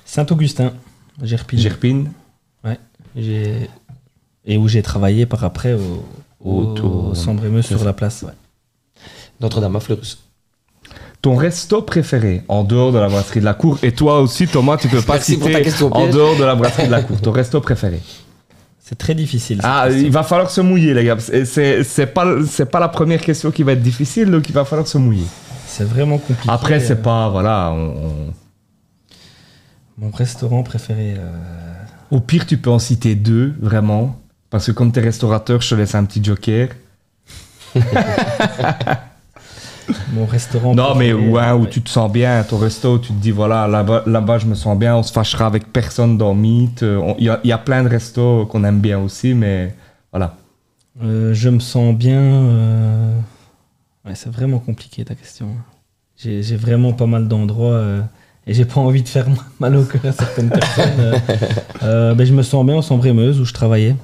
Saint-Augustin, 0.06 0.74
Gerpine. 1.24 1.60
Gerpine, 1.60 2.12
J'ai- 3.16 3.68
Et 4.46 4.56
où 4.58 4.68
j'ai 4.68 4.84
travaillé 4.84 5.26
par 5.26 5.44
après 5.44 5.74
au, 5.74 6.06
au, 6.40 6.62
au 7.12 7.16
sur 7.16 7.84
la 7.84 7.94
place. 7.94 8.22
ouais. 8.22 8.32
Notre-Dame 9.42 9.76
à 9.76 9.80
Fleurus. 9.80 10.20
Ton 11.22 11.36
resto 11.36 11.82
préféré 11.82 12.44
en 12.48 12.64
dehors 12.64 12.92
de 12.92 13.00
la 13.00 13.08
brasserie 13.10 13.40
de 13.40 13.46
la 13.46 13.54
cour. 13.54 13.78
Et 13.84 13.92
toi 13.92 14.20
aussi, 14.22 14.48
Thomas, 14.48 14.78
tu 14.78 14.88
peux 14.88 15.02
pas 15.02 15.14
Merci 15.14 15.34
citer 15.36 15.62
question 15.62 15.92
en 15.94 16.08
dehors 16.08 16.38
de 16.38 16.44
la 16.44 16.56
brasserie 16.56 16.86
de 16.88 16.92
la 16.92 17.02
cour. 17.02 17.20
Ton 17.20 17.32
resto 17.32 17.60
préféré. 17.62 18.00
C'est 18.80 18.98
très 18.98 19.16
difficile. 19.16 19.60
Ah, 19.64 19.86
question. 19.88 20.06
il 20.06 20.12
va 20.12 20.24
falloir 20.24 20.50
se 20.50 20.62
mouiller, 20.62 20.94
les 20.94 21.04
gars. 21.04 21.18
C'est- 21.20 22.14
pas, 22.14 22.26
c'est 22.48 22.68
pas 22.72 22.80
la 22.80 22.88
première 22.88 23.20
question 23.22 23.52
qui 23.52 23.64
va 23.64 23.74
être 23.74 23.82
difficile, 23.82 24.32
donc 24.32 24.48
il 24.48 24.54
va 24.54 24.64
falloir 24.64 24.88
se 24.88 24.98
mouiller. 24.98 25.26
C'est 25.66 25.84
vraiment 25.84 26.18
compliqué. 26.18 26.50
Après, 26.50 26.80
c'est 26.80 26.94
euh, 26.94 27.02
pas, 27.02 27.28
voilà, 27.30 27.72
on- 27.74 27.90
on- 28.06 28.34
Mon 29.98 30.12
restaurant 30.12 30.64
préféré. 30.64 31.16
euh, 31.18 31.32
Au 32.12 32.22
pire, 32.22 32.46
tu 32.46 32.58
peux 32.58 32.70
en 32.70 32.80
citer 32.80 33.16
deux, 33.16 33.54
vraiment. 33.60 34.18
Parce 34.50 34.68
que 34.68 34.72
comme 34.72 34.94
t'es 34.94 35.02
restaurateur, 35.02 35.60
je 35.62 35.70
te 35.72 35.76
laisse 35.76 35.94
un 35.96 36.06
petit 36.06 36.24
joker. 36.24 36.70
Mon 40.14 40.26
restaurant. 40.26 40.76
Non, 40.76 40.96
mais 40.96 41.14
ouais, 41.14 41.52
où 41.52 41.66
tu 41.68 41.82
te 41.82 41.90
sens 41.90 42.12
bien, 42.12 42.44
ton 42.44 42.58
resto, 42.58 42.96
où 42.96 43.00
tu 43.00 43.10
te 43.10 43.22
dis, 43.22 43.32
voilà, 43.32 43.68
là-bas, 43.68 44.04
là-bas, 44.06 44.38
je 44.40 44.46
me 44.46 44.56
sens 44.56 44.78
bien, 44.78 44.96
on 44.96 45.04
se 45.04 45.12
fâchera 45.14 45.46
avec 45.46 45.72
personne 45.72 46.18
dans 46.18 46.34
Meet. 46.34 46.84
Euh, 46.84 47.14
Il 47.18 47.26
y, 47.26 47.30
a- 47.30 47.40
il 47.44 47.50
y 47.50 47.54
a 47.54 47.58
plein 47.58 47.84
de 47.84 47.90
restos 47.90 48.46
qu'on 48.48 48.64
aime 48.64 48.80
bien 48.80 49.00
aussi, 49.00 49.34
mais 49.34 49.74
voilà. 50.12 50.36
Euh, 51.04 51.34
je 51.34 51.50
me 51.50 51.60
sens 51.60 51.96
bien. 51.96 52.20
euh, 52.20 53.18
Ouais, 54.06 54.16
c'est 54.16 54.32
vraiment 54.32 54.60
compliqué 54.60 55.04
ta 55.06 55.16
question. 55.16 55.48
J'ai 56.18 56.42
vraiment 56.56 56.94
pas 56.94 57.06
mal 57.06 57.28
d'endroits 57.28 57.74
euh, 57.74 58.02
et 58.48 58.54
j'ai 58.54 58.66
pas 58.66 58.80
envie 58.80 59.04
de 59.04 59.10
faire 59.10 59.28
mal 59.60 59.76
au 59.76 59.84
cœur 59.84 60.06
à 60.06 60.12
certaines 60.12 60.50
personnes. 60.50 61.14
ben, 61.82 62.26
je 62.26 62.34
me 62.34 62.42
sens 62.42 62.66
bien 62.66 62.78
au 62.78 62.82
Sambre-et-Meuse 62.82 63.40
où 63.40 63.46
je 63.46 63.54
travaillais. 63.54 63.96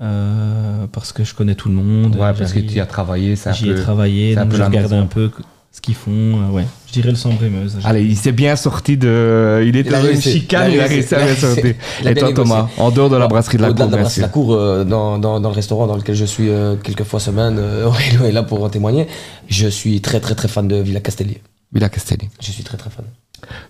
Euh, 0.00 0.86
parce 0.92 1.12
que 1.12 1.24
je 1.24 1.34
connais 1.34 1.54
tout 1.54 1.68
le 1.68 1.74
monde. 1.74 2.14
Ouais, 2.16 2.32
parce 2.32 2.52
que 2.52 2.60
tu 2.60 2.74
y 2.74 2.80
as 2.80 2.86
travaillé, 2.86 3.34
c'est 3.36 3.50
un 3.50 3.52
J'y 3.52 3.70
ai 3.70 3.74
travaillé, 3.74 4.34
donc 4.36 4.54
je 4.54 4.62
regarde 4.62 4.92
un 4.92 5.06
peu 5.06 5.30
ce 5.72 5.80
qu'ils 5.80 5.94
font. 5.96 6.10
euh, 6.10 6.50
ouais, 6.50 6.66
je 6.86 6.92
dirais 6.92 7.10
le 7.10 7.16
Sambre-et-Meuse. 7.16 7.78
Allez, 7.84 8.04
il 8.04 8.16
s'est 8.16 8.32
bien 8.32 8.54
sorti 8.56 8.96
de... 8.96 9.62
Il 9.66 9.76
était 9.76 9.90
dans 9.90 10.04
une 10.04 10.20
chicane, 10.20 10.72
Il 10.72 10.80
a 10.80 10.84
réussi. 10.86 11.14
à 11.14 11.24
bien 11.24 11.34
sortir. 11.34 11.74
Et 12.04 12.14
toi. 12.14 12.32
Thomas, 12.32 12.68
en 12.78 12.90
dehors 12.90 13.10
de 13.10 13.16
la 13.16 13.26
brasserie 13.26 13.56
de 13.58 13.62
la 13.62 13.68
cour, 13.72 13.86
de 13.86 13.90
la 13.90 13.96
brasserie 14.02 14.20
de 14.20 14.26
la 14.26 14.28
cour, 14.32 14.54
euh, 14.54 14.84
dans, 14.84 15.18
dans, 15.18 15.40
dans 15.40 15.48
le 15.48 15.54
restaurant 15.54 15.86
dans 15.88 15.96
lequel 15.96 16.14
je 16.14 16.24
suis 16.24 16.48
euh, 16.48 16.76
quelques 16.76 17.04
fois 17.04 17.18
semaine, 17.20 17.58
Aurélio 17.84 18.24
est 18.24 18.32
là 18.32 18.44
pour 18.44 18.62
en 18.62 18.68
témoigner. 18.70 19.08
Je 19.48 19.66
suis 19.68 20.00
très 20.00 20.20
très 20.20 20.34
très 20.36 20.48
fan 20.48 20.68
de 20.68 20.76
Villa 20.76 21.00
Castelli. 21.00 21.38
Villa 21.72 21.88
Castelli. 21.88 22.28
Je 22.40 22.50
suis 22.52 22.62
très 22.64 22.76
très 22.76 22.90
fan. 22.90 23.04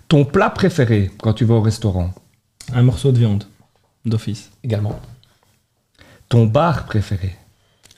Ton 0.07 0.25
plat 0.25 0.49
préféré 0.51 1.11
quand 1.21 1.33
tu 1.33 1.45
vas 1.45 1.55
au 1.55 1.61
restaurant? 1.61 2.11
Un 2.73 2.83
morceau 2.83 3.11
de 3.11 3.17
viande, 3.17 3.43
d'office. 4.05 4.51
Également. 4.63 4.99
Ton 6.29 6.45
bar 6.45 6.85
préféré 6.85 7.35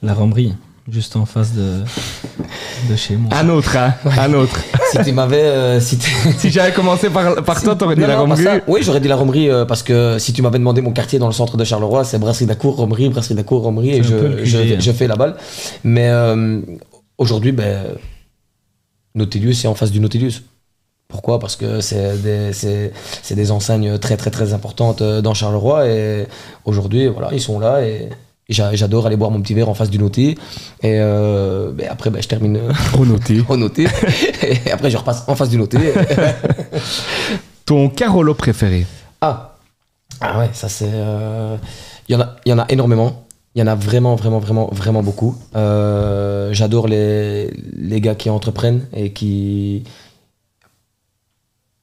La 0.02 0.14
Ramberie, 0.14 0.54
juste 0.90 1.16
en 1.18 1.26
face 1.26 1.54
de, 1.54 1.82
de 2.90 2.96
chez 2.96 3.16
moi. 3.18 3.30
Un 3.36 3.50
autre, 3.50 3.76
hein 3.76 3.94
Un 4.18 4.34
autre. 4.34 4.60
Si 4.92 4.98
tu 5.04 5.12
m'avais. 5.12 5.42
euh, 5.44 5.80
si 5.82 5.98
j'avais 6.50 6.72
commencé 6.72 7.10
par, 7.10 7.44
par 7.44 7.62
toi, 7.62 7.76
t'aurais 7.76 7.96
dit 7.96 8.02
la 8.02 8.18
Romerie. 8.20 8.46
Oui, 8.68 8.82
j'aurais 8.84 9.02
dit 9.02 9.08
la 9.10 9.16
Romerie 9.18 9.50
euh, 9.50 9.66
parce 9.66 9.84
que 9.84 10.18
si 10.18 10.32
tu 10.34 10.42
m'avais 10.42 10.60
demandé 10.60 10.82
mon 10.82 10.92
quartier 10.92 11.20
dans 11.20 11.28
le 11.28 11.34
centre 11.34 11.58
de 11.58 11.64
Charleroi, 11.64 12.04
c'est 12.06 12.20
Brasserie 12.20 12.46
d'Acour, 12.46 12.78
Romerie, 12.78 13.10
Brasserie 13.10 13.36
d'Acour, 13.36 13.64
Romerie, 13.64 13.92
et 13.98 14.04
je, 14.04 14.16
hein. 14.16 14.78
je 14.80 14.92
fais 14.92 15.08
la 15.08 15.16
balle. 15.16 15.36
Mais 15.84 16.08
euh, 16.10 16.62
aujourd'hui, 17.18 17.52
ben, 17.52 17.84
Nautilus 19.14 19.52
est 19.64 19.68
en 19.68 19.76
face 19.76 19.92
du 19.92 20.00
Nautilus. 20.00 20.42
Pourquoi? 21.12 21.40
Parce 21.40 21.56
que 21.56 21.82
c'est 21.82 22.22
des, 22.22 22.54
c'est, 22.54 22.92
des 23.36 23.52
enseignes 23.52 23.98
très 24.00 24.18
très 24.18 24.32
très 24.32 24.54
importantes 24.54 25.02
euh, 25.02 25.22
dans 25.22 25.34
Charleroi 25.34 25.88
et 25.88 26.28
aujourd'hui, 26.66 27.08
voilà, 27.08 27.30
ils 27.34 27.42
sont 27.42 27.60
là 27.60 27.82
et 27.86 28.10
j'a- 28.50 28.74
j'adore 28.76 29.06
aller 29.08 29.18
boire 29.18 29.30
mon 29.32 29.42
petit 29.42 29.54
verre 29.54 29.70
en 29.70 29.74
face 29.74 29.90
du 29.90 30.00
Nautilus. 30.00 30.36
Et 30.84 30.98
euh, 31.00 31.72
ben, 31.74 31.88
après, 31.90 32.10
ben, 32.10 32.22
je 32.22 32.28
termine 32.28 32.58
euh, 32.58 32.72
Au 33.00 33.06
noté. 33.06 33.44
au 33.50 33.58
Nautilus 33.58 33.90
et 34.44 34.72
après 34.72 34.90
je 34.90 34.98
repasse 34.98 35.24
en 35.28 35.36
face 35.36 35.50
du 35.50 35.58
Nautilus. 35.58 35.92
Ton 37.66 37.90
Carolo 37.90 38.34
préféré? 38.34 38.86
Ah, 39.22 39.56
ah 40.20 40.40
ouais, 40.40 40.50
ça 40.54 40.68
c'est. 40.70 40.90
euh, 40.92 41.56
Il 42.10 42.14
y, 42.14 42.16
en 42.16 42.22
a, 42.22 42.36
il 42.46 42.50
y 42.50 42.54
en 42.54 42.60
a 42.60 42.66
énormément. 42.70 43.26
Il 43.54 43.60
y 43.60 43.62
en 43.64 43.68
a 43.68 43.76
vraiment, 43.76 44.16
vraiment, 44.16 44.40
vraiment, 44.40 44.70
vraiment 44.72 45.04
beaucoup. 45.04 45.36
Euh, 45.56 46.54
J'adore 46.54 46.88
les, 46.88 47.50
les 47.78 48.00
gars 48.02 48.16
qui 48.16 48.30
entreprennent 48.30 48.86
et 48.94 49.12
qui, 49.12 49.84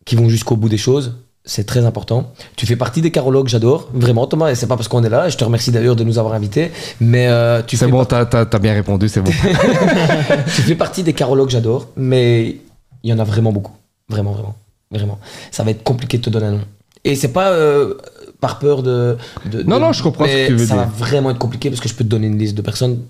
qui 0.09 0.17
vont 0.17 0.29
jusqu'au 0.29 0.57
bout 0.57 0.69
des 0.71 0.79
choses. 0.79 1.17
C'est 1.45 1.65
très 1.65 1.85
important. 1.87 2.33
Tu 2.57 2.67
fais 2.67 2.77
partie 2.77 3.01
des 3.01 3.11
carologues, 3.11 3.49
j'adore. 3.49 3.89
Vraiment, 3.95 4.27
Thomas, 4.27 4.51
et 4.51 4.55
c'est 4.55 4.67
pas 4.67 4.77
parce 4.77 4.89
qu'on 4.89 5.03
est 5.05 5.09
là. 5.09 5.29
Je 5.29 5.37
te 5.37 5.45
remercie 5.45 5.71
d'ailleurs 5.71 5.97
de 5.97 6.05
nous 6.05 6.19
avoir 6.19 6.35
invités. 6.35 6.71
Mais 7.01 7.27
euh, 7.29 7.63
tu, 7.67 7.77
C'est 7.77 7.87
bon, 7.87 8.05
t'as 8.05 8.27
t'as- 8.27 8.45
t'as 8.45 8.59
bien 8.59 8.75
répondu, 8.75 9.09
c'est 9.09 9.21
bon. 9.23 9.31
tu 10.55 10.63
fais 10.63 10.75
partie 10.75 11.03
des 11.03 11.13
carologues, 11.13 11.49
j'adore. 11.51 11.89
Mais 11.97 12.57
il 13.03 13.11
y 13.11 13.13
en 13.13 13.19
a 13.19 13.25
vraiment 13.25 13.53
beaucoup. 13.53 13.73
Vraiment, 14.09 14.33
vraiment. 14.33 14.57
Vraiment. 14.91 15.19
Ça 15.51 15.63
va 15.65 15.71
être 15.71 15.83
compliqué 15.83 16.19
de 16.19 16.23
te 16.23 16.31
donner 16.31 16.47
un 16.47 16.51
nom. 16.53 16.61
Et 17.05 17.15
c'est 17.15 17.33
pas 17.33 17.51
euh, 17.53 17.95
par 18.41 18.59
peur 18.59 18.83
de, 18.83 19.17
de- 19.51 19.63
Non, 19.63 19.77
de- 19.77 19.81
non, 19.83 19.93
je 19.93 20.03
comprends 20.03 20.25
ce 20.27 20.31
que 20.31 20.47
tu 20.49 20.53
veux 20.55 20.67
ça 20.67 20.75
dire. 20.75 20.85
va 20.85 20.91
vraiment 20.91 21.31
être 21.31 21.39
compliqué 21.39 21.71
parce 21.71 21.81
que 21.81 21.89
je 21.89 21.95
peux 21.95 22.05
te 22.05 22.09
donner 22.09 22.27
une 22.27 22.39
liste 22.39 22.57
de 22.57 22.63
personnes. 22.63 23.01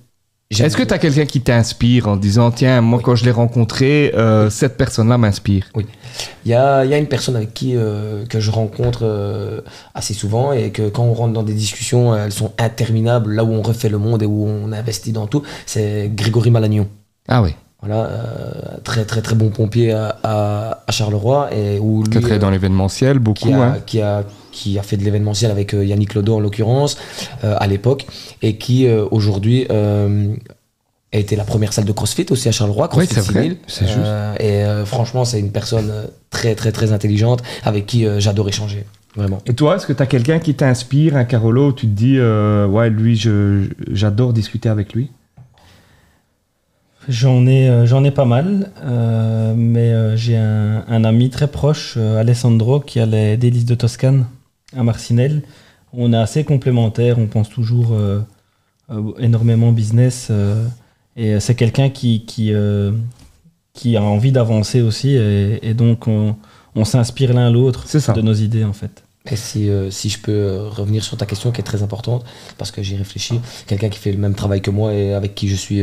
Est-ce 0.51 0.77
que 0.79 0.83
tu 0.83 0.95
as 0.95 0.99
quelqu'un 0.99 1.27
qui 1.27 1.43
t'inspire 1.43 2.09
en 2.09 2.17
disant 2.17 2.51
Tiens, 2.51 2.81
moi, 2.81 2.99
Oui. 2.99 3.05
quand 3.05 3.15
je 3.15 3.25
l'ai 3.27 3.31
rencontré, 3.31 4.13
euh, 4.15 4.49
cette 4.49 4.79
personne-là 4.79 5.19
m'inspire? 5.19 5.67
Il 5.77 6.51
y 6.51 6.55
a, 6.55 6.85
il 6.87 6.91
y 6.91 6.95
a 6.95 6.99
une 6.99 7.07
personne 7.07 7.37
avec 7.37 7.53
qui 7.53 7.77
euh, 7.77 8.25
que 8.25 8.41
je 8.41 8.51
rencontre 8.51 9.01
euh, 9.03 9.61
assez 9.95 10.15
souvent 10.15 10.53
et 10.53 10.71
que 10.71 10.89
quand 10.89 11.05
on 11.05 11.13
rentre 11.13 11.35
dans 11.35 11.43
des 11.43 11.53
discussions, 11.53 12.17
elles 12.17 12.33
sont 12.33 12.53
interminables, 12.59 13.35
là 13.35 13.45
où 13.45 13.53
on 13.53 13.61
refait 13.61 13.91
le 13.91 13.99
monde 13.99 14.23
et 14.23 14.27
où 14.27 14.47
on 14.47 14.73
investit 14.73 15.13
dans 15.13 15.27
tout, 15.27 15.43
c'est 15.67 16.11
Grégory 16.15 16.51
Malagnon. 16.51 16.89
Ah 17.29 17.43
oui, 17.43 17.55
Voilà, 17.83 18.09
très 18.85 19.05
très 19.05 19.21
très 19.21 19.35
bon 19.35 19.51
pompier 19.51 19.93
à, 19.93 20.17
à- 20.23 20.83
à 20.87 20.93
Charleroi 20.93 21.51
et 21.55 21.79
où 21.79 22.03
qui 22.05 22.13
a 22.13 22.15
lui, 22.15 22.21
travaillé 22.21 22.35
euh, 22.37 22.39
dans 22.39 22.51
l'événementiel, 22.51 23.19
beaucoup. 23.19 23.49
qui 23.49 23.53
a, 23.53 23.63
hein. 23.63 23.77
qui, 23.85 24.01
a, 24.01 24.25
qui 24.59 24.79
a 24.79 24.83
fait 24.83 24.97
de 24.97 25.05
l'événementiel 25.05 25.51
avec 25.51 25.75
euh, 25.75 25.85
Yannick 25.85 26.15
Lodo 26.15 26.35
en 26.37 26.41
l'occurrence 26.41 26.97
euh, 27.45 27.55
à 27.59 27.67
l'époque 27.67 28.07
et 28.43 28.57
qui 28.57 28.87
euh, 28.87 29.05
aujourd'hui 29.11 29.67
euh, 29.71 30.35
a 31.13 31.19
été 31.19 31.37
la 31.37 31.45
première 31.45 31.73
salle 31.73 31.85
de 31.87 31.93
CrossFit 31.93 32.27
aussi 32.31 32.49
à 32.49 32.53
Charleroi, 32.53 32.89
Oui, 32.95 33.07
CrossFit 33.07 33.15
c'est 33.15 33.33
vrai, 33.33 33.43
6000. 33.43 33.57
c'est 33.67 33.87
juste. 33.87 33.99
Euh, 33.99 34.35
et 34.41 34.65
euh, 34.65 34.85
franchement, 34.85 35.25
c'est 35.25 35.41
une 35.41 35.53
personne 35.53 35.91
très 36.31 36.55
très 36.55 36.73
très 36.73 36.93
intelligente 36.93 37.41
avec 37.65 37.87
qui 37.87 38.05
euh, 38.07 38.21
j'adore 38.21 38.49
échanger. 38.49 38.85
Vraiment. 39.17 39.39
Et 39.47 39.55
toi, 39.55 39.77
est-ce 39.77 39.87
que 39.87 39.93
tu 39.95 40.03
as 40.03 40.07
quelqu'un 40.07 40.39
qui 40.39 40.55
t'inspire, 40.55 41.17
un 41.17 41.25
Carolo, 41.25 41.69
où 41.69 41.73
tu 41.73 41.87
te 41.87 41.93
dis 41.93 42.17
euh, 42.19 42.67
Ouais, 42.67 42.91
lui, 42.91 43.17
je- 43.17 43.65
j'adore 43.91 44.33
discuter 44.33 44.69
avec 44.69 44.93
lui? 44.93 45.11
J'en 47.09 47.47
ai, 47.47 47.87
j'en 47.87 48.05
ai 48.05 48.11
pas 48.11 48.27
mal, 48.27 48.71
euh, 48.85 49.55
mais 49.57 49.93
euh, 49.93 50.15
j'ai 50.15 50.37
un, 50.37 50.85
un 50.89 51.05
ami 51.05 51.31
très 51.31 51.47
proche, 51.49 51.95
euh, 51.97 52.21
Alessandro, 52.21 52.81
qui 52.81 53.01
a 53.01 53.07
les 53.07 53.39
délices 53.39 53.65
de 53.65 53.75
Toscane 53.75 54.27
à 54.77 54.83
Marcinelle. 54.83 55.43
On 55.93 56.13
est 56.13 56.17
assez 56.17 56.45
complémentaires, 56.45 57.19
on 57.19 57.27
pense 57.27 57.49
toujours 57.49 57.93
euh, 57.93 58.21
euh, 58.91 59.13
énormément 59.19 59.73
business, 59.73 60.29
euh, 60.31 60.67
et 61.17 61.41
c'est 61.41 61.55
quelqu'un 61.55 61.89
qui, 61.91 62.25
qui, 62.27 62.53
euh, 62.53 62.93
qui 63.73 63.97
a 63.97 64.03
envie 64.03 64.33
d'avancer 64.33 64.83
aussi, 64.83 65.11
et, 65.17 65.59
et 65.67 65.75
donc 65.75 66.07
on, 66.07 66.37
on 66.75 66.85
s'inspire 66.85 67.33
l'un 67.33 67.51
l'autre 67.51 67.85
C'est 67.87 68.01
ça. 68.01 68.13
de 68.13 68.21
nos 68.21 68.35
idées 68.35 68.65
en 68.65 68.73
fait. 68.75 69.03
Et 69.31 69.37
si, 69.37 69.69
euh, 69.69 69.91
si 69.91 70.09
je 70.09 70.19
peux 70.21 70.33
euh, 70.33 70.69
revenir 70.69 71.03
sur 71.05 71.17
ta 71.19 71.27
question 71.27 71.51
qui 71.53 71.61
est 71.61 71.65
très 71.65 71.83
importante, 71.83 72.25
parce 72.57 72.71
que 72.71 72.83
j'y 72.83 72.97
réfléchis, 72.97 73.41
quelqu'un 73.67 73.89
qui 73.89 73.99
fait 73.99 74.13
le 74.13 74.19
même 74.19 74.35
travail 74.35 74.63
que 74.63 74.71
moi 74.71 74.93
et 74.95 75.13
avec 75.15 75.35
qui 75.35 75.49
je 75.49 75.57
suis 75.57 75.83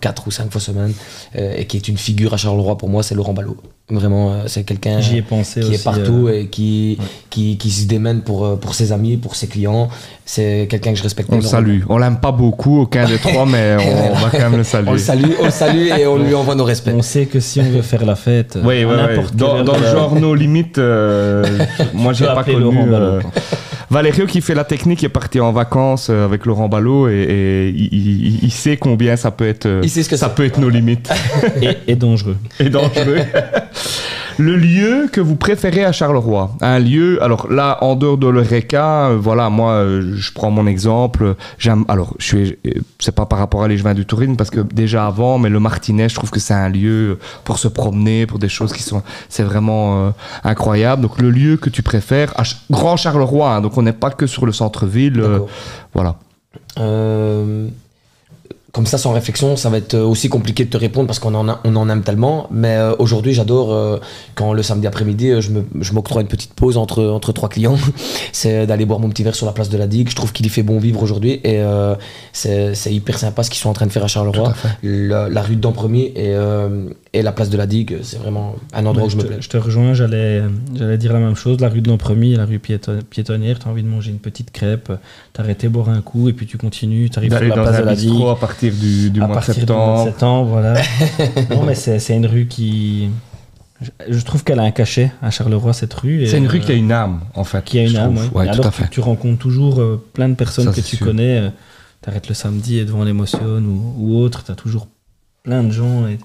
4 0.00 0.26
ou 0.26 0.30
5 0.30 0.50
fois 0.50 0.60
semaine, 0.60 0.94
et 1.34 1.66
qui 1.66 1.76
est 1.76 1.88
une 1.88 1.98
figure 1.98 2.32
à 2.32 2.36
Charleroi 2.38 2.78
pour 2.78 2.88
moi, 2.88 3.02
c'est 3.02 3.14
Laurent 3.14 3.34
Ballot. 3.34 3.56
Vraiment, 3.88 4.32
euh, 4.32 4.42
c'est 4.46 4.64
quelqu'un 4.64 5.00
J'y 5.00 5.18
ai 5.18 5.22
pensé 5.22 5.60
qui 5.60 5.66
aussi, 5.66 5.74
est 5.76 5.84
partout 5.84 6.26
euh, 6.26 6.40
et 6.40 6.46
qui, 6.48 6.98
qui, 7.30 7.56
qui 7.56 7.70
se 7.70 7.86
démène 7.86 8.22
pour, 8.22 8.44
euh, 8.44 8.56
pour 8.56 8.74
ses 8.74 8.90
amis, 8.90 9.16
pour 9.16 9.36
ses 9.36 9.46
clients. 9.46 9.88
C'est 10.24 10.66
quelqu'un 10.68 10.90
que 10.90 10.98
je 10.98 11.04
respecte 11.04 11.28
On 11.30 11.36
le 11.36 11.42
salue. 11.42 11.82
On 11.88 11.96
l'aime 11.96 12.18
pas 12.18 12.32
beaucoup, 12.32 12.80
aucun 12.80 13.06
des 13.06 13.18
trois, 13.18 13.46
mais 13.50 13.76
on, 13.78 14.14
va 14.14 14.30
quand 14.30 14.50
même 14.50 14.56
le 14.56 14.64
saluer. 14.64 14.88
On 14.88 14.92
le 14.94 14.98
salue, 14.98 15.30
on 15.40 15.44
le 15.44 15.50
salue 15.52 15.86
et 15.96 16.04
on 16.08 16.18
lui 16.18 16.34
envoie 16.34 16.56
nos 16.56 16.64
respects. 16.64 16.90
On 16.96 17.02
sait 17.02 17.26
que 17.26 17.38
si 17.38 17.60
on 17.60 17.70
veut 17.70 17.82
faire 17.82 18.04
la 18.04 18.16
fête, 18.16 18.58
Oui, 18.60 18.84
oui. 18.84 18.96
n'importe 18.96 19.36
Dans, 19.36 19.62
dans 19.62 19.78
le 19.78 19.86
genre 19.86 20.16
nos 20.16 20.34
limites, 20.34 20.78
euh, 20.78 21.44
moi 21.94 22.12
j'ai 22.12 22.24
pas 22.24 22.42
connu. 22.42 22.76
Valério 23.90 24.26
qui 24.26 24.40
fait 24.40 24.54
la 24.54 24.64
technique 24.64 25.04
est 25.04 25.08
parti 25.08 25.38
en 25.40 25.52
vacances 25.52 26.08
euh, 26.10 26.24
avec 26.24 26.44
Laurent 26.46 26.68
Ballot 26.68 27.08
et, 27.08 27.12
et 27.22 27.68
il, 27.68 27.92
il- 27.92 28.38
il 28.44 28.50
sait 28.50 28.76
combien 28.76 29.16
ça 29.16 29.30
peut 29.30 29.46
être. 29.46 29.68
Il 29.82 29.90
sait 29.90 30.02
ce 30.02 30.08
que 30.08 30.16
ça 30.16 30.28
peut 30.28 30.44
être 30.44 30.58
nos 30.58 30.68
limites 30.68 31.08
et, 31.62 31.76
et 31.86 31.94
dangereux. 31.96 32.36
et 32.60 32.68
dangereux. 32.68 33.18
Le 34.38 34.54
lieu 34.56 35.08
que 35.10 35.20
vous 35.20 35.36
préférez 35.36 35.84
à 35.84 35.92
Charleroi, 35.92 36.50
un 36.60 36.78
lieu. 36.78 37.22
Alors 37.22 37.50
là, 37.50 37.78
en 37.82 37.94
dehors 37.94 38.18
de 38.18 38.26
l'Eureka, 38.28 39.06
euh, 39.08 39.16
voilà, 39.18 39.48
moi, 39.48 39.72
euh, 39.72 40.12
je 40.14 40.32
prends 40.32 40.50
mon 40.50 40.66
exemple. 40.66 41.34
J'aime. 41.58 41.84
Alors, 41.88 42.14
je 42.18 42.24
suis. 42.26 42.58
euh, 42.66 42.70
C'est 42.98 43.14
pas 43.14 43.24
par 43.26 43.38
rapport 43.38 43.62
à 43.62 43.68
l'échevin 43.68 43.94
du 43.94 44.04
Touring 44.04 44.36
parce 44.36 44.50
que 44.50 44.60
déjà 44.60 45.06
avant, 45.06 45.38
mais 45.38 45.48
le 45.48 45.58
Martinet, 45.60 46.08
je 46.10 46.14
trouve 46.14 46.30
que 46.30 46.40
c'est 46.40 46.54
un 46.54 46.68
lieu 46.68 47.18
pour 47.44 47.58
se 47.58 47.68
promener, 47.68 48.26
pour 48.26 48.38
des 48.38 48.48
choses 48.50 48.72
qui 48.74 48.82
sont. 48.82 49.02
C'est 49.30 49.42
vraiment 49.44 50.12
incroyable. 50.44 51.00
Donc 51.02 51.18
le 51.20 51.30
lieu 51.30 51.56
que 51.56 51.70
tu 51.70 51.82
préfères, 51.82 52.32
à 52.38 52.44
Ch- 52.44 52.58
Grand 52.70 52.96
Charleroi. 52.96 53.50
hein, 53.54 53.60
donc 53.62 53.76
on 53.78 53.82
n'est 53.82 53.92
pas 53.92 54.10
que 54.10 54.26
sur 54.26 54.44
le 54.44 54.52
centre-ville. 54.52 55.24
voilà. 55.94 56.16
Euh, 56.78 57.68
comme 58.76 58.84
ça, 58.86 58.98
sans 58.98 59.12
réflexion, 59.12 59.56
ça 59.56 59.70
va 59.70 59.78
être 59.78 59.96
aussi 59.96 60.28
compliqué 60.28 60.64
de 60.66 60.70
te 60.70 60.76
répondre 60.76 61.06
parce 61.06 61.18
qu'on 61.18 61.34
en, 61.34 61.48
a- 61.48 61.60
on 61.64 61.74
en 61.76 61.88
aime 61.88 62.02
tellement. 62.02 62.46
Mais 62.50 62.76
euh, 62.76 62.92
aujourd'hui, 62.98 63.32
j'adore 63.32 63.72
euh, 63.72 63.96
quand 64.34 64.52
le 64.52 64.62
samedi 64.62 64.86
après-midi, 64.86 65.30
euh, 65.30 65.40
je 65.40 65.50
me- 65.50 65.64
je 65.80 65.92
m'octroie 65.94 66.20
une 66.20 66.28
petite 66.28 66.52
pause 66.52 66.76
entre, 66.76 67.02
entre 67.06 67.32
trois 67.32 67.48
clients. 67.48 67.78
c'est 68.32 68.66
d'aller 68.66 68.84
boire 68.84 69.00
mon 69.00 69.08
petit 69.08 69.22
verre 69.22 69.34
sur 69.34 69.46
la 69.46 69.52
place 69.52 69.70
de 69.70 69.78
la 69.78 69.86
Digue. 69.86 70.10
Je 70.10 70.14
trouve 70.14 70.30
qu'il 70.32 70.44
y 70.44 70.50
fait 70.50 70.62
bon 70.62 70.78
vivre 70.78 71.02
aujourd'hui 71.02 71.40
et 71.42 71.58
euh, 71.60 71.94
c'est 72.34 72.74
c'est 72.74 72.92
hyper 72.92 73.18
sympa 73.18 73.42
ce 73.42 73.48
qu'ils 73.50 73.60
sont 73.60 73.70
en 73.70 73.72
train 73.72 73.86
de 73.86 73.92
faire 73.92 74.04
à 74.04 74.08
Charleroi. 74.08 74.52
La, 74.82 75.28
la 75.30 75.42
rue 75.42 75.56
de 75.56 75.60
Dampremier 75.62 76.12
et, 76.14 76.34
euh, 76.34 76.90
et 77.14 77.22
la 77.22 77.32
place 77.32 77.48
de 77.48 77.56
la 77.56 77.66
Digue, 77.66 77.96
c'est 78.02 78.18
vraiment 78.18 78.56
un 78.74 78.84
endroit 78.84 79.06
où 79.06 79.10
je 79.10 79.16
me 79.16 79.22
te, 79.22 79.26
plais. 79.28 79.36
je 79.40 79.48
te 79.48 79.56
rejoins, 79.56 79.94
j'allais, 79.94 80.42
j'allais 80.74 80.98
dire 80.98 81.14
la 81.14 81.18
même 81.20 81.34
chose. 81.34 81.58
La 81.60 81.70
rue 81.70 81.80
de 81.80 81.88
l'Emperemi 81.88 82.34
et 82.34 82.36
la 82.36 82.44
rue 82.44 82.58
piéton- 82.58 83.02
piétonnière, 83.08 83.58
tu 83.58 83.66
as 83.68 83.70
envie 83.70 83.82
de 83.82 83.88
manger 83.88 84.10
une 84.10 84.18
petite 84.18 84.50
crêpe, 84.50 84.92
t'arrêter, 85.32 85.68
boire 85.68 85.88
un 85.88 86.02
coup, 86.02 86.28
et 86.28 86.34
puis 86.34 86.44
tu 86.46 86.58
continues, 86.58 87.08
tu 87.08 87.18
arrives 87.18 87.30
sur 87.34 87.40
la 87.40 87.54
place 87.62 87.78
de 87.80 87.84
la 87.86 87.94
Digue. 87.94 88.22
à 88.30 88.34
partir 88.34 88.65
du, 88.74 89.10
du 89.10 89.22
à 89.22 89.26
mois 89.26 89.36
de 89.40 89.44
partir 89.46 89.66
du 89.66 89.72
mois 89.72 90.04
de 90.04 90.08
septembre. 90.10 90.48
voilà. 90.50 90.74
non, 91.50 91.64
mais 91.64 91.74
c'est, 91.74 92.16
une 92.16 92.26
rue 92.26 92.46
qui. 92.46 93.10
Je, 93.80 93.90
je 94.08 94.24
trouve 94.24 94.42
qu'elle 94.44 94.58
a 94.58 94.62
un 94.62 94.70
cachet 94.70 95.12
à 95.22 95.30
Charleroi, 95.30 95.72
cette 95.74 95.92
rue. 95.94 96.26
C'est 96.26 96.38
une 96.38 96.46
rue 96.48 96.58
euh, 96.58 96.62
qui 96.62 96.72
a 96.72 96.74
une 96.74 96.92
âme, 96.92 97.20
en 97.34 97.44
fait. 97.44 97.62
qui 97.64 97.78
a 97.78 97.84
une 97.84 97.96
âme, 97.96 98.16
ouais. 98.16 98.28
Ouais, 98.32 98.46
Et 98.48 98.50
tout 98.50 98.60
alors 98.62 98.74
que 98.74 98.84
tu 98.84 99.00
rencontres 99.00 99.38
toujours 99.38 99.80
euh, 99.80 100.02
plein 100.14 100.28
de 100.28 100.34
personnes 100.34 100.64
Ça, 100.66 100.72
que 100.72 100.80
tu 100.86 100.96
sûr. 100.96 101.06
connais. 101.06 101.38
euh, 101.40 101.50
T'arrêtes 102.02 102.28
le 102.28 102.34
samedi 102.34 102.78
et 102.78 102.84
devant 102.84 103.02
l'émotion 103.04 103.40
ou, 103.44 103.94
ou 103.98 104.16
autre, 104.18 104.44
t'as 104.44 104.54
toujours 104.54 104.86
plein 105.42 105.64
de 105.64 105.72
gens 105.72 106.06
et, 106.06 106.18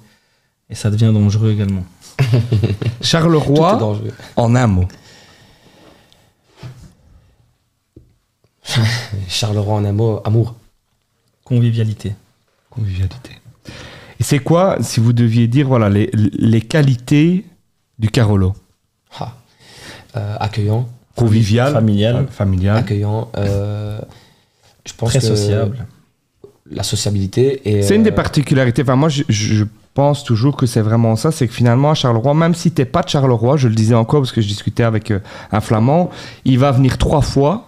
et 0.69 0.75
ça 0.75 0.91
devient 0.91 1.11
dangereux 1.13 1.51
également. 1.51 1.83
Charleroi, 3.01 3.77
dangereux. 3.77 4.11
en 4.35 4.53
un 4.55 4.67
mot. 4.67 4.85
Charleroi 9.27 9.73
en 9.75 9.85
un 9.85 9.91
mot, 9.91 10.21
amour. 10.23 10.55
Convivialité. 11.43 12.13
Convivialité. 12.71 13.31
Et 14.19 14.23
c'est 14.23 14.39
quoi, 14.39 14.77
si 14.81 14.99
vous 14.99 15.13
deviez 15.13 15.47
dire, 15.47 15.67
voilà, 15.67 15.89
les, 15.89 16.09
les 16.13 16.61
qualités 16.61 17.45
du 17.99 18.09
Carolo? 18.09 18.53
Ah. 19.19 19.33
Euh, 20.15 20.35
accueillant, 20.39 20.87
Convivial, 21.15 21.73
Familial. 21.73 22.27
familial. 22.31 22.77
accueillant. 22.77 23.29
euh, 23.37 23.99
je 24.87 24.93
pense 24.93 25.09
Très 25.09 25.19
que 25.19 25.25
sociable. 25.25 25.85
La 26.71 26.83
sociabilité 26.83 27.61
et 27.69 27.83
C'est 27.83 27.95
une 27.95 28.03
des 28.03 28.11
euh, 28.11 28.15
particularités. 28.15 28.81
Enfin, 28.81 28.95
moi, 28.95 29.09
je, 29.09 29.23
je 29.27 29.65
pense 29.93 30.23
toujours 30.23 30.55
que 30.55 30.65
c'est 30.65 30.81
vraiment 30.81 31.15
ça. 31.17 31.31
C'est 31.31 31.47
que 31.47 31.53
finalement, 31.53 31.91
à 31.91 31.93
Charleroi, 31.95 32.33
même 32.33 32.55
si 32.55 32.71
t'es 32.71 32.85
pas 32.85 33.01
de 33.03 33.09
Charleroi, 33.09 33.57
je 33.57 33.67
le 33.67 33.75
disais 33.75 33.93
encore 33.95 34.21
parce 34.21 34.31
que 34.31 34.41
je 34.41 34.47
discutais 34.47 34.83
avec 34.83 35.11
un 35.51 35.59
Flamand, 35.61 36.09
il 36.45 36.57
va 36.59 36.71
venir 36.71 36.97
trois 36.97 37.21
fois. 37.21 37.67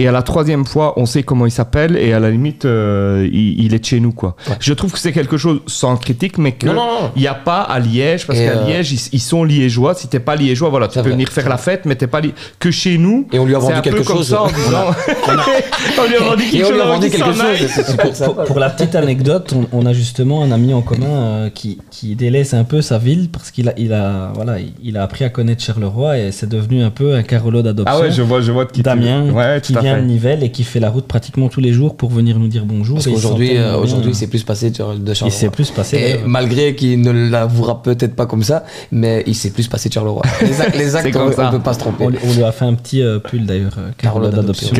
Et 0.00 0.08
à 0.08 0.12
la 0.12 0.22
troisième 0.22 0.64
fois, 0.64 0.94
on 0.96 1.04
sait 1.06 1.22
comment 1.22 1.44
il 1.44 1.50
s'appelle 1.50 1.96
et 1.96 2.12
à 2.14 2.18
la 2.20 2.30
limite, 2.30 2.64
euh, 2.64 3.28
il, 3.30 3.62
il 3.64 3.74
est 3.74 3.78
de 3.80 3.84
chez 3.84 4.00
nous, 4.00 4.12
quoi. 4.12 4.34
Ouais. 4.48 4.54
Je 4.58 4.72
trouve 4.72 4.90
que 4.92 4.98
c'est 4.98 5.12
quelque 5.12 5.36
chose 5.36 5.60
sans 5.66 5.96
critique, 5.98 6.38
mais 6.38 6.52
que 6.52 6.66
Non, 6.66 6.72
non, 6.74 6.86
non. 7.02 7.10
il 7.16 7.20
n'y 7.22 7.28
a 7.28 7.34
pas 7.34 7.60
à 7.60 7.78
Liège 7.78 8.26
parce 8.26 8.38
qu'à 8.38 8.44
euh, 8.58 8.66
Liège, 8.66 8.92
ils, 8.92 9.00
ils 9.12 9.20
sont 9.20 9.44
liégeois. 9.44 9.94
Si 9.94 10.08
t'es 10.08 10.18
pas 10.18 10.36
liégeois, 10.36 10.70
voilà, 10.70 10.88
tu 10.88 10.94
peux 10.94 11.00
vrai. 11.02 11.10
venir 11.10 11.28
faire 11.28 11.48
la 11.50 11.58
fête, 11.58 11.82
mais 11.84 11.96
t'es 11.96 12.06
pas 12.06 12.20
li- 12.20 12.32
que 12.58 12.70
chez 12.70 12.96
nous. 12.98 13.28
Et 13.32 13.38
on 13.38 13.44
lui 13.44 13.54
a 13.54 13.58
vendu 13.58 13.80
quelque 13.82 14.02
chose. 14.02 14.28
ça 14.28 14.42
en 14.42 14.46
disant. 14.46 14.86
on 15.98 16.08
lui 16.08 16.16
a 16.16 16.20
vendu 16.20 17.10
quelque 17.10 17.24
chose 17.32 17.44
qu'il 17.58 18.44
Pour, 18.46 18.58
la 18.58 18.70
petite 18.70 18.94
anecdote, 18.94 19.54
on, 19.54 19.66
on 19.78 19.86
a 19.86 19.92
justement 19.92 20.42
un 20.42 20.50
ami 20.50 20.72
en 20.72 20.82
commun 20.82 21.06
euh, 21.06 21.50
qui, 21.50 21.78
qui 21.90 22.14
délaisse 22.16 22.54
un 22.54 22.64
peu 22.64 22.80
sa 22.82 22.98
ville 22.98 23.28
parce 23.30 23.50
qu'il 23.50 23.68
a, 23.68 23.74
il 23.76 23.92
a, 23.92 24.32
voilà, 24.34 24.56
il- 24.82 24.96
a 24.96 25.02
appris 25.02 25.24
à 25.24 25.28
connaître 25.28 25.62
Charleroi 25.62 26.18
et 26.18 26.32
c'est 26.32 26.48
devenu 26.48 26.82
un 26.82 26.90
peu 26.90 27.14
un 27.14 27.22
Carolo 27.22 27.62
d'adoption. 27.62 27.94
Ah 27.96 28.00
ouais, 28.02 28.10
je 28.10 28.22
vois, 28.22 28.40
je 28.40 28.50
vois 28.52 28.64
de 28.64 28.70
qui 28.70 28.80
tu- 28.80 28.84
Damien, 28.84 29.30
Ouais, 29.30 29.60
qui 29.62 29.74
vient 29.74 29.89
fait. 29.96 30.00
de 30.02 30.06
Nivelles 30.06 30.42
et 30.42 30.50
qui 30.50 30.64
fait 30.64 30.80
la 30.80 30.90
route 30.90 31.06
pratiquement 31.06 31.48
tous 31.48 31.60
les 31.60 31.72
jours 31.72 31.96
pour 31.96 32.10
venir 32.10 32.38
nous 32.38 32.48
dire 32.48 32.64
bonjour. 32.64 32.96
Parce 32.96 33.06
qu'aujourd'hui, 33.06 33.56
euh, 33.56 33.76
aujourd'hui, 33.78 34.14
c'est 34.14 34.26
plus 34.26 34.42
passé 34.44 34.70
de 34.70 34.76
Char- 34.76 34.94
de 34.94 35.00
Il 35.10 35.14
Charleroi. 35.14 35.38
s'est 35.38 35.50
plus 35.50 35.70
passé. 35.70 35.96
Et 35.96 36.26
malgré 36.26 36.74
qu'il 36.74 37.00
ne 37.00 37.10
l'avouera 37.30 37.82
peut-être 37.82 38.14
pas 38.16 38.26
comme 38.26 38.42
ça, 38.42 38.64
mais 38.92 39.22
il 39.26 39.34
s'est 39.34 39.50
plus 39.50 39.68
passé 39.68 39.88
de 39.88 39.94
Charleroi. 39.94 40.22
Les 40.42 40.60
actes, 40.60 40.76
les 40.76 40.96
actes 40.96 41.10
comme 41.12 41.28
on, 41.28 41.32
ça. 41.32 41.48
on 41.48 41.50
peut 41.52 41.60
pas 41.62 41.74
se 41.74 41.78
tromper. 41.80 42.04
On, 42.04 42.08
lui- 42.10 42.18
on 42.24 42.32
lui 42.34 42.42
a 42.44 42.52
fait 42.52 42.64
un 42.64 42.74
petit 42.74 43.02
euh, 43.02 43.18
pull 43.18 43.44
d'ailleurs, 43.46 43.74
euh, 43.78 43.90
Carolo 43.96 44.26
Carolo 44.30 44.42
d'adoption. 44.42 44.74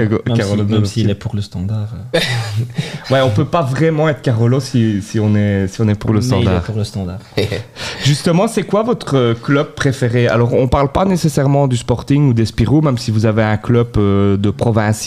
Même 0.69 0.85
si- 0.85 0.93
s'il 1.01 1.11
est 1.11 1.15
pour 1.15 1.35
le 1.35 1.43
standard. 1.43 1.89
euh, 2.15 2.19
Ouais, 3.11 3.21
on 3.23 3.31
peut 3.31 3.45
pas 3.45 3.63
vraiment 3.63 4.09
être 4.09 4.23
Carolo 4.23 4.61
si, 4.61 5.03
si 5.03 5.19
on 5.19 5.35
est 5.35 5.67
si 5.69 5.81
on 5.81 5.89
est 5.89 5.95
pour 5.95 6.13
le 6.13 6.21
mais 6.21 6.27
il 6.27 6.33
est 6.33 6.43
standard. 6.43 6.63
pour 6.63 6.77
le 6.77 6.85
standard. 6.85 7.19
Justement, 8.05 8.49
c'est 8.49 8.63
quoi 8.63 8.83
votre 8.83 9.35
club 9.43 9.75
préféré? 9.75 10.29
Alors, 10.29 10.55
on 10.55 10.69
parle 10.69 10.91
pas 10.93 11.05
nécessairement 11.05 11.67
du 11.69 11.77
Sporting 11.77 12.29
ou 12.29 12.33
des 12.35 12.47
Spirou, 12.47 12.81
même 12.81 12.99
si 12.99 13.11
vous 13.11 13.27
avez 13.27 13.43
un 13.43 13.57
club 13.57 13.89
euh, 13.97 14.37
de 14.37 14.51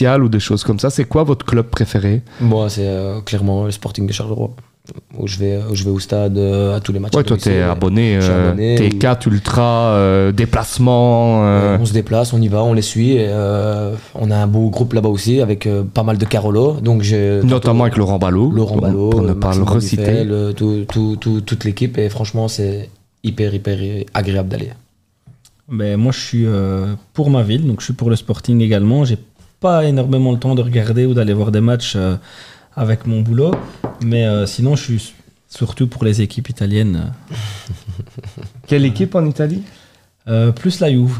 ou 0.01 0.29
des 0.29 0.39
choses 0.39 0.63
comme 0.63 0.79
ça. 0.79 0.89
C'est 0.89 1.05
quoi 1.05 1.23
votre 1.23 1.45
club 1.45 1.67
préféré? 1.67 2.21
Moi, 2.41 2.69
c'est 2.69 2.87
euh, 2.87 3.21
clairement 3.21 3.65
le 3.65 3.71
Sporting 3.71 4.07
de 4.07 4.13
Charleroi. 4.13 4.51
Où 5.17 5.27
je 5.27 5.37
vais, 5.37 5.59
où 5.71 5.75
je 5.75 5.85
vais 5.85 5.91
au 5.91 5.99
stade 5.99 6.37
euh, 6.37 6.75
à 6.75 6.81
tous 6.81 6.91
les 6.91 6.99
matchs. 6.99 7.15
Ouais, 7.15 7.23
toi, 7.23 7.37
t'es 7.37 7.61
abonné, 7.61 8.17
euh, 8.17 8.49
abonné, 8.49 8.75
t'es 8.75 8.93
ou- 8.93 8.97
4 8.99 9.27
ultra, 9.27 9.93
euh, 9.93 10.33
déplacement. 10.33 11.45
euh, 11.45 11.77
On 11.79 11.85
se 11.85 11.93
déplace, 11.93 12.33
on 12.33 12.41
y 12.41 12.49
va, 12.49 12.63
on 12.65 12.73
les 12.73 12.81
suit. 12.81 13.11
et, 13.13 13.27
euh, 13.29 13.95
on 14.13 14.29
a 14.29 14.35
un 14.35 14.47
beau 14.47 14.69
groupe 14.69 14.91
là-bas 14.91 15.07
aussi 15.07 15.39
avec 15.39 15.67
euh, 15.67 15.83
pas 15.83 16.03
mal 16.03 16.17
de 16.17 16.25
Carolo. 16.25 16.73
Donc 16.81 17.01
j'ai 17.01 17.39
Notamment 17.43 17.85
avec 17.85 17.95
Laurent 17.95 18.19
Ballot. 18.19 18.51
Laurent 18.51 18.75
Ballot, 18.77 19.09
Pour 19.11 19.21
ne 19.21 19.31
pas 19.33 19.55
le 19.55 19.63
reciter. 19.63 20.27
Tout- 20.57 20.83
tout- 20.91 21.15
tout- 21.15 21.39
toute 21.41 21.63
l'équipe. 21.63 21.97
Et 21.97 22.09
franchement, 22.09 22.49
c'est 22.49 22.89
hyper, 23.23 23.53
hyper 23.53 23.77
agréable 24.13 24.49
d'aller. 24.49 24.71
Ben, 25.71 25.95
moi, 25.95 26.11
je 26.11 26.19
suis 26.19 26.45
euh, 26.45 26.93
pour 27.13 27.29
ma 27.29 27.41
ville, 27.41 27.65
donc 27.65 27.79
je 27.79 27.85
suis 27.85 27.93
pour 27.93 28.09
le 28.09 28.17
Sporting 28.17 28.59
également. 28.59 29.05
J'ai 29.05 29.17
pas 29.63 29.85
énormément 29.85 30.33
le 30.33 30.37
temps 30.39 30.55
de 30.55 30.61
regarder 30.61 31.05
ou 31.05 31.13
d'aller 31.13 31.33
voir 31.33 31.49
des 31.49 31.61
matchs 31.61 31.93
euh, 31.95 32.17
avec 32.75 33.07
mon 33.07 33.21
boulot, 33.21 33.55
mais 34.03 34.25
euh, 34.25 34.45
sinon, 34.45 34.75
je 34.75 34.83
suis 34.83 35.13
surtout 35.47 35.87
pour 35.87 36.03
les 36.03 36.21
équipes 36.21 36.49
italiennes. 36.49 37.13
Quelle 38.67 38.83
équipe 38.85 39.15
en 39.15 39.25
Italie? 39.25 39.63
Euh, 40.27 40.51
plus 40.51 40.81
la 40.81 40.91
Juve. 40.91 41.17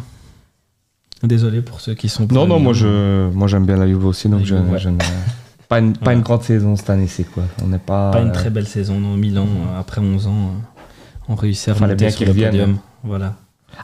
Désolé 1.23 1.61
pour 1.61 1.79
ceux 1.79 1.93
qui 1.93 2.09
sont. 2.09 2.27
Non, 2.31 2.45
non, 2.45 2.59
moi, 2.59 2.73
je, 2.73 3.29
moi 3.29 3.47
j'aime 3.47 3.65
bien 3.65 3.77
la 3.77 3.87
Juve 3.87 4.05
aussi, 4.05 4.27
donc 4.27 4.41
La 4.41 4.45
je, 4.45 4.55
Juve, 4.57 4.71
ouais. 4.71 4.79
je 4.79 4.89
ne- 4.89 4.97
Pas 5.69 5.79
une, 5.79 5.93
pas 5.97 6.13
une 6.13 6.21
grande 6.21 6.43
saison 6.43 6.75
cette 6.75 6.89
année, 6.89 7.07
c'est 7.07 7.23
quoi? 7.23 7.43
On 7.63 7.67
n'est 7.67 7.79
pas. 7.79 8.11
Pas 8.11 8.19
une 8.21 8.27
euh, 8.27 8.31
très 8.33 8.49
belle 8.49 8.67
saison, 8.67 8.99
non. 8.99 9.15
Milan, 9.15 9.47
après 9.79 10.01
11 10.01 10.27
ans, 10.27 10.51
on 11.29 11.35
réussit 11.35 11.69
à 11.69 11.73
remonter 11.73 12.09
sur 12.11 12.25
le 12.25 12.33
podium. 12.33 12.77
Voilà. 13.03 13.35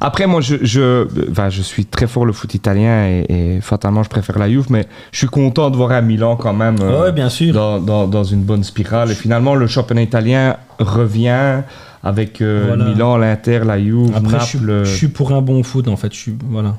Après, 0.02 0.28
moi, 0.28 0.40
je, 0.42 0.56
je, 0.62 1.08
enfin, 1.32 1.50
je 1.50 1.62
suis 1.62 1.86
très 1.86 2.08
fort 2.08 2.26
le 2.26 2.32
foot 2.34 2.54
italien 2.54 3.06
et, 3.08 3.26
et 3.58 3.62
fatalement, 3.62 4.04
je 4.04 4.10
préfère 4.10 4.38
la 4.40 4.50
Juve, 4.50 4.68
mais 4.70 4.88
je 5.12 5.18
suis 5.18 5.28
content 5.28 5.70
de 5.70 5.76
voir 5.76 5.92
un 5.92 6.02
Milan 6.02 6.36
quand 6.38 6.54
même 6.54 6.78
euh, 6.82 7.04
ouais, 7.04 7.12
bien 7.12 7.30
sûr. 7.30 7.54
dans, 7.54 7.80
dans, 7.80 8.08
dans 8.08 8.24
une 8.24 8.44
bonne 8.44 8.64
spirale. 8.64 9.12
Et 9.12 9.16
finalement, 9.16 9.56
le 9.56 9.68
championnat 9.68 10.04
italien 10.04 10.56
revient 10.80 11.64
avec 12.04 12.42
euh, 12.42 12.66
Voilà. 12.68 12.86
Milan, 12.86 13.18
l'Inter, 13.18 13.62
la 13.66 13.78
Juve, 13.78 14.12
Après, 14.16 14.40
je 14.40 14.46
suis, 14.46 14.60
Naples. 14.60 14.84
je 14.86 14.96
suis 14.96 15.08
pour 15.10 15.34
un 15.34 15.42
bon 15.42 15.64
foot, 15.64 15.88
en 15.90 15.98
fait. 15.98 16.14
Je 16.14 16.18
suis, 16.20 16.36
voilà. 16.46 16.78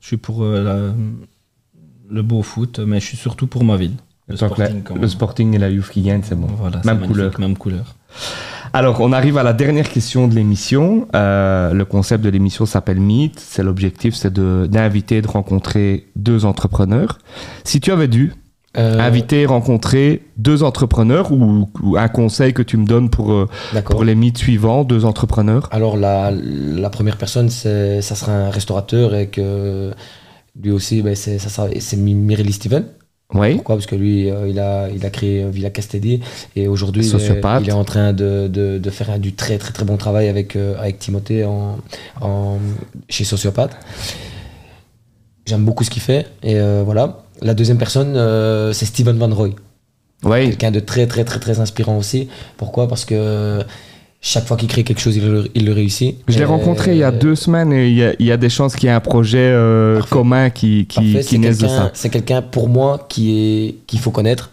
Je 0.00 0.06
suis 0.06 0.16
pour 0.16 0.44
euh, 0.44 0.62
la- 0.62 0.94
le 2.14 2.22
beau 2.22 2.42
foot, 2.42 2.78
mais 2.80 3.00
je 3.00 3.06
suis 3.06 3.16
surtout 3.16 3.46
pour 3.48 3.64
ma 3.64 3.76
ville. 3.76 3.94
Le 4.28 4.34
la- 4.34 5.08
Sporting, 5.08 5.50
le 5.50 5.56
et 5.56 5.58
la 5.58 5.70
Juve 5.70 5.88
qui 5.90 6.02
gagnent, 6.02 6.22
c'est 6.22 6.38
bon. 6.38 6.46
Voilà, 6.58 6.80
Même 6.84 7.00
couleur. 7.00 7.40
Même 7.40 7.56
couleur. 7.56 7.96
Alors, 8.72 9.00
on 9.00 9.12
arrive 9.12 9.36
à 9.36 9.42
la 9.42 9.52
dernière 9.52 9.88
question 9.88 10.28
de 10.28 10.34
l'émission. 10.34 11.08
Euh, 11.16 11.72
le 11.72 11.84
concept 11.84 12.22
de 12.22 12.30
l'émission 12.30 12.66
s'appelle 12.66 13.00
Meet. 13.00 13.38
C'est 13.40 13.64
l'objectif, 13.64 14.14
c'est 14.14 14.32
de- 14.32 14.68
d'inviter, 14.70 15.20
de, 15.22 15.26
rencontrer 15.28 16.06
deux 16.14 16.44
entrepreneurs. 16.44 17.18
Si 17.64 17.80
tu 17.80 17.90
avais 17.90 18.08
dû 18.08 18.32
Euh, 18.78 19.00
inviter, 19.00 19.46
rencontrer 19.46 20.22
deux 20.36 20.62
entrepreneurs 20.62 21.32
ou, 21.32 21.68
ou 21.82 21.96
un 21.96 22.06
conseil 22.06 22.52
que 22.54 22.62
tu 22.62 22.76
me 22.76 22.86
donnes 22.86 23.10
pour, 23.10 23.32
euh, 23.32 23.48
pour 23.84 24.04
les 24.04 24.14
mythes 24.14 24.38
suivants, 24.38 24.84
deux 24.84 25.04
entrepreneurs? 25.04 25.68
Alors 25.72 25.96
la, 25.96 26.30
la 26.30 26.88
première 26.88 27.16
personne, 27.16 27.48
ça 27.50 28.00
sera 28.00 28.30
un 28.30 28.50
restaurateur 28.50 29.16
et 29.16 29.26
que 29.26 29.90
lui 30.62 30.70
aussi, 30.70 31.02
ben, 31.02 31.16
c'est, 31.16 31.40
ça 31.40 31.48
sera, 31.48 31.66
c'est 31.80 31.96
Mi- 31.96 32.14
Mireille 32.14 32.52
Steven. 32.52 32.84
Oui. 33.34 33.54
Pourquoi? 33.54 33.76
Parce 33.76 33.86
que 33.86 33.94
lui, 33.94 34.30
euh, 34.30 34.48
il, 34.48 34.58
a, 34.58 34.88
il 34.88 35.04
a 35.06 35.10
créé 35.10 35.44
Villa 35.50 35.70
Castelli 35.70 36.20
et 36.56 36.66
aujourd'hui, 36.68 37.02
il 37.02 37.06
est, 37.06 37.10
Sociopathe. 37.10 37.62
il 37.64 37.68
est 37.68 37.72
en 37.72 37.84
train 37.84 38.12
de, 38.12 38.48
de, 38.48 38.78
de 38.78 38.90
faire 38.90 39.18
du 39.18 39.32
très 39.34 39.58
très 39.58 39.72
très 39.72 39.84
bon 39.84 39.96
travail 39.96 40.28
avec, 40.28 40.56
euh, 40.56 40.74
avec 40.78 40.98
Timothée 40.98 41.44
en, 41.44 41.78
en, 42.20 42.58
chez 43.08 43.24
Sociopathe. 43.24 43.76
J'aime 45.46 45.64
beaucoup 45.64 45.84
ce 45.84 45.90
qu'il 45.90 46.02
fait 46.02 46.26
et 46.42 46.58
euh, 46.58 46.82
voilà. 46.84 47.24
La 47.42 47.54
deuxième 47.54 47.78
personne, 47.78 48.14
c'est 48.74 48.84
Steven 48.84 49.16
Van 49.16 49.34
Roy. 49.34 49.50
Oui. 50.24 50.44
Quelqu'un 50.50 50.70
de 50.70 50.80
très 50.80 51.06
très 51.06 51.24
très 51.24 51.40
très 51.40 51.60
inspirant 51.60 51.96
aussi. 51.96 52.28
Pourquoi? 52.58 52.86
Parce 52.86 53.06
que 53.06 53.60
chaque 54.22 54.46
fois 54.46 54.56
qu'il 54.56 54.68
crée 54.68 54.84
quelque 54.84 55.00
chose, 55.00 55.16
il 55.16 55.26
le, 55.26 55.48
il 55.54 55.64
le 55.64 55.72
réussit. 55.72 56.16
Je 56.28 56.34
l'ai 56.36 56.42
Et- 56.42 56.44
rencontré 56.44 56.92
il 56.92 56.98
y 56.98 57.02
a 57.04 57.10
deux 57.10 57.34
semaines 57.34 57.72
et 57.72 57.88
il 57.88 57.96
y 57.96 58.04
a, 58.04 58.12
il 58.18 58.26
y 58.26 58.32
a 58.32 58.36
des 58.36 58.50
chances 58.50 58.74
qu'il 58.76 58.84
y 58.88 58.92
ait 58.92 58.94
un 58.94 59.00
projet 59.00 59.38
euh, 59.38 60.00
commun 60.10 60.50
qui, 60.50 60.86
qui, 60.86 61.18
qui 61.20 61.38
naisse 61.38 61.58
de 61.58 61.66
quelqu'un- 61.66 61.76
ça. 61.86 61.90
C'est 61.94 62.10
quelqu'un 62.10 62.42
pour 62.42 62.68
moi 62.68 63.06
qui 63.08 63.38
est 63.38 63.74
qu'il 63.86 63.98
faut 63.98 64.10
connaître. 64.10 64.50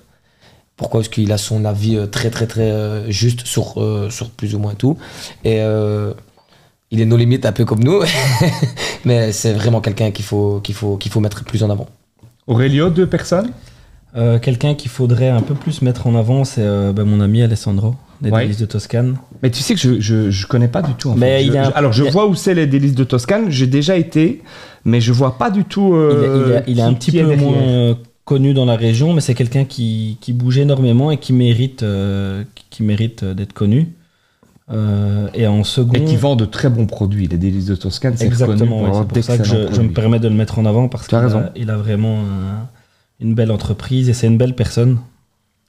Pourquoi? 0.77 0.99
Parce 1.01 1.09
qu'il 1.09 1.31
a 1.31 1.37
son 1.37 1.65
avis 1.65 1.97
euh, 1.97 2.05
très 2.05 2.29
très 2.29 2.47
très 2.47 2.69
euh, 2.71 3.09
juste 3.09 3.45
sur, 3.47 3.81
euh, 3.81 4.09
sur 4.09 4.29
plus 4.29 4.55
ou 4.55 4.59
moins 4.59 4.73
tout. 4.75 4.95
Et 5.43 5.59
euh, 5.61 6.13
il 6.91 7.01
est 7.01 7.05
nos 7.05 7.17
limites 7.17 7.45
un 7.45 7.51
peu 7.51 7.65
comme 7.65 7.83
nous. 7.83 8.01
Mais 9.05 9.31
c'est 9.31 9.53
vraiment 9.53 9.81
quelqu'un 9.81 10.11
qu'il 10.11 10.23
faut, 10.23 10.59
qu'il 10.61 10.75
faut, 10.75 10.95
qu'il 10.97 11.11
faut 11.11 11.19
mettre 11.19 11.43
plus 11.43 11.63
en 11.63 11.69
avant. 11.69 11.87
Aurélio, 12.45 12.89
deux 12.89 13.07
personnes? 13.07 13.51
Euh, 14.15 14.39
Quelqu'un 14.39 14.73
qu'il 14.75 14.89
faudrait 14.89 15.29
un 15.29 15.41
peu 15.41 15.53
plus 15.53 15.81
mettre 15.81 16.07
en 16.07 16.15
avant, 16.15 16.45
c'est 16.45 16.61
euh, 16.63 16.93
ben, 16.93 17.03
mon 17.03 17.19
ami 17.19 17.41
Alessandro, 17.41 17.95
des 18.21 18.29
Ouais. 18.31 18.41
délices 18.43 18.57
de 18.59 18.65
Toscane. 18.65 19.17
Mais 19.43 19.49
tu 19.51 19.61
sais 19.61 19.73
que 19.75 19.79
je, 19.79 19.99
je, 19.99 20.29
je 20.31 20.47
connais 20.47 20.67
pas 20.67 20.81
du 20.81 20.93
tout. 20.93 21.09
En 21.11 21.15
Mais 21.15 21.37
fait. 21.39 21.45
il 21.45 21.51
Je- 21.53 21.57
a- 21.57 21.67
alors 21.69 21.93
je 21.93 22.03
il 22.03 22.07
a- 22.07 22.11
vois 22.11 22.27
où 22.27 22.35
c'est 22.35 22.53
les 22.53 22.67
délices 22.67 22.95
de 22.95 23.03
Toscane. 23.03 23.49
J'ai 23.49 23.67
déjà 23.67 23.95
été, 23.97 24.41
mais 24.85 25.01
je 25.01 25.11
vois 25.13 25.37
pas 25.37 25.49
du 25.51 25.63
tout. 25.65 25.89
Il 25.93 25.95
est- 25.95 26.27
euh, 26.27 26.59
il, 26.67 26.79
est, 26.79 26.81
un 26.81 26.93
petit 26.93 27.11
peu 27.11 27.35
moins 27.35 27.53
euh, 27.57 27.93
connu 28.25 28.53
dans 28.53 28.65
la 28.65 28.75
région, 28.75 29.13
mais 29.13 29.21
c'est 29.21 29.35
quelqu'un 29.35 29.65
qui, 29.65 30.17
qui 30.21 30.33
bouge 30.33 30.57
énormément 30.57 31.11
et 31.11 31.17
qui 31.17 31.31
mérite, 31.33 31.83
euh, 31.83 32.43
qui 32.69 32.83
mérite 32.83 33.23
d'être 33.23 33.53
connu. 33.53 33.89
Et 35.33 35.47
en 35.47 35.63
second, 35.63 35.93
Et 35.93 36.03
qui 36.03 36.17
vend 36.17 36.35
de 36.35 36.43
très 36.45 36.69
bons 36.69 36.87
produits. 36.87 37.27
Les 37.27 37.37
délices 37.37 37.67
de 37.67 37.75
Toscane, 37.75 38.15
c'est 38.17 38.25
exactement, 38.25 38.81
ouais, 38.83 38.89
c'est 38.93 39.07
pour 39.07 39.23
ça 39.23 39.37
que 39.37 39.43
je, 39.45 39.81
me 39.81 39.89
permets 39.93 40.19
de 40.19 40.27
le 40.27 40.33
mettre 40.35 40.59
en 40.59 40.65
avant 40.65 40.89
parce 40.89 41.07
qu'il 41.07 41.17
a, 41.17 41.51
il 41.55 41.69
a 41.69 41.77
vraiment 41.77 42.19
un- 42.19 42.67
une 43.21 43.33
belle 43.33 43.51
entreprise 43.51 44.09
et 44.09 44.13
c'est 44.13 44.27
une 44.27 44.37
belle 44.37 44.55
personne. 44.55 44.97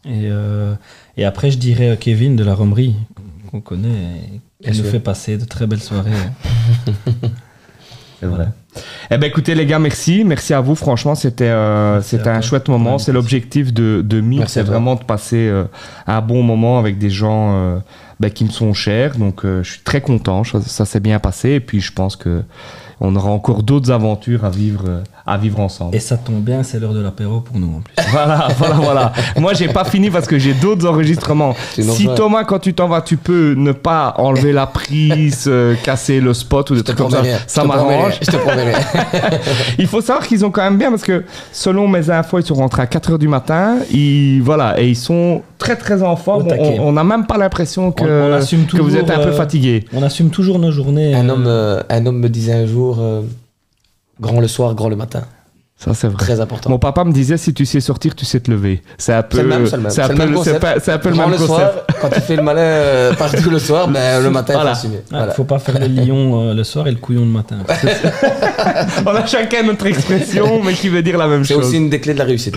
Et, 0.05 0.29
euh, 0.31 0.75
et 1.17 1.25
après, 1.25 1.51
je 1.51 1.59
dirais 1.59 1.97
Kevin 1.99 2.37
de 2.37 2.45
la 2.45 2.55
Romerie 2.55 2.95
qu'on 3.51 3.61
connaît 3.61 4.21
et 4.63 4.71
qui 4.71 4.83
nous 4.83 4.89
fait 4.89 5.01
passer 5.01 5.37
de 5.37 5.45
très 5.45 5.67
belles 5.67 5.83
soirées. 5.83 6.11
C'est 8.21 8.27
vrai. 8.27 8.49
Eh 9.11 9.17
ben 9.17 9.27
écoutez 9.27 9.55
les 9.55 9.65
gars, 9.65 9.79
merci, 9.79 10.25
merci 10.25 10.53
à 10.53 10.61
vous. 10.61 10.75
Franchement, 10.75 11.15
c'était 11.15 11.45
euh, 11.45 12.03
c'était 12.03 12.31
un 12.31 12.41
chouette 12.41 12.69
moment. 12.69 12.95
Ouais, 12.95 12.99
c'est 12.99 13.13
l'objectif 13.13 13.73
de 13.73 14.03
de 14.05 14.23
c'est 14.47 14.63
vraiment 14.63 14.97
de 14.97 15.05
passer 15.05 15.49
euh, 15.49 15.65
un 16.07 16.21
bon 16.21 16.43
moment 16.43 16.79
avec 16.79 16.99
des 16.99 17.11
gens 17.11 17.55
euh, 17.55 17.79
ben, 18.19 18.31
qui 18.31 18.45
me 18.45 18.51
sont 18.51 18.75
chers. 18.75 19.17
Donc 19.17 19.45
je 19.45 19.63
suis 19.63 19.83
très 19.83 20.01
content. 20.01 20.43
Ça, 20.45 20.61
ça 20.61 20.85
s'est 20.85 21.01
bien 21.01 21.19
passé 21.21 21.51
et 21.51 21.61
puis 21.61 21.81
je 21.81 21.93
pense 21.93 22.17
que 22.17 22.43
on 23.01 23.15
aura 23.17 23.31
encore 23.31 23.63
d'autres 23.63 23.91
aventures 23.91 24.45
à 24.45 24.51
vivre 24.51 25.03
à 25.29 25.37
vivre 25.37 25.61
ensemble. 25.61 25.95
Et 25.95 26.01
ça 26.01 26.17
tombe 26.17 26.43
bien, 26.43 26.63
c'est 26.63 26.81
l'heure 26.81 26.95
de 26.95 27.01
l'apéro 27.01 27.41
pour 27.41 27.59
nous 27.59 27.77
en 27.77 27.81
plus. 27.81 27.95
Voilà, 28.11 28.49
voilà, 28.57 28.75
voilà. 28.77 29.13
Moi, 29.37 29.53
j'ai 29.53 29.69
pas 29.69 29.85
fini 29.85 30.11
parce 30.11 30.27
que 30.27 30.39
j'ai 30.39 30.55
d'autres 30.55 30.87
enregistrements. 30.87 31.55
Si. 31.75 32.09
Thomas, 32.17 32.45
quand 32.45 32.59
tu 32.59 32.73
t'en 32.73 32.89
vas, 32.89 33.03
tu 33.03 33.19
peux 33.19 33.55
ne 33.55 33.73
pas 33.73 34.15
enlever 34.17 34.53
la 34.53 34.67
prise, 34.67 35.45
euh, 35.47 35.75
casser 35.83 36.21
le 36.21 36.33
spot 36.33 36.71
ou 36.71 36.75
des 36.75 36.83
trucs 36.83 36.97
comme 36.97 37.11
ça, 37.11 37.21
rien. 37.21 37.37
ça 37.47 37.65
m'arrange. 37.65 38.15
Je 38.23 38.31
te 38.31 38.37
promets 38.37 38.73
rien. 38.73 38.79
Il 39.79 39.87
faut 39.87 40.01
savoir 40.01 40.27
qu'ils 40.27 40.45
ont 40.47 40.51
quand 40.51 40.63
même 40.63 40.79
bien 40.79 40.89
parce 40.89 41.03
que 41.03 41.25
selon 41.53 41.87
mes 41.87 42.09
infos, 42.11 42.39
ils 42.39 42.47
sont 42.47 42.55
rentrés 42.55 42.83
à 42.83 42.87
4 42.87 43.13
heures 43.13 43.19
du 43.19 43.29
matin. 43.29 43.77
Ils, 43.91 44.41
voilà, 44.41 44.81
et 44.81 44.89
ils 44.89 44.97
sont 44.97 45.43
très 45.59 45.77
très 45.77 46.03
en 46.03 46.17
forme. 46.17 46.49
On 46.81 46.93
n'a 46.93 47.05
même 47.05 47.27
pas 47.27 47.37
l'impression 47.37 47.93
que, 47.93 48.05
que 48.05 48.81
vous 48.81 48.97
êtes 48.97 49.11
un 49.11 49.19
peu 49.19 49.29
euh, 49.29 49.33
fatigué. 49.33 49.85
On 49.93 50.03
assume 50.03 50.31
toujours 50.31 50.59
nos 50.59 50.71
journées. 50.71 51.15
Un 51.15 51.29
euh, 51.29 51.33
homme, 51.33 51.45
euh, 51.47 51.83
un 51.91 52.07
homme 52.07 52.19
me 52.19 52.29
disait 52.29 52.55
un 52.55 52.67
jour 52.67 52.88
euh, 52.99 53.23
grand 54.21 54.41
le 54.41 54.49
soir, 54.49 54.75
grand 54.75 54.89
le 54.89 54.97
matin. 54.97 55.23
Ça, 55.81 55.95
c'est 55.95 56.09
vrai. 56.09 56.17
Très 56.17 56.41
important. 56.41 56.71
Mon 56.71 56.81
papa 56.81 57.05
me 57.05 57.13
disait 57.13 57.37
si 57.37 57.55
tu 57.55 57.65
sais 57.65 57.79
sortir, 57.79 58.17
tu 58.17 58.25
sais 58.25 58.41
te 58.41 58.51
lever. 58.51 58.83
C'est 58.99 59.13
un 59.13 59.23
peu, 59.23 59.37
C'est 59.37 59.43
le 59.45 59.49
même, 59.49 59.67
c'est 59.69 59.77
le 59.77 59.83
même. 59.83 59.91
c'est 59.93 60.01
un 60.03 60.07
C'est 60.07 60.13
le 60.13 60.19
peu 60.19 60.25
même 60.25 60.31
le- 60.33 60.37
c'est 60.39 60.45
concept. 60.59 60.61
pas- 60.61 60.81
c'est 60.81 60.91
un 60.91 60.99
peu 60.99 61.09
le 61.11 61.15
Grand 61.15 61.29
même 61.29 61.41
le 61.41 61.47
concept. 61.47 61.57
soir, 61.71 61.73
quand 62.01 62.09
tu 62.11 62.21
fais 62.21 62.35
le 62.35 62.43
malin 62.43 62.61
euh, 62.61 63.13
partout 63.15 63.49
le 63.49 63.61
soir, 63.61 63.87
ben, 63.87 64.21
le 64.21 64.29
matin, 64.31 64.55
il 64.55 64.57
Voilà. 64.57 64.75
faut 64.75 64.79
assumer. 64.79 65.01
Ah, 65.13 65.17
Voilà. 65.19 65.33
Faut 65.35 65.45
pas 65.45 65.61
faire 65.61 65.79
le 65.79 65.87
lion 65.87 66.49
euh, 66.51 66.55
le 66.55 66.65
soir 66.65 66.89
et 66.89 66.91
le 66.91 66.97
couillon 66.97 67.21
le 67.21 67.27
matin. 67.31 67.59
On 69.07 69.11
a 69.11 69.25
chacun 69.25 69.63
notre 69.63 69.87
expression, 69.87 70.65
mais 70.65 70.73
qui 70.75 70.89
veut 70.89 71.03
dire 71.03 71.17
la 71.17 71.29
même 71.29 71.45
C'est 71.45 71.55
chose. 71.55 71.67
aussi 71.67 71.77
une 71.77 71.91
des 71.91 72.01
clés 72.01 72.15
de 72.15 72.19
la 72.19 72.25
réussite. 72.25 72.57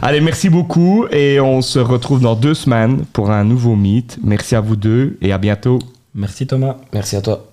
Allez, 0.00 0.20
merci 0.20 0.48
beaucoup 0.48 1.06
et 1.10 1.40
on 1.40 1.62
se 1.62 1.80
retrouve 1.80 2.20
dans 2.20 2.36
deux 2.36 2.54
semaines 2.54 3.04
pour 3.12 3.32
un 3.32 3.42
nouveau 3.42 3.74
mythe. 3.74 4.16
Merci 4.22 4.54
à 4.54 4.60
vous 4.60 4.76
deux 4.76 5.18
et 5.22 5.32
à 5.32 5.38
bientôt. 5.38 5.80
Merci 6.14 6.46
Thomas. 6.46 6.76
Merci 6.92 7.16
à 7.16 7.20
toi. 7.20 7.49